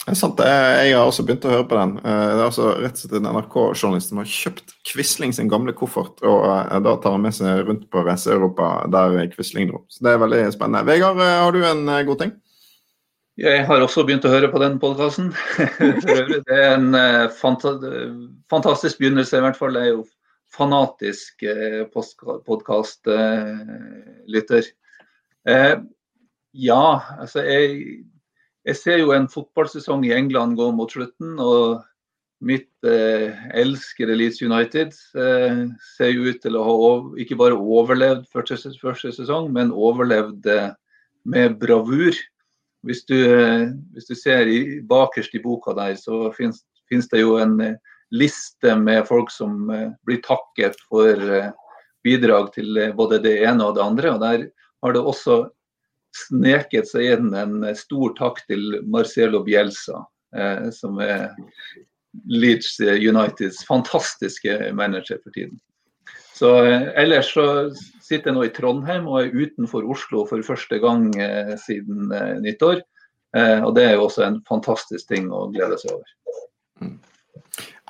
Det 0.00 0.14
er 0.14 0.16
sant. 0.16 0.38
Jeg 0.40 0.94
har 0.96 1.04
også 1.04 1.26
begynt 1.26 1.44
å 1.44 1.50
høre 1.52 1.66
på 1.68 1.76
den. 1.76 1.90
Eh, 2.00 2.30
det 2.30 2.38
er 2.38 2.46
altså 2.46 2.70
rett 2.78 2.96
og 2.96 3.00
slett 3.02 3.16
en 3.18 3.26
NRK-journalist 3.34 4.12
som 4.12 4.20
har 4.22 4.28
kjøpt 4.30 4.68
Quisling 4.88 5.32
sin 5.36 5.50
gamle 5.50 5.74
koffert, 5.76 6.22
og 6.24 6.46
eh, 6.48 6.78
da 6.86 6.92
tar 7.02 7.12
han 7.16 7.24
med 7.26 7.34
seg 7.36 7.60
rundt 7.66 7.84
på 7.92 8.04
Reise 8.06 8.32
Europa 8.32 8.66
der 8.92 9.28
Quisling 9.34 9.66
dro. 9.68 9.78
Så 9.92 9.98
det 10.06 10.12
er 10.14 10.22
veldig 10.22 10.42
spennende. 10.54 10.88
Vegard, 10.88 11.18
eh, 11.20 11.40
har 11.42 11.52
du 11.52 11.60
en 11.66 11.82
god 12.08 12.18
ting? 12.22 12.32
Jeg 13.40 13.66
har 13.68 13.78
også 13.84 14.06
begynt 14.08 14.26
å 14.28 14.32
høre 14.32 14.48
på 14.52 14.62
den 14.62 14.74
podkasten. 14.80 15.26
det 16.48 16.56
er 16.56 16.70
en 16.74 16.88
fantastisk 17.40 18.96
begynnelse, 19.00 19.38
i 19.38 19.44
hvert 19.44 19.60
fall. 19.60 19.74
Jeg 19.76 19.84
er 19.88 19.94
jo 19.94 20.04
fanatisk 20.54 21.32
podkastlytter. 21.94 24.64
Ja, 26.50 26.86
altså 27.22 27.38
jeg 27.46 27.70
jeg 28.70 28.78
ser 28.78 29.00
jo 29.02 29.14
en 29.14 29.28
fotballsesong 29.30 30.04
i 30.06 30.14
England 30.14 30.58
gå 30.58 30.70
mot 30.76 30.90
slutten. 30.92 31.38
og 31.38 31.82
Mitt 32.40 32.70
eh, 32.88 33.36
elskede 33.60 34.14
Leeds 34.16 34.40
United 34.40 34.94
eh, 35.20 35.58
ser 35.92 36.12
jo 36.14 36.30
ut 36.30 36.38
til 36.40 36.56
å 36.56 36.62
ha 36.64 36.92
ikke 37.20 37.36
bare 37.36 37.58
overlevd 37.58 38.24
første, 38.32 38.56
første 38.80 39.12
sesong, 39.12 39.50
men 39.52 39.74
overlevd 39.74 40.48
eh, 40.48 40.70
med 41.28 41.58
bravur. 41.60 42.16
Hvis 42.86 43.04
du, 43.10 43.18
eh, 43.18 43.68
hvis 43.92 44.08
du 44.08 44.14
ser 44.16 44.48
i, 44.48 44.80
bakerst 44.80 45.36
i 45.36 45.42
boka 45.44 45.74
der, 45.76 45.98
så 46.00 46.30
finnes 46.32 47.10
det 47.12 47.20
jo 47.20 47.36
en 47.42 47.58
eh, 47.60 47.76
liste 48.14 48.72
med 48.80 49.04
folk 49.10 49.28
som 49.34 49.68
eh, 49.74 49.90
blir 50.08 50.22
takket 50.24 50.80
for 50.88 51.20
bidrag 52.00 52.54
til 52.54 52.78
både 52.96 53.20
det 53.20 53.36
ene 53.44 53.68
og 53.68 53.76
det 53.76 53.84
andre. 53.84 54.14
og 54.14 54.24
Der 54.24 54.46
har 54.80 54.96
det 54.96 55.04
også 55.04 55.42
sneket 56.16 56.88
seg 56.90 57.16
inn 57.16 57.34
en 57.36 57.64
stor 57.78 58.14
takk 58.18 58.42
til 58.50 58.80
Marcelo 58.90 59.42
Bielsa, 59.46 60.02
eh, 60.36 60.68
som 60.74 61.00
er 61.04 61.30
Leeds 62.26 62.78
Uniteds 62.80 63.62
fantastiske 63.68 64.72
manager 64.74 65.20
for 65.22 65.34
tiden. 65.36 65.60
Så 66.34 66.50
ellers 66.98 67.28
så 67.34 67.44
sitter 68.00 68.30
jeg 68.30 68.36
nå 68.38 68.46
i 68.48 68.54
Trondheim 68.56 69.06
og 69.10 69.20
er 69.20 69.34
utenfor 69.36 69.84
Oslo 69.92 70.24
for 70.26 70.42
første 70.42 70.80
gang 70.80 71.10
siden 71.60 72.08
nyttår. 72.40 72.80
Og 73.60 73.74
det 73.76 73.84
er 73.84 73.92
jo 73.98 74.06
også 74.06 74.24
en 74.24 74.38
fantastisk 74.48 75.12
ting 75.12 75.28
å 75.28 75.44
glede 75.52 75.76
seg 75.82 75.92
over. 75.98 76.96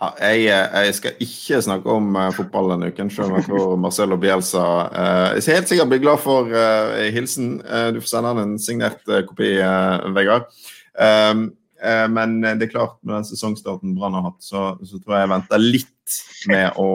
Ja, 0.01 0.09
jeg, 0.33 0.47
jeg, 0.49 0.95
skal 0.97 1.19
ikke 1.21 1.61
snakke 1.61 1.93
om 1.93 2.15
uh, 2.17 2.31
fotball 2.33 2.71
denne 2.73 2.89
uken, 2.89 3.11
selv 3.13 3.29
om 3.29 3.37
jeg 3.37 3.47
tror 3.51 3.75
Marcelo 3.77 4.17
Bielsa 4.21 4.63
uh, 4.89 5.27
Jeg 5.35 5.45
skal 5.45 5.59
helt 5.59 5.73
sikkert 5.73 5.91
bli 5.93 6.01
glad 6.01 6.23
for 6.25 6.49
uh, 6.49 7.01
hilsen. 7.13 7.59
Du 7.93 8.01
får 8.01 8.13
sende 8.15 8.33
han 8.33 8.43
en 8.47 8.55
signert 8.61 9.03
kopi, 9.29 9.53
Vegard. 10.17 10.49
Um, 10.97 11.51
men 12.13 12.43
det 12.45 12.67
er 12.67 12.73
klart, 12.75 12.99
med 13.01 13.15
den 13.15 13.25
sesongstarten 13.25 13.95
Brann 13.97 14.13
har 14.13 14.27
hatt, 14.27 14.43
så, 14.45 14.75
så, 14.85 14.99
tror 15.01 15.15
jeg 15.17 15.23
jeg 15.23 15.31
venter 15.33 15.63
litt 15.63 16.17
med 16.51 16.77
å, 16.77 16.91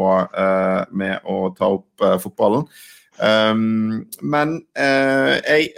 med 0.93 1.25
å 1.25 1.37
ta 1.57 1.71
opp 1.73 2.05
fotballen. 2.21 2.67
Um, 3.15 4.05
men 4.21 4.57
uh, 4.75 5.35
jeg, 5.47 5.69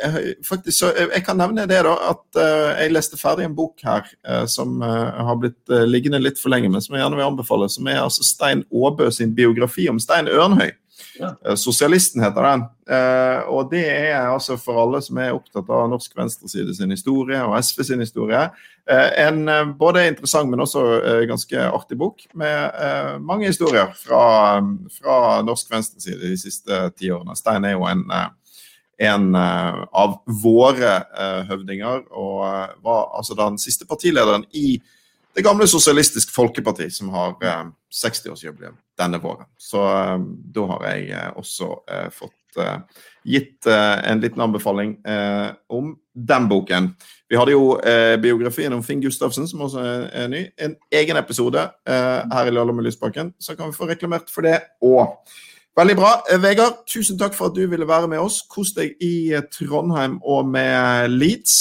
faktisk, 0.48 0.78
så, 0.80 0.90
jeg 0.98 1.22
kan 1.26 1.38
nevne 1.38 1.68
det 1.70 1.84
da, 1.86 1.94
at 2.10 2.40
uh, 2.40 2.72
jeg 2.80 2.96
leste 2.96 3.20
ferdig 3.20 3.46
en 3.46 3.58
bok 3.58 3.84
her 3.86 4.08
uh, 4.26 4.46
som 4.50 4.82
har 4.82 5.38
blitt 5.42 5.76
liggende 5.90 6.22
litt 6.24 6.42
for 6.42 6.54
lenge, 6.54 6.72
men 6.74 6.84
som 6.84 6.96
jeg 6.96 7.04
gjerne 7.04 7.20
vil 7.20 7.30
anbefale. 7.30 7.70
Som 7.72 7.90
er 7.92 8.02
altså 8.02 8.26
Stein 8.26 8.66
Aabø 8.74 9.12
sin 9.14 9.36
biografi 9.38 9.88
om 9.92 10.02
Stein 10.02 10.30
Ørnhøy. 10.32 10.72
Eh, 11.20 11.56
sosialisten 11.56 12.24
heter 12.24 12.46
den. 12.46 12.64
Eh, 12.90 13.50
og 13.52 13.70
det 13.72 13.84
er 13.90 14.30
altså 14.30 14.58
for 14.62 14.80
alle 14.82 15.02
som 15.04 15.20
er 15.22 15.36
opptatt 15.36 15.70
av 15.70 15.90
norsk 15.92 16.18
venstreside 16.18 16.76
sin 16.78 16.94
historie 16.94 17.42
og 17.46 17.58
SV 17.60 17.84
sin 17.88 18.04
historie. 18.04 18.48
Eh, 18.90 19.10
en 19.28 19.74
både 19.78 20.08
interessant, 20.08 20.50
men 20.50 20.64
også 20.64 20.84
ganske 21.30 21.68
artig 21.68 21.98
bok 22.00 22.26
med 22.34 23.20
mange 23.20 23.50
historier 23.52 23.92
fra, 23.98 24.60
fra 25.00 25.20
norsk 25.46 25.72
venstreside 25.72 26.22
de 26.24 26.38
siste 26.40 26.84
ti 26.98 27.12
årene. 27.12 27.36
Stein 27.38 27.68
er 27.68 27.76
jo 27.76 27.88
en, 27.90 28.06
en 29.12 29.36
av 29.38 30.20
våre 30.26 31.00
høvdinger, 31.50 32.08
og 32.12 32.46
var 32.86 33.10
altså 33.18 33.36
den 33.38 33.60
siste 33.62 33.86
partilederen 33.90 34.48
i 34.56 34.78
det 35.38 35.44
gamle 35.46 35.68
Sosialistisk 35.70 36.32
Folkeparti, 36.34 36.90
som 36.90 37.12
har 37.14 37.36
eh, 37.46 37.66
60-årsjubileum 37.94 38.78
denne 38.98 39.20
våren. 39.22 39.48
Så 39.58 39.84
eh, 39.84 40.18
da 40.56 40.66
har 40.74 40.86
jeg 40.90 41.08
eh, 41.14 41.30
også 41.38 41.72
eh, 41.92 42.10
fått 42.14 42.34
gitt 43.28 43.68
en 43.70 44.22
liten 44.24 44.42
anbefaling 44.42 44.96
om 45.70 45.92
den 46.18 46.46
boken. 46.50 46.88
Vi 47.30 47.38
hadde 47.38 47.52
jo 47.54 47.76
biografien 48.24 48.74
om 48.74 48.82
Finn 48.82 49.04
Gustavsen, 49.04 49.46
som 49.46 49.62
også 49.62 49.84
er, 50.10 50.26
ny. 50.32 50.40
En 50.58 50.74
egen 50.90 51.20
episode 51.22 51.68
her 51.86 52.50
i 52.50 52.54
Lallom 52.56 52.80
med 52.80 52.88
Lysbakken, 52.88 53.30
så 53.38 53.54
kan 53.54 53.70
vi 53.70 53.78
få 53.78 53.86
reklamert 53.92 54.32
for 54.34 54.48
det 54.48 54.56
òg. 54.82 55.12
Veldig 55.78 55.98
bra. 56.00 56.16
Vegard, 56.48 56.80
tusen 56.90 57.20
takk 57.20 57.38
for 57.38 57.52
at 57.52 57.60
du 57.60 57.68
ville 57.70 57.86
være 57.86 58.10
med 58.16 58.24
oss. 58.26 58.40
Kos 58.50 58.74
deg 58.80 58.98
i 59.06 59.38
Trondheim 59.54 60.18
og 60.26 60.50
med 60.50 61.14
Leeds. 61.14 61.60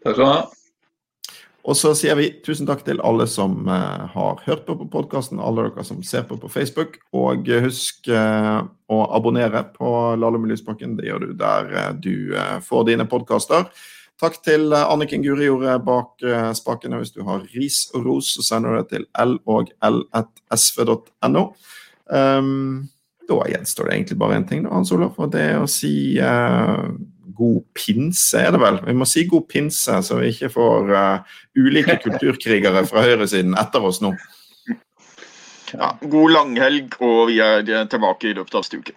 Takk 0.00 0.16
skal 0.16 0.24
du 0.24 0.30
ha. 0.30 0.40
Og 1.68 1.76
så 1.76 1.92
sier 1.96 2.16
vi 2.16 2.30
tusen 2.44 2.68
takk 2.68 2.82
til 2.86 3.02
alle 3.04 3.26
som 3.28 3.66
uh, 3.68 4.08
har 4.14 4.40
hørt 4.46 4.64
på 4.66 4.76
på 4.80 4.88
podkasten, 4.92 5.40
alle 5.42 5.66
dere 5.68 5.84
som 5.84 6.00
ser 6.06 6.24
på 6.28 6.38
på 6.40 6.48
Facebook. 6.48 6.96
Og 7.12 7.48
husk 7.66 8.08
uh, 8.08 8.64
å 8.88 9.00
abonnere 9.16 9.66
på 9.76 9.94
Lalle 10.16 10.40
i 10.40 10.52
Lysbakken. 10.52 10.96
Det 10.96 11.10
gjør 11.10 11.26
du 11.26 11.34
der 11.40 11.72
uh, 11.74 11.90
du 11.92 12.32
får 12.64 12.86
dine 12.88 13.08
podkaster. 13.08 13.68
Takk 14.20 14.40
til 14.44 14.72
Anniken 14.76 15.22
Gurijordet 15.24 15.78
bak 15.84 16.20
spakene. 16.52 16.98
Hvis 17.00 17.14
du 17.14 17.22
har 17.24 17.40
ris 17.54 17.86
og 17.96 18.04
ros, 18.04 18.34
så 18.34 18.44
sender 18.44 18.74
du 18.74 18.80
det 18.82 18.88
til 18.90 19.06
l 19.16 19.38
og 19.48 19.70
l1sv.no. 19.80 21.44
Um, 22.10 22.90
da 23.30 23.38
gjenstår 23.48 23.88
det 23.88 23.94
egentlig 23.94 24.18
bare 24.20 24.36
én 24.36 24.44
ting, 24.48 24.66
da, 24.66 24.74
Hans 24.74 24.92
Olav, 24.92 25.16
og 25.16 25.32
det 25.32 25.46
er 25.54 25.62
å 25.62 25.70
si 25.70 26.18
god 27.40 27.62
pinse, 27.76 28.38
er 28.38 28.52
det 28.54 28.60
vel? 28.62 28.78
Vi 28.84 28.96
må 29.00 29.08
si 29.08 29.24
god 29.30 29.48
pinse, 29.50 29.96
så 30.06 30.20
vi 30.20 30.30
ikke 30.34 30.52
får 30.52 30.92
uh, 30.92 31.38
ulike 31.58 31.96
kulturkrigere 32.04 32.84
fra 32.88 33.06
høyresiden 33.06 33.56
etter 33.60 33.88
oss 33.88 34.02
nå. 34.04 34.12
Ja, 35.70 35.94
god 36.02 36.34
langhelg, 36.34 36.96
og 37.06 37.28
vi 37.30 37.38
er 37.44 37.64
tilbake 37.90 38.30
i 38.30 38.36
løpet 38.36 38.56
av 38.56 38.64
neste 38.64 38.80
uke. 38.82 38.96